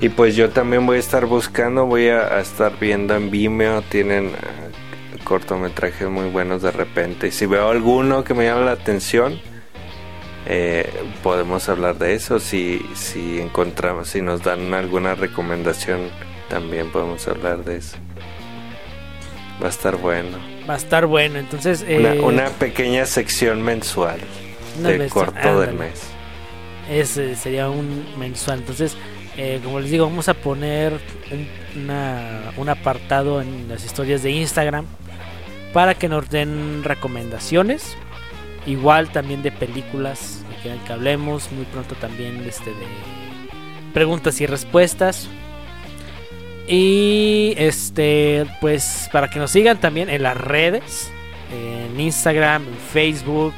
y 0.00 0.08
pues 0.08 0.36
yo 0.36 0.50
también 0.50 0.86
voy 0.86 0.98
a 0.98 1.00
estar 1.00 1.26
buscando, 1.26 1.84
voy 1.86 2.08
a, 2.08 2.20
a 2.36 2.40
estar 2.40 2.78
viendo 2.78 3.16
en 3.16 3.28
Vimeo, 3.30 3.82
tienen 3.82 4.30
cortometrajes 5.24 6.08
muy 6.08 6.28
buenos 6.28 6.62
de 6.62 6.70
repente. 6.70 7.28
Y 7.28 7.30
si 7.32 7.46
veo 7.46 7.68
alguno 7.70 8.24
que 8.24 8.34
me 8.34 8.44
llama 8.44 8.62
la 8.62 8.72
atención, 8.72 9.40
eh, 10.46 10.88
podemos 11.22 11.68
hablar 11.68 11.98
de 11.98 12.14
eso. 12.14 12.40
Si, 12.40 12.84
si 12.94 13.40
encontramos, 13.40 14.08
si 14.08 14.22
nos 14.22 14.42
dan 14.42 14.72
alguna 14.74 15.14
recomendación, 15.14 16.08
también 16.48 16.90
podemos 16.90 17.26
hablar 17.28 17.64
de 17.64 17.76
eso. 17.76 17.96
Va 19.62 19.66
a 19.66 19.70
estar 19.70 19.96
bueno. 19.96 20.38
Va 20.68 20.74
a 20.74 20.76
estar 20.78 21.06
bueno, 21.06 21.38
entonces... 21.38 21.82
Una, 21.82 22.14
eh, 22.14 22.20
una 22.20 22.48
pequeña 22.48 23.04
sección 23.06 23.62
mensual 23.62 24.20
una 24.78 24.88
de 24.90 24.98
vez- 24.98 25.12
corto 25.12 25.60
del 25.60 25.74
mes. 25.74 26.02
Ese 26.90 27.36
sería 27.36 27.68
un 27.68 28.04
mensual. 28.18 28.60
Entonces, 28.60 28.96
eh, 29.36 29.60
como 29.62 29.80
les 29.80 29.90
digo, 29.90 30.06
vamos 30.06 30.28
a 30.28 30.34
poner 30.34 30.98
un, 31.30 31.82
una- 31.84 32.52
un 32.56 32.68
apartado 32.68 33.40
en 33.42 33.68
las 33.68 33.84
historias 33.84 34.22
de 34.22 34.30
Instagram 34.30 34.86
para 35.72 35.94
que 35.94 36.08
nos 36.08 36.28
den 36.30 36.82
recomendaciones. 36.84 37.96
Igual 38.66 39.10
también 39.10 39.42
de 39.42 39.52
películas 39.52 40.44
que 40.62 40.74
que 40.86 40.92
hablemos. 40.92 41.50
Muy 41.52 41.64
pronto 41.66 41.94
también 41.94 42.44
este, 42.46 42.70
de 42.70 42.86
preguntas 43.92 44.40
y 44.40 44.46
respuestas. 44.46 45.28
Y 46.66 47.54
este, 47.56 48.46
pues 48.60 49.08
para 49.12 49.28
que 49.28 49.38
nos 49.38 49.50
sigan 49.50 49.80
también 49.80 50.08
en 50.08 50.22
las 50.22 50.36
redes, 50.36 51.10
en 51.52 51.98
Instagram, 51.98 52.62
en 52.62 52.76
Facebook, 52.92 53.54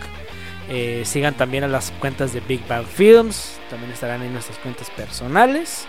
eh, 0.71 1.03
sigan 1.05 1.35
también 1.35 1.65
a 1.65 1.69
las 1.69 1.91
cuentas 2.01 2.33
de 2.33 2.41
Big 2.41 2.67
Bang 2.67 2.87
Films. 2.87 3.61
También 3.69 3.93
estarán 3.93 4.23
en 4.23 4.33
nuestras 4.33 4.59
cuentas 4.59 4.89
personales. 4.91 5.87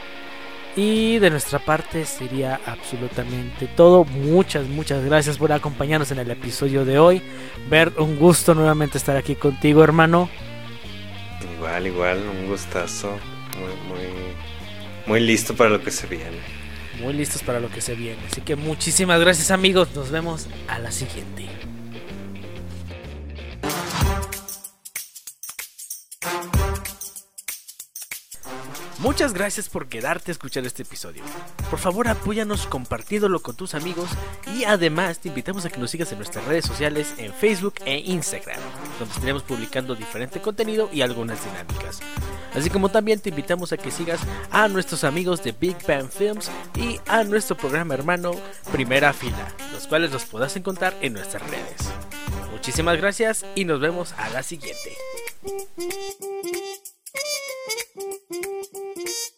Y 0.75 1.19
de 1.19 1.29
nuestra 1.29 1.59
parte 1.59 2.03
sería 2.05 2.59
absolutamente 2.65 3.67
todo. 3.67 4.05
Muchas, 4.05 4.67
muchas 4.67 5.05
gracias 5.05 5.37
por 5.37 5.51
acompañarnos 5.51 6.11
en 6.11 6.19
el 6.19 6.31
episodio 6.31 6.83
de 6.83 6.97
hoy. 6.97 7.21
Ver, 7.69 7.93
un 7.97 8.17
gusto 8.17 8.55
nuevamente 8.55 8.97
estar 8.97 9.15
aquí 9.15 9.35
contigo, 9.35 9.83
hermano. 9.83 10.29
Igual, 11.57 11.87
igual, 11.87 12.23
un 12.27 12.47
gustazo. 12.47 13.11
Muy, 13.59 13.87
muy, 13.87 14.07
muy 15.05 15.19
listo 15.19 15.55
para 15.55 15.69
lo 15.69 15.83
que 15.83 15.91
se 15.91 16.07
viene. 16.07 16.39
Muy 16.99 17.13
listos 17.13 17.43
para 17.43 17.59
lo 17.59 17.69
que 17.69 17.81
se 17.81 17.93
viene. 17.93 18.19
Así 18.31 18.41
que 18.41 18.55
muchísimas 18.55 19.19
gracias, 19.19 19.51
amigos. 19.51 19.89
Nos 19.93 20.09
vemos 20.09 20.47
a 20.67 20.79
la 20.79 20.91
siguiente. 20.91 21.47
Muchas 29.03 29.33
gracias 29.33 29.67
por 29.67 29.87
quedarte 29.87 30.31
a 30.31 30.33
escuchar 30.33 30.65
este 30.65 30.83
episodio. 30.83 31.23
Por 31.69 31.77
favor, 31.77 32.07
apóyanos 32.07 32.65
compartiéndolo 32.65 33.41
con 33.41 33.53
tus 33.53 33.75
amigos 33.75 34.09
y 34.55 34.63
además 34.63 35.19
te 35.19 35.27
invitamos 35.27 35.65
a 35.65 35.69
que 35.69 35.77
nos 35.77 35.91
sigas 35.91 36.13
en 36.13 36.19
nuestras 36.19 36.45
redes 36.45 36.63
sociales 36.63 37.13
en 37.17 37.33
Facebook 37.33 37.73
e 37.83 37.97
Instagram, 37.97 38.61
donde 38.99 39.13
estaremos 39.13 39.43
publicando 39.43 39.93
diferente 39.93 40.39
contenido 40.39 40.89
y 40.93 41.01
algunas 41.01 41.43
dinámicas. 41.43 41.99
Así 42.55 42.69
como 42.69 42.87
también 42.87 43.19
te 43.19 43.27
invitamos 43.27 43.73
a 43.73 43.77
que 43.77 43.91
sigas 43.91 44.21
a 44.51 44.69
nuestros 44.69 45.03
amigos 45.03 45.43
de 45.43 45.51
Big 45.51 45.75
Bang 45.85 46.07
Films 46.09 46.49
y 46.73 46.97
a 47.05 47.25
nuestro 47.25 47.57
programa 47.57 47.95
hermano 47.95 48.31
Primera 48.71 49.11
Fila, 49.11 49.53
los 49.73 49.85
cuales 49.85 50.13
los 50.13 50.23
podrás 50.23 50.55
encontrar 50.55 50.95
en 51.01 51.11
nuestras 51.11 51.43
redes. 51.51 51.91
Muchísimas 52.53 52.95
gracias 52.95 53.45
y 53.53 53.65
nos 53.65 53.81
vemos 53.81 54.13
a 54.13 54.29
la 54.29 54.43
siguiente. 54.43 54.95
Thank 57.15 57.27
you. 58.97 59.32